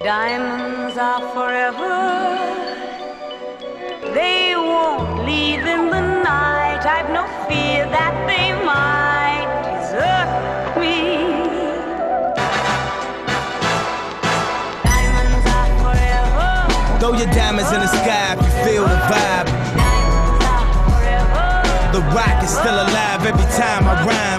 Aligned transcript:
Diamonds 0.00 0.96
are 0.96 1.20
forever. 1.34 2.38
They 4.14 4.54
won't 4.54 5.26
leave 5.26 5.58
in 5.58 5.90
the 5.90 6.22
night. 6.22 6.86
I've 6.86 7.10
no 7.10 7.26
fear 7.48 7.82
that 7.90 8.14
they 8.30 8.54
might 8.62 9.50
desert 9.66 10.78
me. 10.78 11.18
Diamonds 14.86 15.46
are 15.50 15.70
forever. 15.82 17.00
Throw 17.00 17.18
your 17.18 17.34
diamonds 17.34 17.72
in 17.72 17.80
the 17.80 17.88
sky 17.88 18.34
if 18.34 18.40
you 18.40 18.52
feel 18.62 18.82
the 18.86 19.00
vibe. 19.10 19.50
Diamonds 19.74 20.44
are 20.46 20.68
forever. 20.86 21.90
The 21.90 22.02
rock 22.14 22.44
is 22.44 22.50
still 22.50 22.78
alive 22.86 23.26
every 23.26 23.50
time 23.58 23.82
I 23.82 24.06
rhyme. 24.06 24.37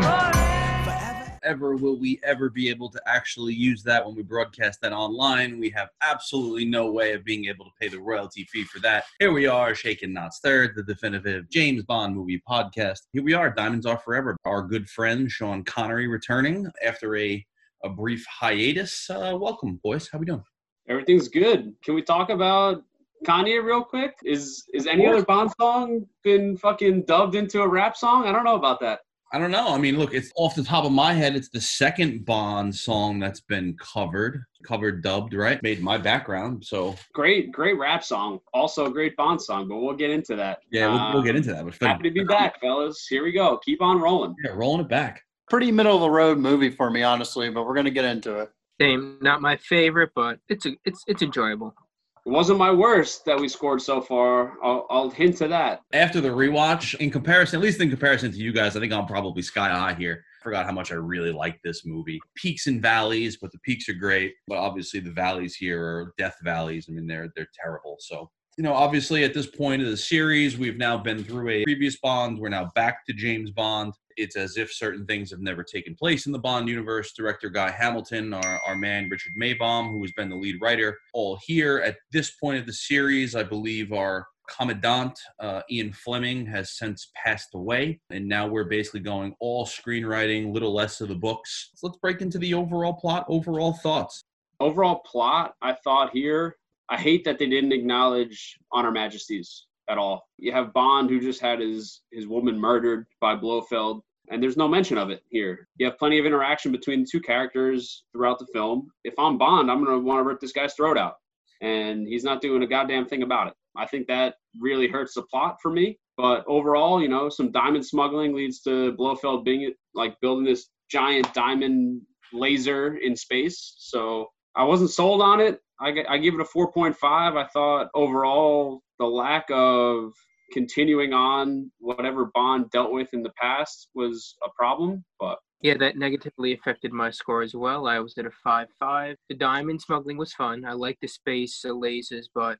Ever 1.49 1.75
will 1.75 1.97
we 1.97 2.19
ever 2.21 2.47
be 2.47 2.69
able 2.69 2.91
to 2.91 3.01
actually 3.07 3.55
use 3.55 3.81
that 3.81 4.05
when 4.05 4.15
we 4.15 4.21
broadcast 4.21 4.79
that 4.79 4.93
online. 4.93 5.59
We 5.59 5.71
have 5.71 5.89
absolutely 6.03 6.63
no 6.63 6.91
way 6.91 7.13
of 7.13 7.25
being 7.25 7.45
able 7.45 7.65
to 7.65 7.71
pay 7.81 7.87
the 7.87 7.99
royalty 7.99 8.43
fee 8.43 8.65
for 8.65 8.79
that. 8.81 9.05
Here 9.17 9.31
we 9.31 9.47
are, 9.47 9.73
Shaken 9.73 10.13
Not 10.13 10.35
Stirred, 10.35 10.73
the 10.75 10.83
definitive 10.83 11.49
James 11.49 11.81
Bond 11.81 12.15
movie 12.15 12.39
podcast. 12.47 12.99
Here 13.13 13.23
we 13.23 13.33
are, 13.33 13.49
Diamonds 13.49 13.87
Are 13.87 13.97
Forever. 13.97 14.37
Our 14.45 14.61
good 14.61 14.87
friend 14.87 15.29
Sean 15.31 15.63
Connery 15.63 16.07
returning 16.07 16.69
after 16.85 17.17
a, 17.17 17.43
a 17.83 17.89
brief 17.89 18.23
hiatus. 18.27 19.09
Uh, 19.09 19.35
welcome, 19.35 19.79
boys. 19.83 20.07
How 20.11 20.19
we 20.19 20.27
doing? 20.27 20.43
Everything's 20.87 21.29
good. 21.29 21.73
Can 21.83 21.95
we 21.95 22.03
talk 22.03 22.29
about 22.29 22.83
Kanye 23.25 23.63
real 23.63 23.83
quick? 23.83 24.13
Is 24.23 24.65
is 24.75 24.85
any 24.85 25.07
other 25.07 25.25
Bond 25.25 25.51
song 25.59 26.05
been 26.23 26.57
fucking 26.57 27.05
dubbed 27.05 27.33
into 27.33 27.63
a 27.63 27.67
rap 27.67 27.97
song? 27.97 28.27
I 28.27 28.31
don't 28.31 28.43
know 28.43 28.55
about 28.55 28.79
that. 28.81 28.99
I 29.31 29.37
don't 29.37 29.51
know. 29.51 29.67
I 29.73 29.77
mean, 29.77 29.97
look, 29.99 30.13
it's 30.13 30.31
off 30.35 30.55
the 30.55 30.63
top 30.63 30.85
of 30.85 30.91
my 30.91 31.13
head. 31.13 31.35
It's 31.35 31.49
the 31.49 31.61
second 31.61 32.25
Bond 32.25 32.73
song 32.75 33.19
that's 33.19 33.41
been 33.41 33.77
covered, 33.77 34.43
covered, 34.63 35.03
dubbed, 35.03 35.35
right? 35.35 35.61
Made 35.61 35.81
my 35.83 35.99
background. 35.99 36.65
So 36.65 36.95
Great, 37.13 37.51
great 37.51 37.77
rap 37.77 38.03
song. 38.03 38.39
Also 38.55 38.87
a 38.87 38.91
great 38.91 39.15
Bond 39.15 39.39
song, 39.39 39.67
but 39.67 39.77
we'll 39.77 39.95
get 39.95 40.09
into 40.09 40.35
that. 40.37 40.59
yeah, 40.71 40.87
we'll, 40.87 41.13
we'll 41.13 41.23
get 41.23 41.35
into 41.35 41.53
that. 41.53 41.63
But 41.63 41.75
Happy 41.79 42.03
to 42.03 42.11
be 42.11 42.23
back, 42.23 42.59
fellas. 42.59 43.05
Here 43.07 43.23
we 43.23 43.31
go. 43.31 43.59
Keep 43.63 43.81
on 43.83 44.01
rolling. 44.01 44.35
Yeah, 44.43 44.51
rolling 44.55 44.81
it 44.81 44.89
back. 44.89 45.21
Pretty 45.49 45.71
middle 45.71 45.95
of 45.95 46.01
the 46.01 46.09
road 46.09 46.37
movie 46.39 46.71
for 46.71 46.89
me, 46.89 47.03
honestly, 47.03 47.49
but 47.49 47.65
we're 47.65 47.75
gonna 47.75 47.89
get 47.91 48.05
into 48.05 48.39
it. 48.39 48.49
Same, 48.81 49.17
not 49.21 49.41
my 49.41 49.57
favorite, 49.57 50.11
but 50.15 50.39
it's 50.47 50.65
a, 50.65 50.71
it's 50.85 51.03
it's 51.07 51.21
enjoyable. 51.21 51.75
It 52.25 52.29
wasn't 52.29 52.59
my 52.59 52.71
worst 52.71 53.25
that 53.25 53.39
we 53.39 53.47
scored 53.47 53.81
so 53.81 54.01
far. 54.01 54.53
I'll, 54.63 54.85
I'll 54.89 55.09
hint 55.09 55.37
to 55.37 55.47
that. 55.47 55.81
After 55.93 56.21
the 56.21 56.29
rewatch, 56.29 56.95
in 56.95 57.09
comparison, 57.09 57.59
at 57.59 57.63
least 57.63 57.81
in 57.81 57.89
comparison 57.89 58.31
to 58.31 58.37
you 58.37 58.51
guys, 58.51 58.75
I 58.75 58.79
think 58.79 58.93
I'm 58.93 59.05
probably 59.05 59.41
sky 59.41 59.69
high 59.69 59.93
here. 59.93 60.23
Forgot 60.43 60.65
how 60.65 60.71
much 60.71 60.91
I 60.91 60.95
really 60.95 61.31
like 61.31 61.59
this 61.63 61.85
movie. 61.85 62.19
Peaks 62.35 62.67
and 62.67 62.81
valleys, 62.81 63.37
but 63.37 63.51
the 63.51 63.59
peaks 63.59 63.89
are 63.89 63.93
great. 63.93 64.33
But 64.47 64.57
obviously, 64.57 64.99
the 64.99 65.11
valleys 65.11 65.55
here 65.55 65.83
are 65.83 66.13
death 66.17 66.37
valleys. 66.43 66.87
I 66.89 66.93
mean, 66.93 67.07
they're 67.07 67.29
they're 67.35 67.49
terrible. 67.61 67.97
So 67.99 68.29
you 68.59 68.63
know, 68.63 68.73
obviously, 68.73 69.23
at 69.23 69.33
this 69.33 69.47
point 69.47 69.81
of 69.81 69.87
the 69.89 69.95
series, 69.95 70.57
we've 70.57 70.77
now 70.77 70.97
been 70.97 71.23
through 71.23 71.49
a 71.49 71.63
previous 71.63 71.97
Bond. 71.99 72.37
We're 72.37 72.49
now 72.49 72.69
back 72.75 73.05
to 73.05 73.13
James 73.13 73.51
Bond. 73.51 73.93
It's 74.19 74.35
as 74.35 74.57
if 74.57 74.71
certain 74.71 75.05
things 75.05 75.31
have 75.31 75.39
never 75.39 75.63
taken 75.63 75.95
place 75.95 76.25
in 76.25 76.33
the 76.33 76.39
Bond 76.39 76.67
universe. 76.67 77.13
Director 77.13 77.49
Guy 77.49 77.71
Hamilton, 77.71 78.33
our, 78.33 78.59
our 78.67 78.75
man 78.75 79.07
Richard 79.09 79.31
Maibaum, 79.41 79.91
who 79.91 80.01
has 80.01 80.11
been 80.11 80.29
the 80.29 80.35
lead 80.35 80.57
writer, 80.61 80.97
all 81.13 81.39
here. 81.41 81.77
At 81.79 81.95
this 82.11 82.31
point 82.31 82.59
of 82.59 82.65
the 82.65 82.73
series, 82.73 83.33
I 83.33 83.43
believe 83.43 83.93
our 83.93 84.27
commandant, 84.49 85.17
uh, 85.39 85.61
Ian 85.71 85.93
Fleming, 85.93 86.45
has 86.47 86.77
since 86.77 87.11
passed 87.15 87.55
away. 87.55 88.01
And 88.09 88.27
now 88.27 88.45
we're 88.45 88.65
basically 88.65 88.99
going 88.99 89.35
all 89.39 89.65
screenwriting, 89.65 90.53
little 90.53 90.73
less 90.73 90.99
of 90.99 91.07
the 91.07 91.15
books. 91.15 91.71
So 91.75 91.87
let's 91.87 91.99
break 91.99 92.21
into 92.21 92.39
the 92.39 92.53
overall 92.53 92.93
plot, 92.93 93.25
overall 93.29 93.73
thoughts. 93.73 94.21
Overall 94.59 94.99
plot, 95.05 95.53
I 95.61 95.73
thought 95.83 96.11
here, 96.11 96.57
I 96.89 96.97
hate 96.97 97.23
that 97.23 97.39
they 97.39 97.47
didn't 97.47 97.71
acknowledge 97.71 98.57
Honor 98.73 98.91
Majesties 98.91 99.67
at 99.89 99.97
all. 99.97 100.27
You 100.37 100.51
have 100.51 100.73
Bond 100.73 101.09
who 101.09 101.19
just 101.19 101.41
had 101.41 101.59
his 101.59 102.01
his 102.11 102.27
woman 102.27 102.59
murdered 102.59 103.07
by 103.21 103.35
Blofeld, 103.35 104.01
and 104.29 104.41
there's 104.41 104.57
no 104.57 104.67
mention 104.67 104.97
of 104.97 105.09
it 105.09 105.23
here. 105.29 105.67
You 105.77 105.85
have 105.87 105.97
plenty 105.97 106.19
of 106.19 106.25
interaction 106.25 106.71
between 106.71 107.01
the 107.01 107.07
two 107.11 107.21
characters 107.21 108.03
throughout 108.13 108.39
the 108.39 108.47
film. 108.53 108.89
If 109.03 109.13
I'm 109.17 109.37
Bond, 109.37 109.69
I'm 109.69 109.83
gonna 109.83 109.99
want 109.99 110.19
to 110.19 110.27
rip 110.27 110.39
this 110.39 110.51
guy's 110.51 110.73
throat 110.73 110.97
out, 110.97 111.15
and 111.61 112.07
he's 112.07 112.23
not 112.23 112.41
doing 112.41 112.63
a 112.63 112.67
goddamn 112.67 113.07
thing 113.07 113.23
about 113.23 113.47
it. 113.47 113.53
I 113.77 113.85
think 113.85 114.07
that 114.07 114.35
really 114.59 114.87
hurts 114.87 115.13
the 115.13 115.23
plot 115.23 115.57
for 115.61 115.71
me. 115.71 115.97
But 116.17 116.43
overall, 116.47 117.01
you 117.01 117.07
know, 117.07 117.29
some 117.29 117.51
diamond 117.51 117.85
smuggling 117.85 118.35
leads 118.35 118.59
to 118.61 118.91
Blofeld 118.93 119.45
being 119.45 119.73
like 119.93 120.19
building 120.21 120.43
this 120.43 120.67
giant 120.91 121.33
diamond 121.33 122.01
laser 122.33 122.97
in 122.97 123.15
space. 123.15 123.75
So 123.77 124.27
I 124.55 124.63
wasn't 124.63 124.89
sold 124.89 125.21
on 125.21 125.39
it. 125.39 125.61
I, 125.79 125.93
I 126.09 126.17
give 126.17 126.33
it 126.33 126.41
a 126.41 126.43
4.5. 126.43 126.95
I 127.03 127.47
thought 127.53 127.87
overall 127.93 128.81
the 128.97 129.05
lack 129.05 129.45
of 129.49 130.11
continuing 130.51 131.13
on 131.13 131.71
whatever 131.79 132.29
Bond 132.33 132.69
dealt 132.71 132.91
with 132.91 133.09
in 133.13 133.23
the 133.23 133.31
past 133.41 133.89
was 133.93 134.35
a 134.45 134.49
problem. 134.57 135.03
But 135.19 135.39
Yeah, 135.61 135.75
that 135.77 135.97
negatively 135.97 136.53
affected 136.53 136.91
my 136.91 137.11
score 137.11 137.41
as 137.41 137.55
well. 137.55 137.87
I 137.87 137.99
was 137.99 138.17
at 138.17 138.25
a 138.25 138.31
five 138.43 138.67
five. 138.79 139.15
The 139.29 139.35
diamond 139.35 139.81
smuggling 139.81 140.17
was 140.17 140.33
fun. 140.33 140.65
I 140.65 140.73
liked 140.73 141.01
the 141.01 141.07
space 141.07 141.63
uh, 141.65 141.69
lasers, 141.69 142.25
but 142.33 142.57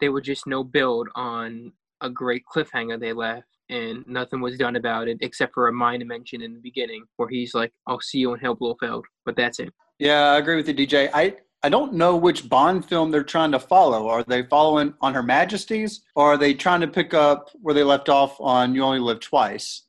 they 0.00 0.08
were 0.08 0.20
just 0.20 0.46
no 0.46 0.62
build 0.64 1.08
on 1.14 1.72
a 2.00 2.08
great 2.08 2.42
cliffhanger 2.52 3.00
they 3.00 3.12
left, 3.12 3.48
and 3.68 4.04
nothing 4.06 4.40
was 4.40 4.56
done 4.56 4.76
about 4.76 5.08
it 5.08 5.18
except 5.20 5.54
for 5.54 5.68
a 5.68 5.72
minor 5.72 6.04
mention 6.04 6.42
in 6.42 6.54
the 6.54 6.60
beginning 6.60 7.04
where 7.16 7.28
he's 7.28 7.54
like, 7.54 7.72
"I'll 7.86 8.00
see 8.00 8.18
you 8.18 8.32
in 8.34 8.40
Hell 8.40 8.54
Blofeld," 8.54 9.04
but 9.24 9.36
that's 9.36 9.58
it. 9.58 9.72
Yeah, 9.98 10.32
I 10.32 10.38
agree 10.38 10.56
with 10.56 10.68
you, 10.68 10.74
DJ. 10.74 11.10
I 11.12 11.36
I 11.62 11.68
don't 11.68 11.94
know 11.94 12.16
which 12.16 12.48
Bond 12.48 12.84
film 12.84 13.10
they're 13.10 13.24
trying 13.24 13.50
to 13.52 13.58
follow. 13.58 14.08
Are 14.08 14.22
they 14.22 14.44
following 14.44 14.94
on 15.00 15.12
Her 15.14 15.22
Majesty's, 15.22 16.02
or 16.14 16.34
are 16.34 16.36
they 16.36 16.54
trying 16.54 16.80
to 16.82 16.86
pick 16.86 17.14
up 17.14 17.50
where 17.60 17.74
they 17.74 17.82
left 17.82 18.08
off 18.08 18.40
on 18.40 18.74
You 18.74 18.84
Only 18.84 19.00
Live 19.00 19.20
Twice? 19.20 19.82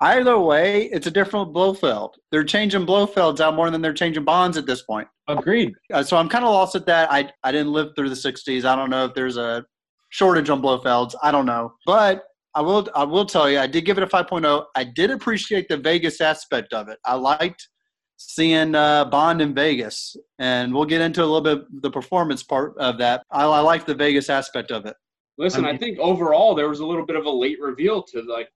Either 0.00 0.38
way, 0.38 0.86
it's 0.86 1.06
a 1.06 1.10
different 1.10 1.54
Blofeld. 1.54 2.14
They're 2.32 2.44
changing 2.44 2.84
Blofelds 2.84 3.40
out 3.40 3.54
more 3.54 3.70
than 3.70 3.80
they're 3.80 3.94
changing 3.94 4.24
Bonds 4.24 4.56
at 4.56 4.66
this 4.66 4.82
point. 4.82 5.06
agreed. 5.28 5.72
Uh, 5.92 6.02
so 6.02 6.16
I'm 6.16 6.28
kind 6.28 6.44
of 6.44 6.50
lost 6.50 6.74
at 6.74 6.86
that. 6.86 7.10
I 7.12 7.30
I 7.44 7.52
didn't 7.52 7.72
live 7.72 7.94
through 7.94 8.08
the 8.08 8.16
'60s. 8.16 8.64
I 8.64 8.74
don't 8.74 8.90
know 8.90 9.04
if 9.04 9.14
there's 9.14 9.36
a 9.36 9.64
shortage 10.10 10.50
on 10.50 10.60
Blofelds. 10.60 11.14
I 11.22 11.30
don't 11.30 11.46
know, 11.46 11.72
but 11.86 12.24
I 12.54 12.60
will 12.60 12.88
I 12.94 13.04
will 13.04 13.24
tell 13.24 13.48
you 13.48 13.58
I 13.58 13.66
did 13.66 13.84
give 13.84 13.98
it 13.98 14.04
a 14.04 14.06
5.0. 14.06 14.64
I 14.74 14.84
did 14.84 15.10
appreciate 15.10 15.68
the 15.68 15.76
Vegas 15.76 16.20
aspect 16.20 16.72
of 16.72 16.88
it. 16.88 16.98
I 17.04 17.14
liked 17.14 17.68
seeing 18.16 18.74
uh, 18.74 19.04
Bond 19.06 19.40
in 19.40 19.54
Vegas, 19.54 20.16
and 20.38 20.72
we'll 20.72 20.84
get 20.84 21.00
into 21.00 21.22
a 21.22 21.26
little 21.26 21.40
bit 21.40 21.82
the 21.82 21.90
performance 21.90 22.42
part 22.42 22.76
of 22.78 22.98
that. 22.98 23.22
I, 23.30 23.44
I 23.44 23.60
like 23.60 23.86
the 23.86 23.94
Vegas 23.94 24.30
aspect 24.30 24.70
of 24.70 24.86
it. 24.86 24.96
Listen, 25.36 25.64
I 25.64 25.70
I, 25.70 25.76
think 25.76 25.98
overall 25.98 26.54
there 26.54 26.68
was 26.68 26.80
a 26.80 26.86
little 26.86 27.04
bit 27.04 27.16
of 27.16 27.26
a 27.26 27.30
late 27.30 27.60
reveal 27.60 28.02
to 28.04 28.22
like 28.22 28.48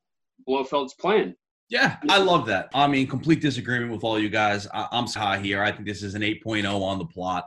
Blofeld's 0.48 0.94
plan. 0.94 1.34
Yeah, 1.68 1.96
I 2.08 2.18
love 2.18 2.46
that. 2.46 2.70
I 2.72 2.86
mean, 2.86 3.06
complete 3.06 3.42
disagreement 3.42 3.92
with 3.92 4.02
all 4.02 4.18
you 4.18 4.30
guys. 4.30 4.66
I, 4.72 4.88
I'm 4.90 5.06
high 5.06 5.38
here. 5.38 5.62
I 5.62 5.70
think 5.70 5.86
this 5.86 6.02
is 6.02 6.14
an 6.14 6.22
8.0 6.22 6.80
on 6.80 6.98
the 6.98 7.04
plot. 7.04 7.46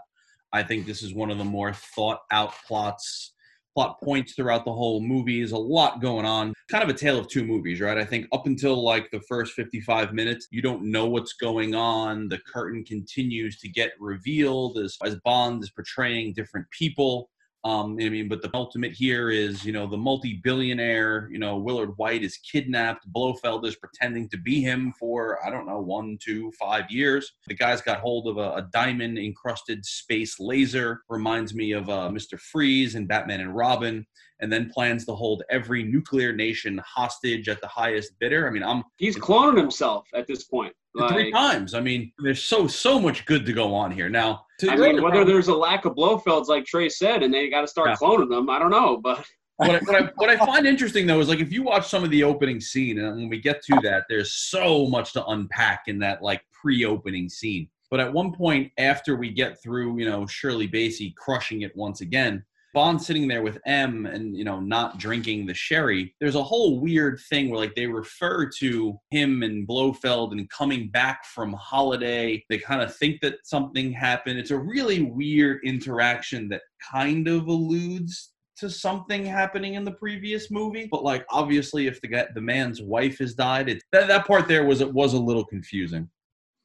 I 0.53 0.61
think 0.61 0.85
this 0.85 1.01
is 1.01 1.13
one 1.13 1.31
of 1.31 1.37
the 1.37 1.43
more 1.43 1.73
thought 1.73 2.19
out 2.29 2.53
plots, 2.67 3.33
plot 3.73 3.97
points 4.03 4.33
throughout 4.33 4.65
the 4.65 4.73
whole 4.73 5.01
movie. 5.01 5.39
There's 5.39 5.51
a 5.51 5.57
lot 5.57 6.01
going 6.01 6.25
on. 6.25 6.53
Kind 6.69 6.83
of 6.83 6.89
a 6.89 6.97
tale 6.97 7.17
of 7.17 7.27
two 7.27 7.43
movies, 7.43 7.81
right? 7.81 7.97
I 7.97 8.05
think 8.05 8.27
up 8.31 8.45
until 8.45 8.83
like 8.83 9.09
the 9.11 9.21
first 9.21 9.53
55 9.53 10.13
minutes, 10.13 10.47
you 10.51 10.61
don't 10.61 10.83
know 10.83 11.07
what's 11.07 11.33
going 11.33 11.73
on. 11.73 12.27
The 12.27 12.39
curtain 12.39 12.83
continues 12.83 13.57
to 13.59 13.69
get 13.69 13.93
revealed 13.99 14.77
as, 14.77 14.97
as 15.03 15.15
Bond 15.25 15.63
is 15.63 15.71
portraying 15.71 16.33
different 16.33 16.67
people. 16.71 17.29
Um, 17.63 17.97
I 18.01 18.09
mean, 18.09 18.27
but 18.27 18.41
the 18.41 18.49
ultimate 18.55 18.93
here 18.93 19.29
is, 19.29 19.63
you 19.63 19.71
know, 19.71 19.85
the 19.85 19.97
multi-billionaire, 19.97 21.29
you 21.31 21.37
know, 21.37 21.57
Willard 21.57 21.95
Whyte 21.97 22.23
is 22.23 22.37
kidnapped. 22.37 23.05
Blofeld 23.11 23.67
is 23.67 23.75
pretending 23.75 24.29
to 24.29 24.37
be 24.37 24.61
him 24.61 24.93
for, 24.99 25.37
I 25.45 25.51
don't 25.51 25.67
know, 25.67 25.79
one, 25.79 26.17
two, 26.19 26.51
five 26.59 26.89
years. 26.89 27.31
The 27.47 27.53
guy's 27.53 27.81
got 27.81 27.99
hold 27.99 28.27
of 28.27 28.37
a, 28.37 28.55
a 28.55 28.67
diamond-encrusted 28.73 29.85
space 29.85 30.39
laser. 30.39 31.01
Reminds 31.07 31.53
me 31.53 31.73
of 31.73 31.87
uh, 31.87 32.09
Mr. 32.09 32.39
Freeze 32.39 32.95
and 32.95 33.07
Batman 33.07 33.41
and 33.41 33.55
Robin. 33.55 34.07
And 34.39 34.51
then 34.51 34.71
plans 34.71 35.05
to 35.05 35.13
hold 35.13 35.43
every 35.51 35.83
nuclear 35.83 36.33
nation 36.33 36.81
hostage 36.83 37.47
at 37.47 37.61
the 37.61 37.67
highest 37.67 38.17
bidder. 38.19 38.47
I 38.47 38.51
mean, 38.51 38.63
I'm 38.63 38.83
He's 38.97 39.15
cloning 39.15 39.57
himself 39.57 40.07
at 40.15 40.25
this 40.25 40.45
point. 40.45 40.73
Three 41.09 41.31
times. 41.31 41.73
I 41.73 41.79
mean, 41.81 42.11
there's 42.19 42.43
so 42.43 42.67
so 42.67 42.99
much 42.99 43.25
good 43.25 43.45
to 43.45 43.53
go 43.53 43.73
on 43.73 43.91
here. 43.91 44.09
Now, 44.09 44.45
to 44.59 44.69
I 44.69 44.75
mean, 44.75 44.95
whether 44.95 45.01
problem- 45.01 45.27
there's 45.27 45.47
a 45.47 45.55
lack 45.55 45.85
of 45.85 45.95
Blofelds, 45.95 46.47
like 46.47 46.65
Trey 46.65 46.89
said, 46.89 47.23
and 47.23 47.33
they 47.33 47.49
got 47.49 47.61
to 47.61 47.67
start 47.67 47.89
Yeah. 47.89 47.95
cloning 47.95 48.29
them, 48.29 48.49
I 48.49 48.59
don't 48.59 48.71
know. 48.71 48.97
But 48.97 49.25
what, 49.57 49.69
I, 49.69 49.79
what, 49.79 49.95
I, 49.95 50.05
what 50.15 50.29
I 50.29 50.37
find 50.37 50.65
interesting 50.65 51.05
though 51.05 51.19
is 51.19 51.29
like 51.29 51.39
if 51.39 51.51
you 51.51 51.61
watch 51.63 51.87
some 51.87 52.03
of 52.03 52.09
the 52.09 52.23
opening 52.23 52.59
scene 52.59 52.97
and 52.99 53.15
when 53.15 53.29
we 53.29 53.39
get 53.39 53.61
to 53.65 53.79
that 53.83 54.05
there's 54.09 54.33
so 54.33 54.87
much 54.87 55.13
to 55.13 55.23
unpack 55.27 55.83
in 55.87 55.99
that 55.99 56.23
like 56.23 56.41
pre-opening 56.51 57.29
scene 57.29 57.69
but 57.91 57.99
at 57.99 58.11
one 58.11 58.31
point 58.33 58.71
after 58.79 59.15
we 59.15 59.29
get 59.29 59.61
through 59.61 59.99
you 59.99 60.09
know 60.09 60.25
shirley 60.25 60.67
bassey 60.67 61.13
crushing 61.15 61.61
it 61.61 61.75
once 61.75 62.01
again 62.01 62.43
Bond 62.73 63.01
sitting 63.01 63.27
there 63.27 63.41
with 63.41 63.59
M 63.65 64.05
and 64.05 64.35
you 64.35 64.43
know 64.43 64.59
not 64.59 64.97
drinking 64.97 65.45
the 65.45 65.53
sherry. 65.53 66.15
There's 66.19 66.35
a 66.35 66.43
whole 66.43 66.79
weird 66.79 67.19
thing 67.29 67.49
where 67.49 67.59
like 67.59 67.75
they 67.75 67.87
refer 67.87 68.49
to 68.59 68.97
him 69.09 69.43
and 69.43 69.67
Blofeld 69.67 70.31
and 70.31 70.49
coming 70.49 70.89
back 70.89 71.25
from 71.25 71.53
holiday. 71.53 72.43
They 72.49 72.57
kind 72.57 72.81
of 72.81 72.95
think 72.95 73.21
that 73.21 73.35
something 73.43 73.91
happened. 73.91 74.39
It's 74.39 74.51
a 74.51 74.57
really 74.57 75.03
weird 75.03 75.61
interaction 75.63 76.47
that 76.49 76.61
kind 76.91 77.27
of 77.27 77.47
alludes 77.47 78.33
to 78.57 78.69
something 78.69 79.25
happening 79.25 79.73
in 79.73 79.83
the 79.83 79.91
previous 79.91 80.51
movie. 80.51 80.87
But 80.89 81.03
like 81.03 81.25
obviously, 81.29 81.87
if 81.87 81.99
the 82.01 82.07
guy, 82.07 82.27
the 82.33 82.41
man's 82.41 82.81
wife 82.81 83.19
has 83.19 83.33
died, 83.33 83.69
it 83.69 83.83
that, 83.91 84.07
that 84.07 84.27
part 84.27 84.47
there 84.47 84.65
was 84.65 84.81
it 84.81 84.93
was 84.93 85.13
a 85.13 85.19
little 85.19 85.45
confusing. 85.45 86.09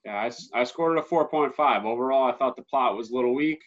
Yeah, 0.05 0.31
I 0.55 0.63
scored 0.63 0.97
it 0.97 1.05
a 1.05 1.15
4.5. 1.15 1.85
Overall, 1.85 2.31
I 2.31 2.37
thought 2.37 2.55
the 2.55 2.63
plot 2.63 2.97
was 2.97 3.11
a 3.11 3.15
little 3.15 3.35
weak. 3.35 3.61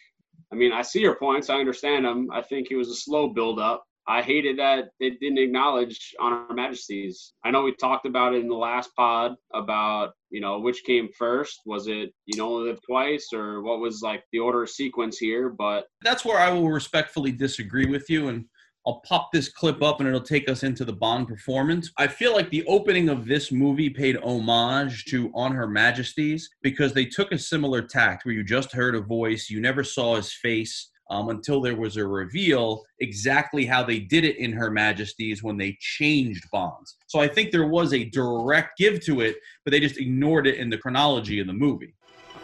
I 0.52 0.56
mean, 0.56 0.72
I 0.72 0.82
see 0.82 1.00
your 1.00 1.16
points. 1.16 1.48
I 1.48 1.56
understand 1.56 2.04
them. 2.04 2.28
I 2.32 2.42
think 2.42 2.68
it 2.70 2.76
was 2.76 2.88
a 2.88 2.94
slow 2.94 3.28
build 3.28 3.58
up. 3.58 3.84
I 4.08 4.22
hated 4.22 4.58
that 4.58 4.86
they 4.98 5.10
didn't 5.10 5.38
acknowledge 5.38 6.14
On 6.18 6.32
Her 6.32 6.54
Majesty's. 6.54 7.32
I 7.44 7.50
know 7.50 7.62
we 7.62 7.74
talked 7.74 8.06
about 8.06 8.34
it 8.34 8.40
in 8.40 8.48
the 8.48 8.56
last 8.56 8.90
pod 8.96 9.34
about, 9.54 10.12
you 10.30 10.40
know, 10.40 10.58
which 10.58 10.82
came 10.84 11.08
first. 11.16 11.60
Was 11.66 11.86
it, 11.86 12.12
you 12.26 12.36
know, 12.36 12.50
live 12.50 12.80
twice 12.84 13.28
or 13.32 13.62
what 13.62 13.78
was 13.78 14.00
like 14.02 14.24
the 14.32 14.40
order 14.40 14.64
of 14.64 14.70
sequence 14.70 15.18
here? 15.18 15.48
But 15.50 15.84
That's 16.02 16.24
where 16.24 16.38
I 16.38 16.50
will 16.50 16.70
respectfully 16.70 17.30
disagree 17.30 17.86
with 17.86 18.10
you 18.10 18.28
and. 18.28 18.46
I'll 18.90 19.00
pop 19.02 19.30
this 19.30 19.48
clip 19.48 19.84
up 19.84 20.00
and 20.00 20.08
it'll 20.08 20.20
take 20.20 20.48
us 20.48 20.64
into 20.64 20.84
the 20.84 20.92
Bond 20.92 21.28
performance. 21.28 21.92
I 21.96 22.08
feel 22.08 22.34
like 22.34 22.50
the 22.50 22.66
opening 22.66 23.08
of 23.08 23.24
this 23.24 23.52
movie 23.52 23.88
paid 23.88 24.16
homage 24.16 25.04
to 25.10 25.30
On 25.32 25.52
Her 25.52 25.68
Majesty's 25.68 26.50
because 26.60 26.92
they 26.92 27.04
took 27.04 27.30
a 27.30 27.38
similar 27.38 27.82
tact 27.82 28.24
where 28.24 28.34
you 28.34 28.42
just 28.42 28.72
heard 28.72 28.96
a 28.96 29.00
voice, 29.00 29.48
you 29.48 29.60
never 29.60 29.84
saw 29.84 30.16
his 30.16 30.32
face 30.32 30.88
um, 31.08 31.28
until 31.28 31.60
there 31.60 31.76
was 31.76 31.98
a 31.98 32.04
reveal 32.04 32.82
exactly 32.98 33.64
how 33.64 33.84
they 33.84 34.00
did 34.00 34.24
it 34.24 34.38
in 34.38 34.52
Her 34.52 34.72
Majesty's 34.72 35.40
when 35.40 35.56
they 35.56 35.78
changed 35.78 36.50
Bonds. 36.50 36.96
So 37.06 37.20
I 37.20 37.28
think 37.28 37.52
there 37.52 37.68
was 37.68 37.94
a 37.94 38.06
direct 38.06 38.76
give 38.76 38.98
to 39.04 39.20
it, 39.20 39.36
but 39.64 39.70
they 39.70 39.78
just 39.78 39.98
ignored 39.98 40.48
it 40.48 40.56
in 40.56 40.68
the 40.68 40.78
chronology 40.78 41.38
of 41.38 41.46
the 41.46 41.52
movie. 41.52 41.94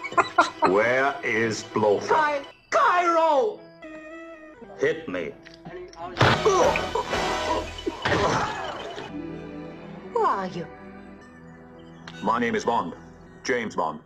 Where 0.61 1.17
is 1.25 1.65
Blofeld? 1.75 2.47
Cairo! 2.71 3.59
Hit 4.79 5.09
me. 5.09 5.33
Who 5.97 6.09
are 10.21 10.47
you? 10.49 10.67
My 12.23 12.39
name 12.39 12.55
is 12.55 12.67
Bond. 12.67 12.93
James 13.45 13.75
Bond. 13.75 14.01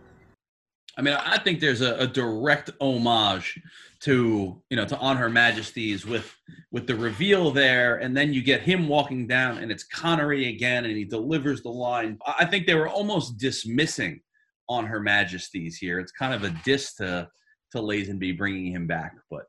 I 0.97 1.03
mean, 1.03 1.15
I 1.15 1.39
think 1.39 1.59
there's 1.59 1.81
a, 1.81 1.97
a 1.97 2.07
direct 2.07 2.71
homage 2.81 3.61
to 4.01 4.63
you 4.71 4.77
know 4.77 4.85
to 4.85 4.97
on 4.99 5.17
Her 5.17 5.29
Majesty's 5.29 6.07
with 6.07 6.33
with 6.71 6.87
the 6.87 6.95
reveal 6.95 7.51
there, 7.51 7.97
and 7.97 8.17
then 8.17 8.33
you 8.33 8.43
get 8.43 8.61
him 8.61 8.87
walking 8.87 9.27
down, 9.27 9.59
and 9.59 9.73
it's 9.73 9.83
Connery 9.85 10.49
again, 10.49 10.85
and 10.85 10.97
he 10.97 11.05
delivers 11.05 11.63
the 11.63 11.71
line. 11.71 12.19
I 12.25 12.35
I 12.41 12.45
think 12.45 12.67
they 12.67 12.75
were 12.75 12.89
almost 12.89 13.39
dismissing 13.39 14.21
on 14.69 14.87
Her 14.87 15.01
Majesty's 15.01 15.77
here. 15.77 15.99
It's 15.99 16.13
kind 16.13 16.35
of 16.35 16.45
a 16.45 16.57
diss 16.65 16.95
to 16.97 17.29
to 17.73 17.79
Lazenby 17.79 18.37
bringing 18.39 18.73
him 18.73 18.87
back, 18.87 19.17
but 19.29 19.47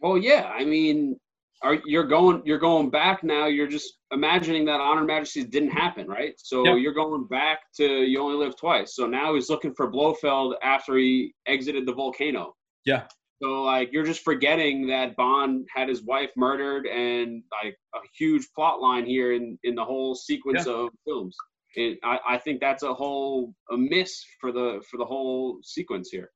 Well, 0.00 0.18
yeah. 0.18 0.50
I 0.54 0.64
mean, 0.64 1.18
are 1.62 1.78
you're 1.86 2.06
going 2.06 2.42
you're 2.44 2.58
going 2.58 2.90
back 2.90 3.24
now? 3.24 3.46
You're 3.46 3.66
just 3.68 3.94
imagining 4.12 4.64
that 4.66 4.80
On 4.80 4.96
Her 4.98 5.04
Majesty's 5.04 5.46
didn't 5.46 5.70
happen, 5.70 6.06
right? 6.06 6.34
So 6.38 6.64
Yep. 6.64 6.78
you're 6.78 6.94
going 6.94 7.26
back 7.26 7.60
to 7.76 7.84
You 7.84 8.20
Only 8.20 8.36
Live 8.44 8.56
Twice. 8.56 8.94
So 8.94 9.06
now 9.06 9.34
he's 9.34 9.50
looking 9.50 9.74
for 9.74 9.90
Blofeld 9.90 10.54
after 10.62 10.96
he 10.96 11.34
exited 11.46 11.86
the 11.86 11.92
volcano. 11.92 12.54
yeah, 12.84 13.06
So 13.42 13.62
like 13.64 13.90
you're 13.92 14.04
just 14.06 14.22
forgetting 14.22 14.86
that 14.88 15.16
Bond 15.16 15.66
had 15.74 15.88
his 15.88 16.02
wife 16.02 16.30
murdered 16.36 16.86
and 16.86 17.42
like 17.62 17.76
a 17.94 17.98
huge 18.16 18.46
plot 18.54 18.80
line 18.80 19.04
here 19.06 19.32
in 19.32 19.58
in 19.64 19.74
the 19.74 19.84
whole 19.84 20.14
sequence 20.14 20.66
of 20.66 20.88
films. 21.06 21.36
And 21.76 21.96
I, 22.02 22.18
I 22.34 22.38
think 22.38 22.60
that's 22.60 22.82
a 22.82 22.94
whole 22.94 23.52
a 23.70 23.76
miss 23.76 24.24
for 24.40 24.52
the 24.52 24.80
for 24.90 24.96
the 24.96 25.04
whole 25.04 25.58
sequence 25.62 26.08
here. 26.10 26.30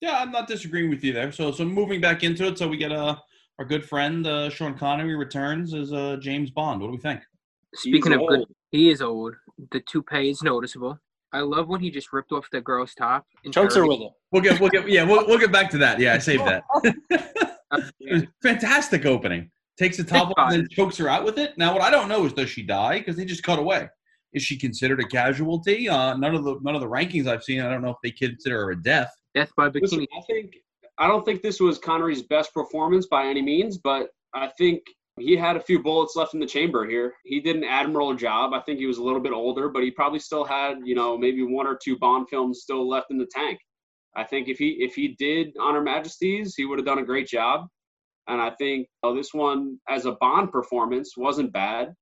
yeah, 0.00 0.18
I'm 0.20 0.30
not 0.32 0.46
disagreeing 0.48 0.90
with 0.90 1.02
you 1.04 1.12
there. 1.12 1.32
So 1.32 1.52
so 1.52 1.64
moving 1.64 2.00
back 2.00 2.22
into 2.22 2.46
it, 2.46 2.58
so 2.58 2.68
we 2.68 2.76
get 2.76 2.92
uh, 2.92 3.16
our 3.62 3.68
good 3.68 3.88
friend 3.88 4.26
uh, 4.26 4.50
Sean 4.50 4.76
Connery 4.76 5.14
returns 5.14 5.72
as 5.72 5.92
uh, 5.92 6.16
James 6.20 6.50
Bond. 6.50 6.80
What 6.80 6.88
do 6.88 6.92
we 6.94 6.98
think? 6.98 7.20
Speaking 7.76 8.10
He's 8.10 8.20
of 8.20 8.26
good, 8.28 8.38
old. 8.40 8.48
he 8.72 8.90
is 8.90 9.00
old. 9.00 9.34
The 9.70 9.80
toupee 9.88 10.30
is 10.30 10.42
noticeable. 10.42 10.98
I 11.32 11.40
love 11.42 11.68
when 11.68 11.80
he 11.80 11.88
just 11.88 12.12
ripped 12.12 12.32
off 12.32 12.48
the 12.50 12.60
girl's 12.60 12.92
top. 12.96 13.24
and 13.44 13.54
Chokes 13.54 13.76
her 13.76 13.82
turned- 13.82 13.90
with 13.90 14.00
it. 14.00 14.10
We'll 14.32 14.42
get 14.42 14.58
we'll 14.60 14.70
get 14.70 14.88
yeah 14.88 15.04
we'll, 15.04 15.24
we'll 15.28 15.38
get 15.38 15.52
back 15.52 15.70
to 15.70 15.78
that. 15.78 16.00
Yeah, 16.00 16.14
I 16.14 16.18
saved 16.18 16.44
that. 16.44 16.64
It 18.00 18.12
was 18.12 18.24
fantastic 18.42 19.06
opening. 19.06 19.50
Takes 19.78 19.96
the 19.96 20.04
top 20.04 20.28
off 20.36 20.52
and 20.52 20.62
then 20.62 20.68
chokes 20.70 20.98
her 20.98 21.08
out 21.08 21.24
with 21.24 21.38
it. 21.38 21.56
Now, 21.56 21.72
what 21.72 21.80
I 21.82 21.90
don't 21.90 22.06
know 22.08 22.26
is 22.26 22.34
does 22.34 22.50
she 22.50 22.62
die? 22.62 22.98
Because 22.98 23.16
they 23.16 23.24
just 23.24 23.42
cut 23.42 23.58
away. 23.58 23.88
Is 24.34 24.42
she 24.42 24.58
considered 24.58 25.00
a 25.00 25.06
casualty? 25.06 25.88
Uh, 25.88 26.14
none 26.16 26.34
of 26.34 26.44
the 26.44 26.58
none 26.62 26.74
of 26.74 26.80
the 26.82 26.88
rankings 26.88 27.26
I've 27.28 27.42
seen. 27.44 27.60
I 27.62 27.70
don't 27.70 27.80
know 27.80 27.90
if 27.90 27.96
they 28.02 28.10
consider 28.10 28.64
her 28.64 28.70
a 28.72 28.82
death. 28.82 29.10
Death 29.34 29.50
by 29.56 29.68
Listen, 29.68 30.00
bikini. 30.00 30.06
I 30.18 30.20
think 30.26 30.52
I 30.98 31.08
don't 31.08 31.24
think 31.24 31.42
this 31.42 31.60
was 31.60 31.78
Connery's 31.78 32.22
best 32.22 32.52
performance 32.52 33.06
by 33.06 33.26
any 33.26 33.42
means, 33.42 33.78
but 33.78 34.08
I 34.34 34.48
think 34.58 34.82
he 35.18 35.36
had 35.36 35.56
a 35.56 35.60
few 35.60 35.82
bullets 35.82 36.16
left 36.16 36.34
in 36.34 36.40
the 36.40 36.46
chamber 36.46 36.86
here. 36.88 37.14
He 37.24 37.40
did 37.40 37.56
an 37.56 37.64
admirable 37.64 38.14
job. 38.14 38.52
I 38.54 38.60
think 38.60 38.78
he 38.78 38.86
was 38.86 38.98
a 38.98 39.02
little 39.02 39.20
bit 39.20 39.32
older, 39.32 39.68
but 39.68 39.82
he 39.82 39.90
probably 39.90 40.18
still 40.18 40.44
had, 40.44 40.78
you 40.84 40.94
know, 40.94 41.18
maybe 41.18 41.42
one 41.42 41.66
or 41.66 41.78
two 41.82 41.98
Bond 41.98 42.28
films 42.28 42.60
still 42.62 42.88
left 42.88 43.10
in 43.10 43.18
the 43.18 43.28
tank. 43.30 43.58
I 44.16 44.24
think 44.24 44.48
if 44.48 44.58
he 44.58 44.76
if 44.80 44.94
he 44.94 45.16
did 45.18 45.56
On 45.58 45.74
Her 45.74 45.82
Majesty's, 45.82 46.54
he 46.54 46.64
would 46.64 46.78
have 46.78 46.86
done 46.86 46.98
a 46.98 47.04
great 47.04 47.26
job. 47.26 47.66
And 48.28 48.40
I 48.40 48.50
think 48.50 48.86
uh, 49.02 49.12
this 49.12 49.34
one, 49.34 49.78
as 49.88 50.06
a 50.06 50.12
Bond 50.12 50.52
performance, 50.52 51.16
wasn't 51.16 51.52
bad. 51.52 51.92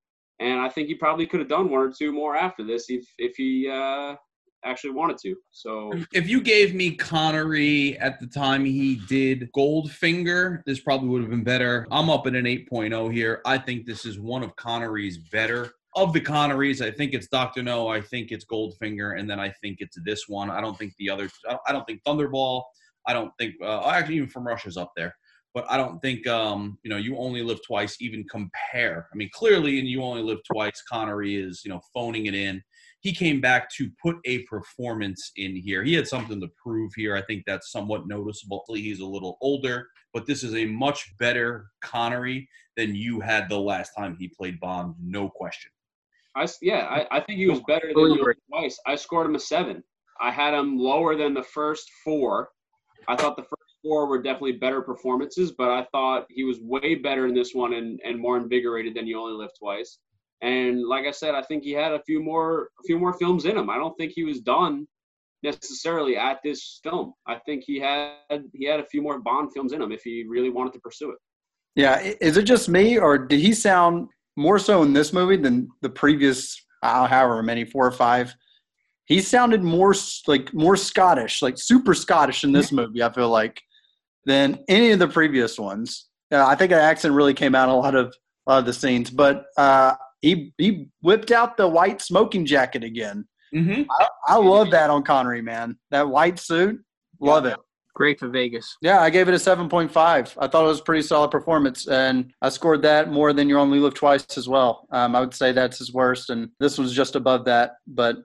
And 0.41 0.61
I 0.61 0.69
think 0.69 0.89
he 0.89 0.95
probably 0.95 1.27
could 1.27 1.41
have 1.41 1.49
done 1.49 1.71
one 1.71 1.81
or 1.81 1.93
two 1.97 2.13
more 2.13 2.37
after 2.37 2.65
this 2.65 2.87
if 2.89 3.05
if 3.19 3.37
he 3.37 3.69
uh, 3.69 4.17
actually 4.65 4.91
wanted 4.91 5.19
to. 5.19 5.37
So 5.51 5.93
If 6.13 6.29
you 6.29 6.41
gave 6.41 6.75
me 6.75 6.95
Connery 6.95 7.99
at 7.99 8.21
the 8.21 8.27
time 8.27 8.65
he 8.65 8.97
did 9.09 9.51
Goldfinger, 9.57 10.63
this 10.67 10.81
probably 10.81 11.09
would 11.09 11.23
have 11.23 11.31
been 11.31 11.45
better. 11.45 11.87
I'm 11.91 12.11
up 12.11 12.27
at 12.27 12.35
an 12.35 12.45
8.0 12.45 13.13
here. 13.13 13.41
I 13.47 13.59
think 13.59 13.87
this 13.87 14.05
is 14.05 14.19
one 14.19 14.43
of 14.43 14.55
Connery's 14.57 15.19
better. 15.19 15.73
Of 15.97 16.13
the 16.13 16.21
Connerys, 16.21 16.85
I 16.85 16.91
think 16.93 17.15
it's 17.15 17.27
Doctor 17.27 17.63
No. 17.65 17.89
I 17.89 18.01
think 18.01 18.31
it's 18.31 18.45
Goldfinger, 18.45 19.19
and 19.19 19.29
then 19.29 19.41
I 19.41 19.51
think 19.61 19.79
it's 19.81 19.97
this 20.05 20.29
one. 20.29 20.49
I 20.49 20.61
don't 20.61 20.79
think 20.79 20.95
the 20.99 21.11
other. 21.11 21.29
I 21.67 21.73
don't- 21.73 21.85
think 21.85 22.03
Thunderball. 22.05 22.63
I 23.09 23.13
don't 23.13 23.33
think. 23.41 23.57
Uh, 23.61 23.89
actually, 23.89 24.17
even 24.17 24.29
from 24.29 24.47
Russia's 24.47 24.77
up 24.77 24.93
there, 24.97 25.13
but 25.53 25.69
I 25.69 25.77
don't 25.77 25.99
think. 26.01 26.29
Um, 26.29 26.79
you 26.85 26.91
know, 26.91 26.97
you 26.97 27.17
only 27.17 27.43
live 27.43 27.59
twice. 27.67 27.97
Even 28.01 28.25
compare. 28.31 29.09
I 29.13 29.17
mean, 29.17 29.31
clearly, 29.33 29.81
in 29.81 29.87
you 29.87 30.01
only 30.05 30.23
live 30.23 30.39
twice. 30.45 30.81
Connery 30.89 31.35
is 31.35 31.63
you 31.65 31.71
know 31.71 31.81
phoning 31.93 32.27
it 32.27 32.35
in 32.35 32.63
he 33.01 33.15
came 33.15 33.41
back 33.41 33.71
to 33.77 33.91
put 34.03 34.17
a 34.27 34.43
performance 34.45 35.33
in 35.37 35.57
here. 35.57 35.83
He 35.83 35.95
had 35.95 36.07
something 36.07 36.41
to 36.41 36.49
prove 36.63 36.93
here. 36.95 37.17
I 37.17 37.23
think 37.23 37.45
that's 37.47 37.73
somewhat 37.73 38.07
noticeable. 38.07 38.63
He's 38.69 39.01
a 39.01 39.07
little 39.07 39.39
older, 39.41 39.89
but 40.13 40.27
this 40.27 40.43
is 40.43 40.55
a 40.55 40.67
much 40.67 41.15
better 41.19 41.71
Connery 41.81 42.49
than 42.77 42.95
you 42.95 43.21
had 43.21 43.49
the 43.49 43.59
last 43.59 43.93
time 43.97 44.17
he 44.19 44.29
played 44.29 44.61
Bond, 44.61 44.95
no 45.03 45.29
question. 45.29 45.71
I, 46.37 46.47
yeah, 46.63 46.87
I, 46.87 47.19
I 47.19 47.21
think 47.21 47.39
he 47.39 47.49
was 47.49 47.61
better 47.67 47.89
than 47.89 47.95
Totally 47.95 48.19
you 48.19 48.35
twice. 48.49 48.79
I 48.87 48.95
scored 48.95 49.27
him 49.27 49.35
a 49.35 49.41
seven. 49.41 49.83
I 50.21 50.31
had 50.31 50.55
him 50.55 50.79
lower 50.79 51.17
than 51.17 51.35
the 51.35 51.43
first 51.43 51.91
four. 52.05 52.51
I 53.09 53.17
thought 53.17 53.37
the 53.37 53.43
first 53.43 53.77
four 53.83 54.07
were 54.07 54.23
definitely 54.23 54.53
better 54.53 54.83
performances, 54.83 55.53
but 55.53 55.71
I 55.71 55.87
thought 55.91 56.27
he 56.29 56.45
was 56.45 56.61
way 56.61 56.95
better 56.97 57.27
in 57.27 57.35
this 57.35 57.55
one 57.55 57.73
and, 57.73 57.99
and 58.05 58.21
more 58.21 58.37
invigorated 58.37 58.95
than 58.95 59.07
You 59.07 59.19
Only 59.19 59.43
Live 59.43 59.51
Twice. 59.59 59.99
And 60.43 60.87
like 60.87 61.07
I 61.07 61.11
said, 61.11 61.35
I 61.35 61.43
think 61.43 61.65
he 61.65 61.73
had 61.73 61.93
a 61.93 62.03
few 62.03 62.23
more 62.23 62.71
a 62.81 62.83
few 62.85 62.99
more 62.99 63.13
films 63.15 63.45
in 63.45 63.57
him. 63.57 63.69
I 63.69 63.77
don't 63.77 63.97
think 63.97 64.13
he 64.15 64.25
was 64.25 64.41
done 64.41 64.87
necessarily 65.43 66.17
at 66.17 66.39
this 66.43 66.81
film. 66.83 67.15
I 67.27 67.37
think 67.47 67.65
he 67.67 67.79
had 67.79 68.45
he 68.53 68.67
had 68.67 68.81
a 68.81 68.87
few 68.87 69.03
more 69.03 69.21
Bond 69.21 69.53
films 69.53 69.73
in 69.73 69.83
him 69.83 69.93
if 69.93 70.03
he 70.03 70.25
really 70.27 70.51
wanted 70.51 70.73
to 70.75 70.81
pursue 70.81 71.11
it. 71.11 71.19
Yeah, 71.77 72.01
is 72.21 72.37
it 72.37 72.43
just 72.43 72.69
me, 72.69 72.99
or 72.99 73.17
did 73.19 73.41
he 73.41 73.53
sound 73.53 74.09
more 74.37 74.59
so 74.59 74.83
in 74.83 74.93
this 74.93 75.13
movie 75.13 75.37
than 75.37 75.69
the 75.83 75.89
previous, 75.89 76.61
uh, 76.83 77.07
however 77.07 77.43
many, 77.43 77.65
four 77.65 77.87
or 77.87 77.93
five? 77.93 78.35
He 79.05 79.21
sounded 79.21 79.63
more 79.63 79.95
like 80.27 80.53
more 80.55 80.77
Scottish, 80.77 81.43
like 81.43 81.59
super 81.59 81.95
Scottish 81.95 82.45
in 82.45 82.53
this 82.53 82.73
movie. 82.73 83.03
I 83.03 83.13
feel 83.13 83.29
like 83.29 83.61
than 84.27 84.59
any 84.69 84.91
of 84.91 84.99
the 84.99 85.09
previous 85.09 85.59
ones. 85.59 86.07
Uh, 86.33 86.47
I 86.47 86.55
think 86.55 86.71
the 86.71 86.81
accent 86.81 87.15
really 87.15 87.35
came 87.35 87.55
out 87.55 87.69
in 87.69 87.75
a 87.75 87.79
lot 87.79 87.95
of 87.95 88.15
a 88.47 88.53
lot 88.53 88.59
of 88.61 88.67
the 88.67 88.73
scenes, 88.73 89.11
but 89.11 89.47
uh, 89.57 89.95
he 90.23 90.53
he 90.59 90.89
whipped 91.03 91.31
out 91.31 91.57
the 91.57 91.69
white 91.69 92.03
smoking 92.03 92.47
jacket 92.47 92.85
again. 92.85 93.27
Mm-hmm. 93.55 93.91
I, 93.91 94.09
I 94.29 94.37
love 94.37 94.71
that 94.71 94.91
on 94.91 95.03
Connery, 95.03 95.43
man. 95.43 95.77
That 95.91 96.09
white 96.09 96.39
suit, 96.39 96.81
love 97.21 97.47
it. 97.47 97.57
Great 97.95 98.19
for 98.19 98.29
Vegas. 98.29 98.77
Yeah, 98.81 99.01
I 99.01 99.11
gave 99.11 99.29
it 99.29 99.35
a 99.35 99.37
7.5. 99.37 99.91
I 99.97 100.23
thought 100.47 100.65
it 100.65 100.69
was 100.69 100.81
a 100.81 100.85
pretty 100.85 101.03
solid 101.03 101.31
performance, 101.31 101.89
and 101.89 102.33
I 102.41 102.49
scored 102.49 102.83
that 102.83 103.11
more 103.11 103.33
than 103.33 103.49
Your 103.49 103.59
Only 103.59 103.79
Live 103.79 103.95
Twice 103.95 104.25
as 104.39 104.49
well. 104.49 104.87
Um, 104.93 105.17
I 105.17 105.21
would 105.21 105.35
say 105.35 105.53
that's 105.53 105.79
his 105.79 105.93
worst, 105.93 106.31
and 106.31 106.51
this 106.61 106.79
was 106.79 106.95
just 106.95 107.17
above 107.17 107.45
that. 107.47 107.73
But 107.87 108.19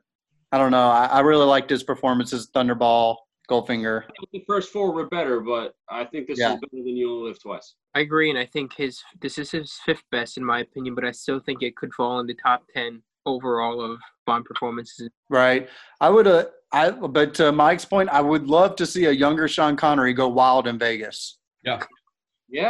I 0.52 0.60
don't 0.60 0.72
know. 0.72 0.88
I, 0.88 1.06
I 1.08 1.20
really 1.22 1.46
liked 1.46 1.70
his 1.70 1.84
performance 1.84 2.32
as 2.32 2.48
Thunderball. 2.48 3.18
Goldfinger. 3.50 4.04
The 4.34 4.44
first 4.48 4.72
four 4.72 4.92
were 4.92 5.08
better, 5.08 5.40
but 5.40 5.75
I 5.90 6.06
think 6.06 6.28
this 6.28 6.40
Yeah. 6.40 6.54
is 6.56 6.60
better 6.60 6.84
than 6.84 6.96
You 6.98 7.12
Only 7.12 7.30
Live 7.30 7.42
Twice. 7.42 7.75
I 7.94 8.00
agree, 8.02 8.30
and 8.30 8.38
I 8.40 8.46
think 8.46 8.74
his 8.74 9.04
this 9.22 9.38
is 9.38 9.52
his 9.52 9.74
fifth 9.86 10.04
best 10.12 10.38
in 10.38 10.44
my 10.46 10.60
opinion, 10.60 10.96
but 10.96 11.06
I 11.06 11.12
still 11.12 11.40
think 11.40 11.62
it 11.62 11.75
could 11.75 11.94
fall 11.94 12.20
in 12.20 12.28
the 12.28 12.34
top 12.36 12.64
ten 12.74 13.02
overall 13.25 13.82
of 13.82 14.00
Bond 14.25 14.46
performances. 14.46 15.10
Right. 15.30 15.70
I 16.02 16.10
would. 16.10 16.28
Uh, 16.28 16.46
I. 16.72 16.92
But 16.92 17.34
to 17.36 17.52
Mike's 17.52 17.86
point, 17.86 18.10
I 18.10 18.22
would 18.22 18.48
love 18.48 18.75
to 18.78 18.86
see 18.86 19.06
a 19.06 19.12
younger 19.12 19.48
Sean 19.48 19.75
Connery 19.75 20.14
go 20.14 20.28
wild 20.28 20.68
in 20.68 20.78
Vegas. 20.80 21.38
Yeah, 21.64 21.82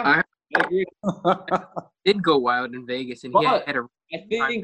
I- 0.05 0.23
I 0.55 0.63
agree. 0.63 0.85
Did 2.05 2.23
go 2.23 2.37
wild 2.37 2.73
in 2.75 2.85
Vegas, 2.85 3.23
and 3.23 3.33
he 3.37 3.43
But- 3.45 3.65
had 3.65 3.77
a 3.77 3.87
I 4.13 4.19
think. 4.29 4.63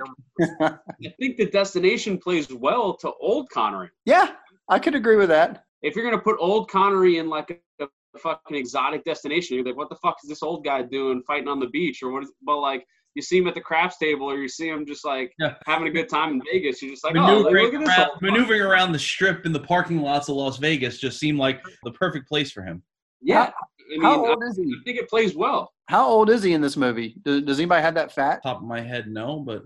I 0.62 0.78
think 1.20 1.38
the 1.38 1.50
destination 1.52 2.18
plays 2.20 2.54
well 2.54 2.94
to 2.98 3.12
old 3.20 3.50
Connery. 3.50 3.90
yeah, 4.06 4.36
I 4.70 4.78
could 4.80 4.94
agree 4.96 5.16
with 5.16 5.30
that. 5.30 5.66
If 5.82 5.96
you're 5.96 6.06
gonna 6.06 6.22
put 6.22 6.38
old 6.40 6.70
Connery 6.70 7.18
in 7.18 7.30
like 7.30 7.62
a, 7.80 7.86
a 7.86 8.20
fucking 8.20 8.56
exotic 8.56 9.04
destination, 9.04 9.56
you're 9.56 9.66
like, 9.66 9.78
what 9.78 9.90
the 9.90 9.96
fuck 9.96 10.18
is 10.24 10.30
this 10.30 10.44
old 10.44 10.64
guy 10.64 10.82
doing 10.82 11.24
fighting 11.26 11.48
on 11.48 11.60
the 11.60 11.68
beach 11.68 12.04
or 12.04 12.12
what 12.12 12.24
is? 12.24 12.32
But 12.44 12.60
like 12.60 12.86
you 13.16 13.22
see 13.22 13.38
him 13.40 13.48
at 13.48 13.56
the 13.56 13.62
craps 13.62 13.98
table 13.98 14.30
or 14.30 14.38
you 14.38 14.48
see 14.48 14.70
him 14.70 14.86
just 14.86 15.04
like 15.04 15.34
Yeah. 15.38 15.56
having 15.66 15.88
a 15.88 15.92
good 15.92 16.08
time 16.08 16.32
in 16.34 16.42
Vegas, 16.52 16.82
you're 16.82 16.92
just 16.92 17.04
like, 17.04 17.16
oh, 17.16 17.20
like, 17.20 17.30
maneuvering, 17.54 17.66
look 17.66 17.74
at 17.74 17.80
this 17.82 17.98
around, 17.98 18.22
maneuvering 18.22 18.62
around 18.62 18.92
the 18.94 19.00
strip 19.00 19.46
in 19.46 19.52
the 19.52 19.60
parking 19.60 20.02
lots 20.02 20.30
of 20.30 20.36
Las 20.36 20.58
Vegas 20.58 20.98
just 20.98 21.20
seemed 21.20 21.38
like 21.38 21.62
the 21.84 21.92
perfect 21.92 22.28
place 22.30 22.52
for 22.52 22.64
him. 22.64 22.82
Yeah, 23.22 23.52
I 23.52 23.52
mean, 23.90 24.02
How 24.02 24.24
I, 24.26 24.30
old 24.30 24.44
is 24.44 24.58
he? 24.58 24.64
I 24.64 24.84
think 24.86 24.98
it 24.98 25.10
plays 25.10 25.36
well. 25.36 25.72
How 25.88 26.08
old 26.08 26.30
is 26.30 26.42
he 26.42 26.54
in 26.54 26.62
this 26.62 26.78
movie? 26.78 27.16
Does, 27.24 27.42
does 27.42 27.60
anybody 27.60 27.82
have 27.82 27.96
that 27.96 28.14
fact? 28.14 28.44
Top 28.44 28.58
of 28.58 28.64
my 28.64 28.80
head, 28.80 29.08
no, 29.08 29.40
but 29.40 29.64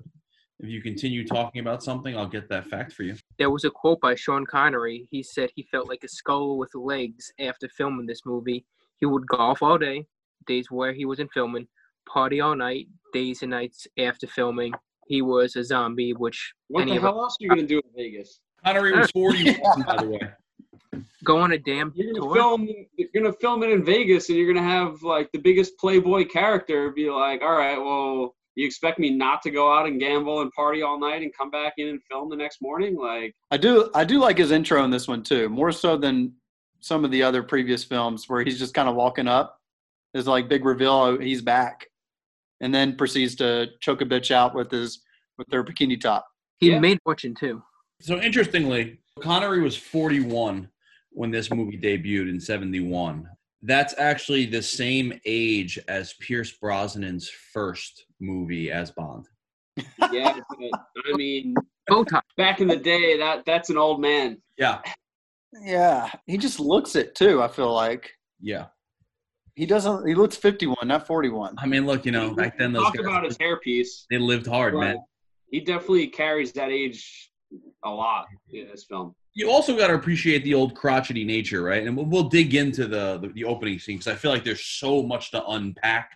if 0.59 0.69
you 0.69 0.81
continue 0.81 1.25
talking 1.27 1.59
about 1.61 1.83
something, 1.83 2.17
I'll 2.17 2.27
get 2.27 2.47
that 2.49 2.67
fact 2.67 2.93
for 2.93 3.03
you. 3.03 3.15
There 3.37 3.49
was 3.49 3.65
a 3.65 3.69
quote 3.69 3.99
by 3.99 4.15
Sean 4.15 4.45
Connery. 4.45 5.07
He 5.11 5.21
said 5.21 5.49
he 5.55 5.63
felt 5.63 5.89
like 5.89 6.03
a 6.03 6.07
skull 6.07 6.57
with 6.57 6.73
legs 6.75 7.31
after 7.39 7.67
filming 7.69 8.05
this 8.05 8.21
movie. 8.25 8.65
He 8.97 9.05
would 9.05 9.27
golf 9.27 9.61
all 9.61 9.77
day, 9.77 10.05
days 10.47 10.71
where 10.71 10.93
he 10.93 11.05
wasn't 11.05 11.31
filming, 11.33 11.67
party 12.07 12.39
all 12.39 12.55
night, 12.55 12.87
days 13.13 13.41
and 13.41 13.51
nights 13.51 13.85
after 13.99 14.27
filming. 14.27 14.73
He 15.07 15.21
was 15.21 15.55
a 15.57 15.63
zombie, 15.63 16.13
which 16.13 16.53
What 16.69 16.85
the 16.87 16.95
hell 16.99 17.21
else 17.21 17.33
are 17.39 17.43
you 17.43 17.49
gonna 17.49 17.63
do 17.67 17.77
in 17.79 17.89
Vegas? 17.95 18.39
Connery 18.63 18.97
was 18.97 19.11
41, 19.13 19.83
by 19.85 19.97
the 19.97 20.09
way. 20.09 21.01
go 21.25 21.37
on 21.37 21.51
a 21.51 21.57
damn 21.59 21.91
You're 21.95 22.13
gonna 22.13 22.25
tour. 22.25 22.35
film. 22.35 22.67
You're 22.97 23.09
gonna 23.13 23.33
film 23.33 23.61
it 23.63 23.69
in 23.71 23.83
Vegas, 23.83 24.29
and 24.29 24.37
you're 24.37 24.51
gonna 24.51 24.65
have 24.65 25.03
like 25.03 25.31
the 25.33 25.37
biggest 25.39 25.77
Playboy 25.77 26.25
character 26.25 26.89
be 26.91 27.09
like, 27.11 27.41
"All 27.41 27.55
right, 27.55 27.77
well, 27.77 28.33
you 28.55 28.65
expect 28.65 28.99
me 28.99 29.09
not 29.09 29.41
to 29.43 29.51
go 29.51 29.71
out 29.71 29.85
and 29.85 29.99
gamble 29.99 30.41
and 30.41 30.51
party 30.53 30.81
all 30.81 30.99
night 30.99 31.21
and 31.21 31.31
come 31.37 31.51
back 31.51 31.73
in 31.77 31.87
and 31.89 32.01
film 32.09 32.29
the 32.29 32.35
next 32.35 32.61
morning?" 32.61 32.95
Like, 32.97 33.35
I 33.51 33.57
do. 33.57 33.89
I 33.93 34.03
do 34.03 34.19
like 34.19 34.37
his 34.37 34.51
intro 34.51 34.83
in 34.83 34.89
this 34.91 35.07
one 35.07 35.23
too, 35.23 35.49
more 35.49 35.71
so 35.71 35.97
than 35.97 36.33
some 36.79 37.03
of 37.05 37.11
the 37.11 37.23
other 37.23 37.41
previous 37.43 37.83
films 37.83 38.29
where 38.29 38.43
he's 38.43 38.59
just 38.59 38.73
kind 38.73 38.87
of 38.89 38.95
walking 38.95 39.27
up. 39.27 39.59
There's 40.13 40.27
like 40.27 40.47
big 40.47 40.63
reveal, 40.65 40.91
oh, 40.93 41.17
he's 41.19 41.41
back, 41.41 41.87
and 42.61 42.73
then 42.73 42.95
proceeds 42.95 43.35
to 43.35 43.67
choke 43.81 44.01
a 44.01 44.05
bitch 44.05 44.31
out 44.31 44.55
with 44.55 44.71
his 44.71 45.01
with 45.37 45.47
their 45.49 45.63
bikini 45.63 45.99
top. 45.99 46.25
He 46.59 46.69
Yeah. 46.71 46.79
made 46.79 46.99
fortune 47.03 47.35
too. 47.35 47.61
So 48.01 48.21
interestingly, 48.21 48.99
Connery 49.19 49.61
was 49.61 49.75
41 49.75 50.69
when 51.11 51.31
this 51.31 51.49
movie 51.51 51.77
debuted 51.77 52.29
in 52.29 52.39
71. 52.39 53.27
That's 53.65 53.95
actually 53.97 54.45
the 54.45 54.61
same 54.61 55.19
age 55.25 55.79
as 55.87 56.13
Pierce 56.19 56.55
Brosnan's 56.61 57.29
first 57.51 58.05
movie 58.19 58.71
as 58.71 58.91
Bond. 58.91 59.27
yeah, 60.11 60.37
but, 60.59 60.79
I 61.11 61.17
mean, 61.17 61.55
Botox. 61.89 62.21
back 62.37 62.61
in 62.61 62.67
the 62.67 62.77
day, 62.77 63.17
that 63.17 63.43
that's 63.45 63.69
an 63.69 63.77
old 63.77 63.99
man. 63.99 64.37
Yeah, 64.57 64.81
Yeah, 65.61 66.09
he 66.27 66.37
just 66.37 66.59
looks 66.59 66.95
it 66.95 67.15
too. 67.15 67.41
I 67.41 67.47
feel 67.47 67.73
like 67.73 68.11
yeah. 68.39 68.67
he 69.55 69.65
doesn't. 69.65 70.07
He 70.07 70.15
looks 70.15 70.35
51, 70.35 70.77
not 70.85 71.07
41. 71.07 71.55
I 71.57 71.65
mean, 71.65 71.85
look, 71.85 72.05
you 72.05 72.11
know, 72.11 72.33
back 72.33 72.57
then 72.57 72.71
those 72.71 72.83
Talk 72.83 72.97
guys, 72.97 73.05
about 73.05 73.25
his 73.25 73.37
hairpiece. 73.37 74.05
they 74.09 74.17
lived 74.17 74.47
hard, 74.47 74.75
man. 74.75 74.97
He 75.49 75.61
definitely 75.61 76.07
carries 76.07 76.51
that 76.53 76.69
age 76.69 77.31
a 77.83 77.89
lot 77.89 78.25
in 78.51 78.67
this 78.67 78.85
film. 78.85 79.15
You 79.35 79.51
also 79.51 79.77
got 79.77 79.87
to 79.87 79.95
appreciate 79.95 80.43
the 80.43 80.53
old 80.53 80.75
crotchety 80.75 81.25
nature, 81.25 81.61
right? 81.61 81.85
And 81.85 81.95
we'll, 81.95 82.05
we'll 82.05 82.29
dig 82.29 82.55
into 82.55 82.87
the 82.87 83.19
the, 83.19 83.27
the 83.29 83.43
opening 83.43 83.79
scene 83.79 83.97
because 83.97 84.11
I 84.11 84.15
feel 84.15 84.31
like 84.31 84.43
there's 84.43 84.65
so 84.65 85.03
much 85.03 85.31
to 85.31 85.45
unpack 85.45 86.11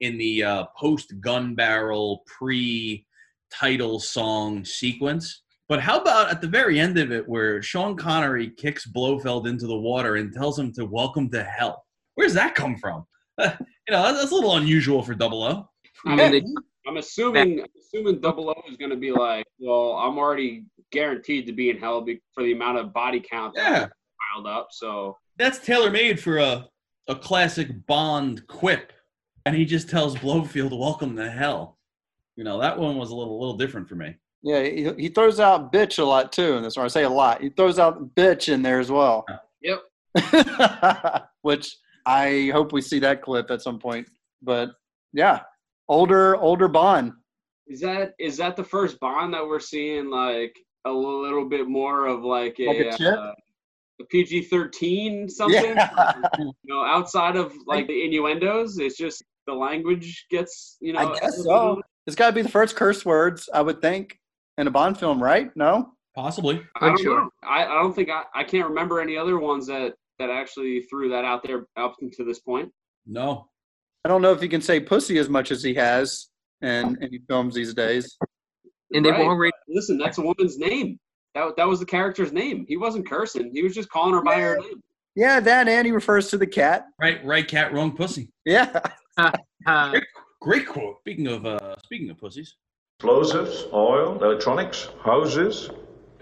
in 0.00 0.18
the 0.18 0.42
uh, 0.42 0.64
post 0.76 1.20
gun 1.20 1.54
barrel 1.54 2.22
pre 2.26 3.06
title 3.52 4.00
song 4.00 4.64
sequence. 4.64 5.42
But 5.68 5.80
how 5.80 6.00
about 6.00 6.30
at 6.30 6.40
the 6.40 6.48
very 6.48 6.78
end 6.78 6.98
of 6.98 7.10
it, 7.12 7.26
where 7.28 7.62
Sean 7.62 7.96
Connery 7.96 8.50
kicks 8.50 8.86
Blofeld 8.86 9.46
into 9.46 9.66
the 9.66 9.76
water 9.76 10.16
and 10.16 10.32
tells 10.32 10.58
him 10.58 10.72
to 10.74 10.84
welcome 10.84 11.30
to 11.30 11.42
hell? 11.42 11.84
Where's 12.16 12.34
that 12.34 12.54
come 12.54 12.76
from? 12.76 13.06
you 13.38 13.46
know, 13.90 14.02
that's, 14.02 14.18
that's 14.18 14.32
a 14.32 14.34
little 14.34 14.56
unusual 14.56 15.02
for 15.02 15.14
Double 15.14 15.42
O. 15.42 15.68
I 16.06 16.16
mean, 16.16 16.32
they, 16.32 16.42
I'm 16.86 16.96
assuming 16.96 17.60
I'm 17.60 17.66
assuming 17.80 18.20
Double 18.20 18.50
O 18.50 18.54
is 18.70 18.76
going 18.76 18.90
to 18.90 18.96
be 18.96 19.10
like, 19.10 19.46
well, 19.58 19.92
I'm 19.94 20.18
already 20.18 20.64
guaranteed 20.92 21.46
to 21.46 21.52
be 21.52 21.70
in 21.70 21.78
hell 21.78 22.04
for 22.34 22.42
the 22.44 22.52
amount 22.52 22.78
of 22.78 22.92
body 22.92 23.20
count 23.20 23.54
that 23.56 23.62
Yeah, 23.62 23.88
piled 24.32 24.46
up. 24.46 24.68
So 24.70 25.16
that's 25.36 25.58
tailor 25.58 25.90
made 25.90 26.20
for 26.20 26.38
a 26.38 26.68
a 27.08 27.14
classic 27.14 27.68
Bond 27.86 28.46
quip, 28.46 28.92
and 29.44 29.54
he 29.54 29.64
just 29.64 29.88
tells 29.90 30.16
Blofeld, 30.16 30.78
"Welcome 30.78 31.16
to 31.16 31.30
hell." 31.30 31.78
You 32.36 32.44
know, 32.44 32.60
that 32.60 32.78
one 32.78 32.96
was 32.96 33.10
a 33.10 33.14
little 33.14 33.38
little 33.38 33.56
different 33.56 33.88
for 33.88 33.94
me. 33.96 34.14
Yeah, 34.42 34.62
he, 34.62 34.90
he 34.98 35.08
throws 35.08 35.40
out 35.40 35.72
bitch 35.72 35.98
a 35.98 36.04
lot 36.04 36.32
too 36.32 36.54
in 36.54 36.62
this 36.62 36.76
one. 36.76 36.84
I 36.84 36.88
say 36.88 37.04
a 37.04 37.08
lot. 37.08 37.40
He 37.40 37.48
throws 37.48 37.78
out 37.78 38.14
bitch 38.14 38.52
in 38.52 38.60
there 38.62 38.78
as 38.78 38.90
well. 38.90 39.24
yep, 39.62 39.80
Which 41.42 41.76
I 42.06 42.50
hope 42.52 42.72
we 42.72 42.82
see 42.82 42.98
that 43.00 43.22
clip 43.22 43.50
at 43.50 43.62
some 43.62 43.78
point. 43.78 44.06
But 44.42 44.70
yeah, 45.14 45.40
older 45.88 46.36
older 46.36 46.68
Bond. 46.68 47.12
is 47.66 47.80
that 47.80 48.12
is 48.18 48.36
that 48.38 48.56
the 48.56 48.64
first 48.64 48.98
Bond 49.00 49.34
that 49.34 49.46
we're 49.46 49.60
seeing 49.60 50.10
like 50.10 50.54
a 50.84 50.90
little 50.92 51.48
bit 51.48 51.66
more 51.68 52.06
of 52.06 52.22
like 52.24 52.56
a, 52.60 52.66
Like 52.66 52.78
a 52.94 52.96
chip? 52.98 53.18
uh, 53.18 53.32
a 54.00 54.04
PG-13 54.10 55.30
something? 55.30 55.76
Yeah. 55.76 56.12
You 56.38 56.52
know, 56.64 56.84
outside 56.84 57.36
of 57.36 57.52
like 57.66 57.86
the 57.86 58.04
innuendos, 58.04 58.78
it's 58.78 58.96
just 58.96 59.22
the 59.46 59.52
language 59.54 60.26
gets 60.30 60.76
you 60.80 60.92
know. 60.92 61.00
I 61.14 61.18
guess 61.20 61.42
so. 61.42 61.80
It's 62.06 62.16
got 62.16 62.26
to 62.28 62.32
be 62.34 62.42
the 62.42 62.48
first 62.50 62.76
curse 62.76 63.04
words, 63.04 63.48
I 63.54 63.62
would 63.62 63.80
think, 63.80 64.18
in 64.58 64.66
a 64.66 64.70
Bond 64.70 64.98
film, 64.98 65.22
right? 65.22 65.50
No? 65.56 65.92
Possibly. 66.14 66.60
I 66.76 66.86
don't 66.88 66.98
Unsure. 66.98 67.20
know. 67.22 67.30
I, 67.42 67.64
I 67.64 67.74
don't 67.82 67.94
think 67.94 68.10
I, 68.10 68.24
I 68.34 68.44
can't 68.44 68.68
remember 68.68 69.00
any 69.00 69.16
other 69.16 69.38
ones 69.38 69.66
that 69.68 69.94
that 70.18 70.28
actually 70.30 70.82
threw 70.82 71.08
that 71.10 71.24
out 71.24 71.42
there 71.42 71.66
up 71.76 71.94
to 72.16 72.24
this 72.24 72.40
point. 72.40 72.70
No. 73.06 73.46
I 74.04 74.08
don't 74.08 74.20
know 74.20 74.32
if 74.32 74.42
you 74.42 74.48
can 74.48 74.60
say 74.60 74.80
pussy 74.80 75.18
as 75.18 75.28
much 75.30 75.50
as 75.50 75.62
he 75.62 75.74
has 75.74 76.28
in 76.60 76.98
any 77.02 77.20
films 77.26 77.54
these 77.54 77.72
days. 77.72 78.18
And 78.92 79.04
they've 79.04 79.12
Right. 79.12 79.22
already 79.22 79.52
Listen, 79.66 79.96
that's 79.98 80.18
a 80.18 80.22
woman's 80.22 80.58
name. 80.58 81.00
That 81.34 81.56
that 81.56 81.66
was 81.66 81.80
the 81.80 81.86
character's 81.86 82.32
name. 82.32 82.64
He 82.68 82.76
wasn't 82.76 83.08
cursing. 83.08 83.50
He 83.52 83.62
was 83.62 83.74
just 83.74 83.88
calling 83.88 84.14
her 84.14 84.22
by 84.22 84.38
her 84.40 84.58
name. 84.58 84.82
Yeah, 85.16 85.40
that 85.40 85.68
and 85.68 85.86
he 85.86 85.92
refers 85.92 86.28
to 86.30 86.38
the 86.38 86.46
cat. 86.46 86.86
Right, 87.00 87.24
right, 87.24 87.46
cat, 87.48 87.72
wrong 87.72 87.96
pussy. 87.96 88.30
Yeah. 88.44 88.80
uh, 89.16 90.00
Great 90.40 90.68
quote. 90.68 90.98
Speaking 91.00 91.26
of 91.28 91.46
uh 91.46 91.76
speaking 91.82 92.10
of 92.10 92.18
pussies. 92.18 92.56
Explosives, 93.00 93.64
oil, 93.72 94.22
electronics, 94.22 94.90
houses, 95.02 95.70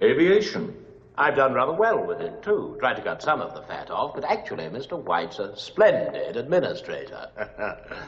aviation. 0.00 0.74
I've 1.18 1.36
done 1.36 1.52
rather 1.52 1.72
well 1.72 2.04
with 2.06 2.20
it, 2.20 2.42
too. 2.42 2.76
Tried 2.80 2.94
to 2.94 3.02
cut 3.02 3.22
some 3.22 3.40
of 3.40 3.54
the 3.54 3.62
fat 3.62 3.90
off, 3.90 4.14
but 4.14 4.24
actually, 4.24 4.64
Mr. 4.64 4.98
White's 5.02 5.38
a 5.38 5.56
splendid 5.56 6.36
administrator. 6.36 7.28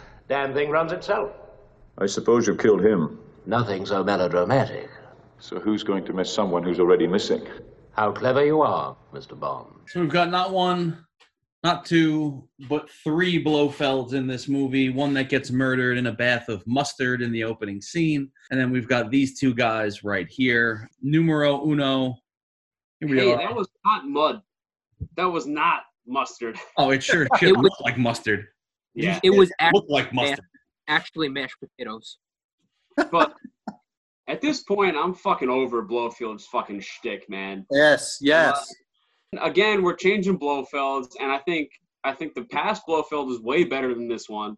Damn 0.29 0.55
thing 0.55 0.71
runs 0.71 0.93
itself. 0.93 1.31
I 1.99 2.07
suppose 2.07 2.47
you've 2.47 2.59
killed 2.59 2.85
him. 2.85 3.19
Nothing 3.47 3.85
so 3.85 4.03
melodramatic. 4.03 4.89
So 5.39 5.61
who's 5.61 5.83
going 5.83 6.05
to 6.07 6.13
miss 6.15 6.33
someone 6.33 6.63
who's 6.63 6.81
already 6.81 7.07
missing? 7.07 7.47
How 7.93 8.11
clever 8.11 8.45
you 8.45 8.63
are, 8.63 8.97
Mr. 9.13 9.39
Bond. 9.39 9.69
So 9.89 10.01
we've 10.01 10.09
got 10.11 10.31
not 10.31 10.51
one, 10.51 11.05
not 11.63 11.85
two, 11.85 12.49
but 12.69 12.89
three 12.91 13.43
Blofelds 13.43 14.15
in 14.15 14.27
this 14.27 14.49
movie. 14.49 14.89
One 14.89 15.13
that 15.15 15.29
gets 15.29 15.51
murdered 15.51 15.99
in 15.99 16.07
a 16.07 16.13
bath 16.13 16.49
of 16.49 16.67
mustard 16.67 17.21
in 17.21 17.31
the 17.31 17.45
opening 17.45 17.81
scene. 17.81 18.31
And 18.51 18.59
then 18.59 18.71
we've 18.71 18.89
got 18.89 19.11
these 19.11 19.39
two 19.39 19.55
guys 19.55 20.03
right 20.03 20.29
here. 20.29 20.89
Numero 21.03 21.65
uno. 21.67 22.17
Here 23.09 23.17
we 23.17 23.23
Hey, 23.23 23.33
are. 23.33 23.39
that 23.39 23.55
was 23.55 23.69
not 23.85 24.07
mud. 24.09 24.43
That 25.17 25.27
was 25.27 25.47
not 25.47 25.83
mustard. 26.07 26.59
Oh, 26.79 26.91
it 26.91 27.03
sure 27.03 27.27
should 27.39 27.49
It 27.51 27.57
was- 27.57 27.63
look 27.65 27.81
like 27.81 27.99
mustard. 27.99 28.47
Yeah. 28.95 29.19
it 29.23 29.31
was 29.31 29.51
It 29.61 29.73
looked 29.75 29.91
like 29.91 30.13
mustard. 30.13 30.45
actually 30.89 31.29
mashed 31.29 31.57
potatoes. 31.61 32.19
But 33.11 33.35
at 34.29 34.41
this 34.41 34.63
point, 34.63 34.97
I'm 34.97 35.15
fucking 35.15 35.49
over 35.51 35.85
Blofeld's 35.85 36.47
fucking 36.47 36.81
shtick, 36.81 37.29
man. 37.29 37.67
Yes, 37.71 38.19
uh, 38.23 38.27
yes. 38.27 38.75
Again, 39.43 39.83
we're 39.83 39.97
changing 39.97 40.39
Blofelds, 40.39 41.09
and 41.21 41.33
I 41.33 41.39
think 41.39 41.71
I 42.05 42.13
think 42.13 42.35
the 42.35 42.45
past 42.45 42.83
Blofeld 42.87 43.33
is 43.33 43.41
way 43.41 43.65
better 43.65 43.95
than 43.95 44.07
this 44.09 44.29
one. 44.29 44.57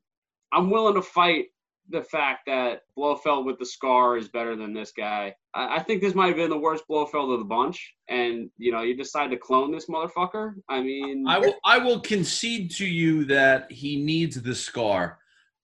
I'm 0.52 0.68
willing 0.68 0.94
to 0.96 1.02
fight 1.02 1.46
the 1.90 2.02
fact 2.02 2.40
that 2.46 2.82
Blofeld 2.96 3.46
with 3.46 3.58
the 3.58 3.66
scar 3.66 4.16
is 4.16 4.28
better 4.28 4.56
than 4.56 4.72
this 4.72 4.92
guy. 4.92 5.34
I, 5.54 5.76
I 5.76 5.82
think 5.82 6.02
this 6.02 6.14
might 6.14 6.28
have 6.28 6.36
been 6.36 6.50
the 6.50 6.58
worst 6.58 6.84
Blofeld 6.88 7.32
of 7.32 7.38
the 7.38 7.44
bunch. 7.44 7.94
And 8.08 8.50
you 8.58 8.72
know, 8.72 8.82
you 8.82 8.96
decide 8.96 9.30
to 9.30 9.36
clone 9.36 9.72
this 9.72 9.86
motherfucker. 9.86 10.54
I 10.68 10.80
mean, 10.80 11.26
I 11.26 11.38
will 11.38 11.54
I 11.64 11.78
will 11.78 12.00
concede 12.00 12.70
to 12.72 12.86
you 12.86 13.24
that 13.26 13.70
he 13.70 14.02
needs 14.02 14.40
the 14.40 14.54
scar. 14.54 15.18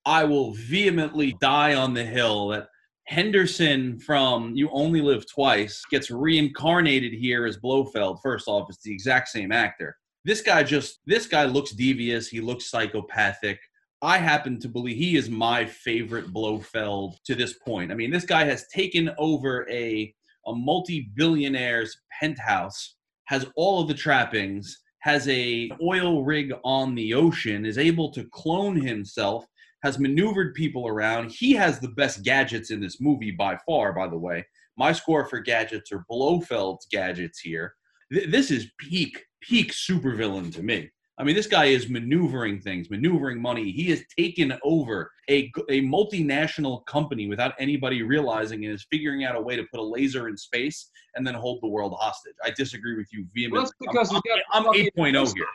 I 0.05 0.25
will 0.25 0.53
vehemently 0.55 1.37
die 1.41 1.75
on 1.75 1.95
the 1.95 2.05
hill 2.05 2.49
that 2.49 2.69
Henderson 3.05 3.99
from 3.99 4.55
You 4.55 4.69
Only 4.73 5.01
Live 5.01 5.31
Twice 5.31 5.83
gets 5.91 6.11
reincarnated 6.11 7.13
here 7.13 7.47
as 7.47 7.57
Blofeld. 7.57 8.21
First 8.23 8.49
off, 8.49 8.69
it's 8.69 8.83
the 8.83 8.93
exact 8.93 9.29
same 9.29 9.53
actor. 9.53 9.97
This 10.25 10.41
guy 10.41 10.63
just 10.63 11.01
this 11.07 11.27
guy 11.27 11.45
looks 11.45 11.73
devious, 11.73 12.29
he 12.29 12.41
looks 12.41 12.71
psychopathic. 12.71 13.61
I 14.03 14.19
happen 14.19 14.59
to 14.61 14.69
believe 14.69 14.97
he 14.97 15.17
is 15.17 15.31
my 15.31 15.65
favorite 15.65 16.33
Blofeld 16.33 17.15
to 17.25 17.37
this 17.37 17.53
point. 17.53 17.93
I 17.93 17.95
mean, 17.95 18.11
this 18.11 18.25
guy 18.25 18.45
has 18.45 18.67
taken 18.69 19.11
over 19.17 19.69
a 19.71 20.13
a 20.47 20.53
multi-billionaire's 20.53 21.97
penthouse, 22.19 22.97
has 23.27 23.47
all 23.55 23.81
of 23.81 23.87
the 23.87 23.95
trappings, 23.95 24.77
has 24.99 25.29
a 25.29 25.71
oil 25.81 26.25
rig 26.25 26.53
on 26.65 26.97
the 26.97 27.15
ocean, 27.15 27.65
is 27.65 27.79
able 27.79 28.11
to 28.11 28.29
clone 28.33 28.75
himself, 28.75 29.47
has 29.85 30.01
maneuvered 30.01 30.55
people 30.55 30.89
around. 30.89 31.31
He 31.31 31.53
has 31.53 31.79
the 31.79 31.91
best 31.91 32.25
gadgets 32.25 32.73
in 32.73 32.81
this 32.81 33.01
movie 33.01 33.31
by 33.31 33.57
far, 33.65 33.93
by 33.93 34.09
the 34.09 34.19
way. 34.19 34.45
My 34.77 34.91
score 34.91 35.27
for 35.27 35.39
gadgets 35.39 35.93
are 35.93 36.05
Blofeld's 36.11 36.89
gadgets 36.91 37.39
here. 37.39 37.75
Th- 38.13 38.29
this 38.29 38.51
is 38.51 38.73
peak, 38.79 39.25
peak 39.41 39.73
supervillain 39.73 40.53
to 40.55 40.63
me. 40.65 40.91
I 41.19 41.25
mean, 41.25 41.37
this 41.37 41.47
guy 41.47 41.67
is 41.67 41.91
maneuvering 41.91 42.61
things, 42.61 42.89
maneuvering 42.89 43.41
money. 43.41 43.71
He 43.71 43.91
has 43.91 44.03
taken 44.19 44.59
over 44.65 45.11
a, 45.29 45.53
a 45.69 45.83
multinational 45.83 46.85
company 46.87 47.29
without 47.29 47.53
anybody 47.59 48.03
realizing 48.03 48.65
and 48.65 48.75
is 48.75 48.87
figuring 48.91 49.25
out 49.25 49.37
a 49.37 49.41
way 49.41 49.55
to 49.57 49.65
put 49.71 49.79
a 49.79 49.83
laser 49.83 50.29
in 50.29 50.37
space 50.37 50.89
and 51.15 51.27
then 51.27 51.35
hold 51.35 51.61
the 51.63 51.69
world 51.69 51.95
hostage. 51.99 52.35
I 52.43 52.51
disagree 52.51 52.97
with 52.97 53.13
you 53.13 53.27
vehemently. 53.35 53.59
Well, 53.59 53.63
that's 53.63 54.11
because 54.11 54.11
I'm, 54.11 54.23
I'm, 54.53 54.67
oh 54.67 54.73
I'm 54.73 55.15
8.0 55.15 55.35
here. 55.37 55.47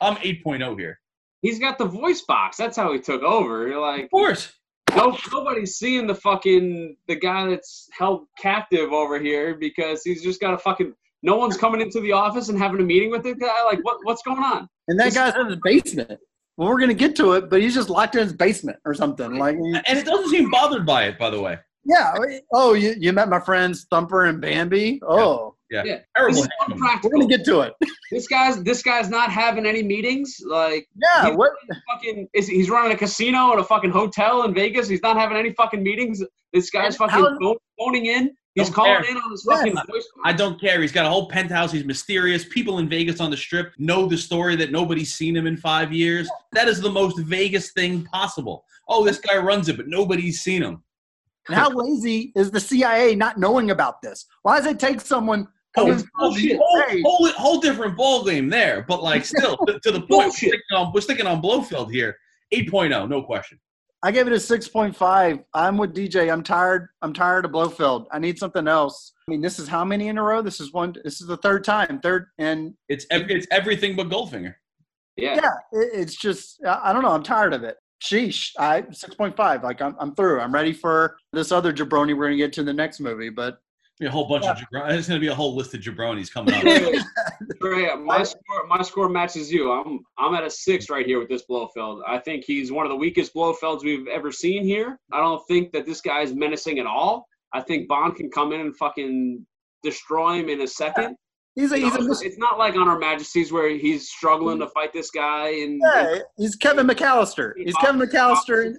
I'm 0.00 0.16
8.0 0.16 0.78
here. 0.78 0.98
He's 1.42 1.58
got 1.58 1.76
the 1.76 1.84
voice 1.84 2.22
box. 2.22 2.56
That's 2.56 2.76
how 2.76 2.92
he 2.92 2.98
took 2.98 3.22
over. 3.22 3.68
You're 3.68 3.80
like, 3.80 4.04
Of 4.04 4.10
course. 4.10 4.52
no, 4.96 5.16
nobody's 5.30 5.76
seeing 5.76 6.06
the 6.06 6.14
fucking 6.14 6.96
the 7.08 7.16
guy 7.16 7.50
that's 7.50 7.88
held 7.96 8.26
captive 8.38 8.92
over 8.92 9.20
here 9.20 9.54
because 9.54 10.02
he's 10.02 10.22
just 10.22 10.40
got 10.40 10.54
a 10.54 10.58
fucking. 10.58 10.94
No 11.22 11.36
one's 11.36 11.58
coming 11.58 11.82
into 11.82 12.00
the 12.00 12.12
office 12.12 12.48
and 12.48 12.58
having 12.58 12.80
a 12.80 12.84
meeting 12.84 13.10
with 13.10 13.22
the 13.22 13.34
guy. 13.34 13.62
Like, 13.64 13.80
what 13.82 13.98
what's 14.04 14.22
going 14.22 14.42
on? 14.42 14.68
And 14.88 14.98
that 15.00 15.14
guy's 15.14 15.34
in 15.36 15.46
his 15.46 15.56
basement. 15.62 16.20
Well, 16.56 16.68
we're 16.68 16.78
gonna 16.80 16.94
get 16.94 17.16
to 17.16 17.32
it, 17.32 17.50
but 17.50 17.60
he's 17.60 17.74
just 17.74 17.90
locked 17.90 18.14
in 18.14 18.22
his 18.22 18.32
basement 18.32 18.78
or 18.84 18.94
something. 18.94 19.36
Like, 19.38 19.56
And 19.56 19.98
it 19.98 20.04
doesn't 20.04 20.28
seem 20.30 20.50
bothered 20.50 20.86
by 20.86 21.04
it, 21.04 21.18
by 21.18 21.30
the 21.30 21.40
way. 21.40 21.58
yeah. 21.84 22.14
Oh, 22.52 22.74
you, 22.74 22.94
you 22.98 23.12
met 23.12 23.28
my 23.28 23.40
friends 23.40 23.86
Thumper 23.90 24.26
and 24.26 24.40
Bambi. 24.40 25.00
Oh, 25.06 25.56
Yeah. 25.70 25.82
Yeah, 25.84 25.98
Terrible. 26.16 26.36
This 26.36 26.44
is 26.44 26.50
hangman. 26.60 27.00
we're 27.02 27.10
gonna 27.10 27.26
get 27.26 27.44
to 27.46 27.60
it. 27.62 27.72
This 28.12 28.28
guy's 28.28 28.62
this 28.62 28.82
guy's 28.82 29.08
not 29.10 29.30
having 29.32 29.66
any 29.66 29.82
meetings. 29.82 30.36
Like, 30.46 30.86
Yeah. 31.02 31.26
He's 31.30 31.36
What? 31.36 31.50
fucking 31.92 32.28
is 32.34 32.46
he's 32.46 32.70
running 32.70 32.92
a 32.92 32.96
casino 32.96 33.50
and 33.50 33.60
a 33.60 33.64
fucking 33.64 33.90
hotel 33.90 34.44
in 34.44 34.54
Vegas. 34.54 34.86
He's 34.86 35.02
not 35.02 35.16
having 35.16 35.36
any 35.36 35.52
fucking 35.54 35.82
meetings. 35.82 36.22
This 36.52 36.70
guy's 36.70 36.94
And 37.00 37.10
fucking 37.10 37.36
how- 37.42 37.56
phoning 37.80 38.06
in. 38.06 38.30
He's 38.54 38.66
Don't 38.68 38.74
calling 38.74 39.02
care. 39.02 39.10
in 39.10 39.16
on 39.16 39.30
his 39.32 39.44
Yeah. 39.48 39.56
fucking 39.56 39.74
voice. 39.90 40.06
I 40.24 40.32
don't 40.32 40.60
care. 40.60 40.80
He's 40.80 40.92
got 40.92 41.06
a 41.06 41.08
whole 41.08 41.28
penthouse. 41.28 41.72
He's 41.72 41.84
mysterious. 41.84 42.44
People 42.44 42.78
in 42.78 42.88
Vegas 42.88 43.20
on 43.20 43.30
the 43.30 43.36
strip 43.36 43.72
know 43.78 44.06
the 44.06 44.16
story 44.16 44.54
that 44.56 44.70
nobody's 44.70 45.12
seen 45.12 45.36
him 45.36 45.46
in 45.46 45.56
five 45.56 45.92
years. 45.92 46.28
That 46.52 46.68
is 46.68 46.80
the 46.80 46.90
most 46.90 47.18
Vegas 47.18 47.72
thing 47.72 48.04
possible. 48.04 48.64
Oh, 48.88 49.04
this 49.04 49.18
guy 49.18 49.38
runs 49.38 49.68
it, 49.68 49.76
but 49.76 49.88
nobody's 49.88 50.40
seen 50.42 50.62
him. 50.62 50.82
And 51.48 51.56
how 51.56 51.68
lazy 51.70 52.32
is 52.36 52.50
the 52.52 52.60
CIA 52.60 53.14
not 53.16 53.38
knowing 53.38 53.70
about 53.72 54.00
this? 54.02 54.24
Why 54.42 54.58
does 54.58 54.66
it 54.66 54.78
take 54.78 55.00
someone 55.00 55.48
Oh, 55.76 55.86
coming 55.86 56.08
oh, 56.20 56.30
whole, 56.30 56.38
whole, 56.58 57.02
whole, 57.02 57.28
whole 57.32 57.60
different 57.60 57.96
ball 57.96 58.24
game 58.24 58.48
there, 58.48 58.84
but 58.86 59.02
like 59.02 59.24
still 59.24 59.56
to, 59.66 59.80
to 59.80 59.90
the 59.90 59.98
point. 59.98 60.10
We're 60.10 60.16
Bullshit. 60.26 60.38
sticking, 60.50 60.60
on, 60.76 60.92
we're 60.92 61.00
sticking 61.00 61.26
on 61.26 61.42
Blofeld 61.42 61.90
here. 61.90 62.16
8.0, 62.54 63.08
no 63.08 63.22
question. 63.24 63.58
I 64.04 64.10
gave 64.10 64.26
it 64.26 64.34
a 64.34 64.38
six 64.38 64.68
point 64.68 64.94
five. 64.94 65.38
I'm 65.54 65.78
with 65.78 65.94
DJ. 65.94 66.30
I'm 66.30 66.42
tired. 66.42 66.88
I'm 67.00 67.14
tired 67.14 67.46
of 67.46 67.52
Blofeld. 67.52 68.04
I 68.12 68.18
need 68.18 68.38
something 68.38 68.68
else. 68.68 69.14
I 69.26 69.30
mean, 69.30 69.40
this 69.40 69.58
is 69.58 69.66
how 69.66 69.82
many 69.82 70.08
in 70.08 70.18
a 70.18 70.22
row? 70.22 70.42
This 70.42 70.60
is 70.60 70.74
one. 70.74 70.94
This 71.04 71.22
is 71.22 71.26
the 71.26 71.38
third 71.38 71.64
time. 71.64 72.00
Third, 72.00 72.26
and 72.36 72.74
It's 72.90 73.06
ev- 73.10 73.30
it's 73.30 73.46
everything 73.50 73.96
but 73.96 74.10
Goldfinger. 74.10 74.56
Yeah. 75.16 75.36
yeah, 75.36 75.52
it, 75.80 75.90
it's 75.94 76.16
just 76.16 76.62
I 76.66 76.90
I 76.90 76.92
don't 76.92 77.02
know. 77.02 77.12
I'm 77.12 77.22
tired 77.22 77.54
of 77.54 77.64
it. 77.64 77.76
Sheesh. 78.02 78.50
I 78.58 78.84
six 78.92 79.14
point 79.14 79.36
five. 79.38 79.64
Like 79.64 79.80
I'm, 79.80 79.96
I'm 79.98 80.14
through. 80.14 80.38
I'm 80.40 80.52
ready 80.52 80.74
for 80.74 81.16
this 81.32 81.50
other 81.50 81.72
jabroni 81.72 82.14
we're 82.14 82.26
gonna 82.26 82.36
get 82.36 82.52
to 82.54 82.60
in 82.60 82.66
the 82.66 82.74
next 82.74 83.00
movie. 83.00 83.30
But 83.30 83.56
Be 84.00 84.06
a 84.06 84.10
whole 84.10 84.26
bunch 84.26 84.44
of 84.44 84.56
jabron- 84.56 84.88
There's 84.88 85.06
going 85.06 85.20
to 85.20 85.24
be 85.24 85.30
a 85.30 85.34
whole 85.34 85.54
list 85.54 85.72
of 85.74 85.80
jabronis 85.80 86.32
coming 86.32 86.52
up. 86.54 86.62
Trey, 86.62 86.94
Trey, 87.60 87.94
my 87.96 88.24
score, 88.24 88.66
my 88.66 88.82
score 88.82 89.08
matches 89.08 89.52
you. 89.52 89.70
I'm, 89.70 90.00
I'm 90.18 90.34
at 90.34 90.42
a 90.42 90.50
six 90.50 90.90
right 90.90 91.06
here 91.06 91.20
with 91.20 91.28
this 91.28 91.44
Blofeld. 91.48 92.02
I 92.06 92.18
think 92.18 92.44
he's 92.44 92.72
one 92.72 92.86
of 92.86 92.90
the 92.90 92.96
weakest 92.96 93.32
Blofelds 93.34 93.84
we've 93.84 94.08
ever 94.08 94.32
seen 94.32 94.64
here. 94.64 94.98
I 95.12 95.18
don't 95.20 95.40
think 95.46 95.70
that 95.72 95.86
this 95.86 96.00
guy 96.00 96.22
is 96.22 96.34
menacing 96.34 96.80
at 96.80 96.86
all. 96.86 97.28
I 97.52 97.60
think 97.60 97.86
Bond 97.86 98.16
can 98.16 98.30
come 98.32 98.52
in 98.52 98.60
and 98.60 98.76
fucking 98.76 99.46
destroy 99.84 100.40
him 100.40 100.48
in 100.48 100.62
a 100.62 100.66
second. 100.66 101.14
he's 101.54 101.70
a 101.70 101.78
You 101.78 101.84
he's 101.84 101.94
know, 101.94 102.06
a 102.06 102.10
it's, 102.10 102.22
it's 102.22 102.38
not 102.38 102.58
like 102.58 102.74
on 102.74 102.88
Her 102.88 102.98
Majesty's 102.98 103.52
where 103.52 103.68
he's 103.68 104.08
struggling 104.10 104.58
to 104.58 104.66
fight 104.70 104.92
this 104.92 105.12
guy 105.12 105.50
and, 105.50 105.80
yeah, 105.80 106.18
he's 106.36 106.56
Kevin 106.56 106.88
McAllister. 106.88 107.52
He's 107.56 107.76
Kevin 107.76 108.00
McAllister. 108.00 108.74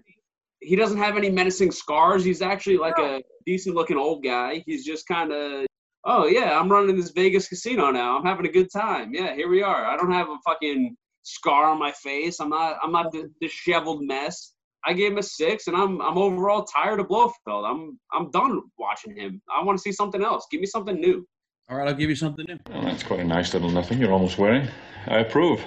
He 0.66 0.76
doesn't 0.76 0.98
have 0.98 1.18
any 1.18 1.30
menacing 1.30 1.72
scars. 1.72 2.24
He's 2.24 2.42
actually 2.42 2.78
like 2.78 2.98
a 2.98 3.22
decent 3.46 3.76
looking 3.76 3.98
old 3.98 4.24
guy. 4.24 4.64
He's 4.66 4.86
just 4.86 5.08
kind 5.08 5.32
of, 5.32 5.66
oh 6.06 6.28
yeah, 6.28 6.60
I'm 6.60 6.70
running 6.70 6.96
this 6.96 7.12
Vegas 7.12 7.48
casino 7.48 7.92
now. 7.92 8.18
I'm 8.18 8.26
having 8.26 8.46
a 8.46 8.52
good 8.52 8.72
time. 8.72 9.14
Yeah, 9.14 9.36
here 9.36 9.50
we 9.50 9.62
are. 9.62 9.86
I 9.86 9.96
don't 9.96 10.12
have 10.12 10.30
a 10.30 10.38
fucking 10.46 10.96
scar 11.24 11.66
on 11.66 11.80
my 11.80 11.92
face. 11.92 12.40
I'm 12.40 12.50
not. 12.50 12.78
I'm 12.82 12.92
not 12.92 13.12
the 13.12 13.30
disheveled 13.42 14.04
mess. 14.04 14.54
I 14.88 14.94
gave 14.94 15.12
him 15.12 15.18
a 15.18 15.24
six, 15.24 15.68
and 15.68 15.76
I'm 15.76 16.02
I'm 16.02 16.18
overall 16.18 16.64
tired 16.64 17.00
of 17.00 17.08
Blofeld. 17.08 17.66
I'm 17.66 18.00
I'm 18.14 18.32
done 18.32 18.62
watching 18.78 19.16
him. 19.16 19.42
I 19.56 19.64
want 19.64 19.78
to 19.78 19.82
see 19.82 19.92
something 19.92 20.24
else. 20.24 20.48
Give 20.52 20.62
me 20.62 20.68
something 20.68 21.00
new. 21.00 21.26
All 21.70 21.78
right, 21.78 21.88
I'll 21.88 21.96
give 21.96 22.10
you 22.10 22.16
something 22.16 22.46
new. 22.48 22.60
Well, 22.72 22.84
that's 22.84 23.02
quite 23.02 23.22
a 23.22 23.24
nice 23.24 23.54
little 23.54 23.72
nothing 23.72 23.98
you're 24.00 24.12
almost 24.12 24.38
wearing. 24.38 24.68
I 25.08 25.20
approve. 25.20 25.64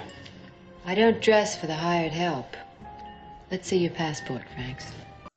I 0.85 0.95
don't 0.95 1.21
dress 1.21 1.57
for 1.57 1.67
the 1.67 1.75
hired 1.75 2.13
help. 2.13 2.55
Let's 3.51 3.67
see 3.67 3.77
your 3.77 3.91
passport, 3.91 4.43
Franks. 4.53 4.91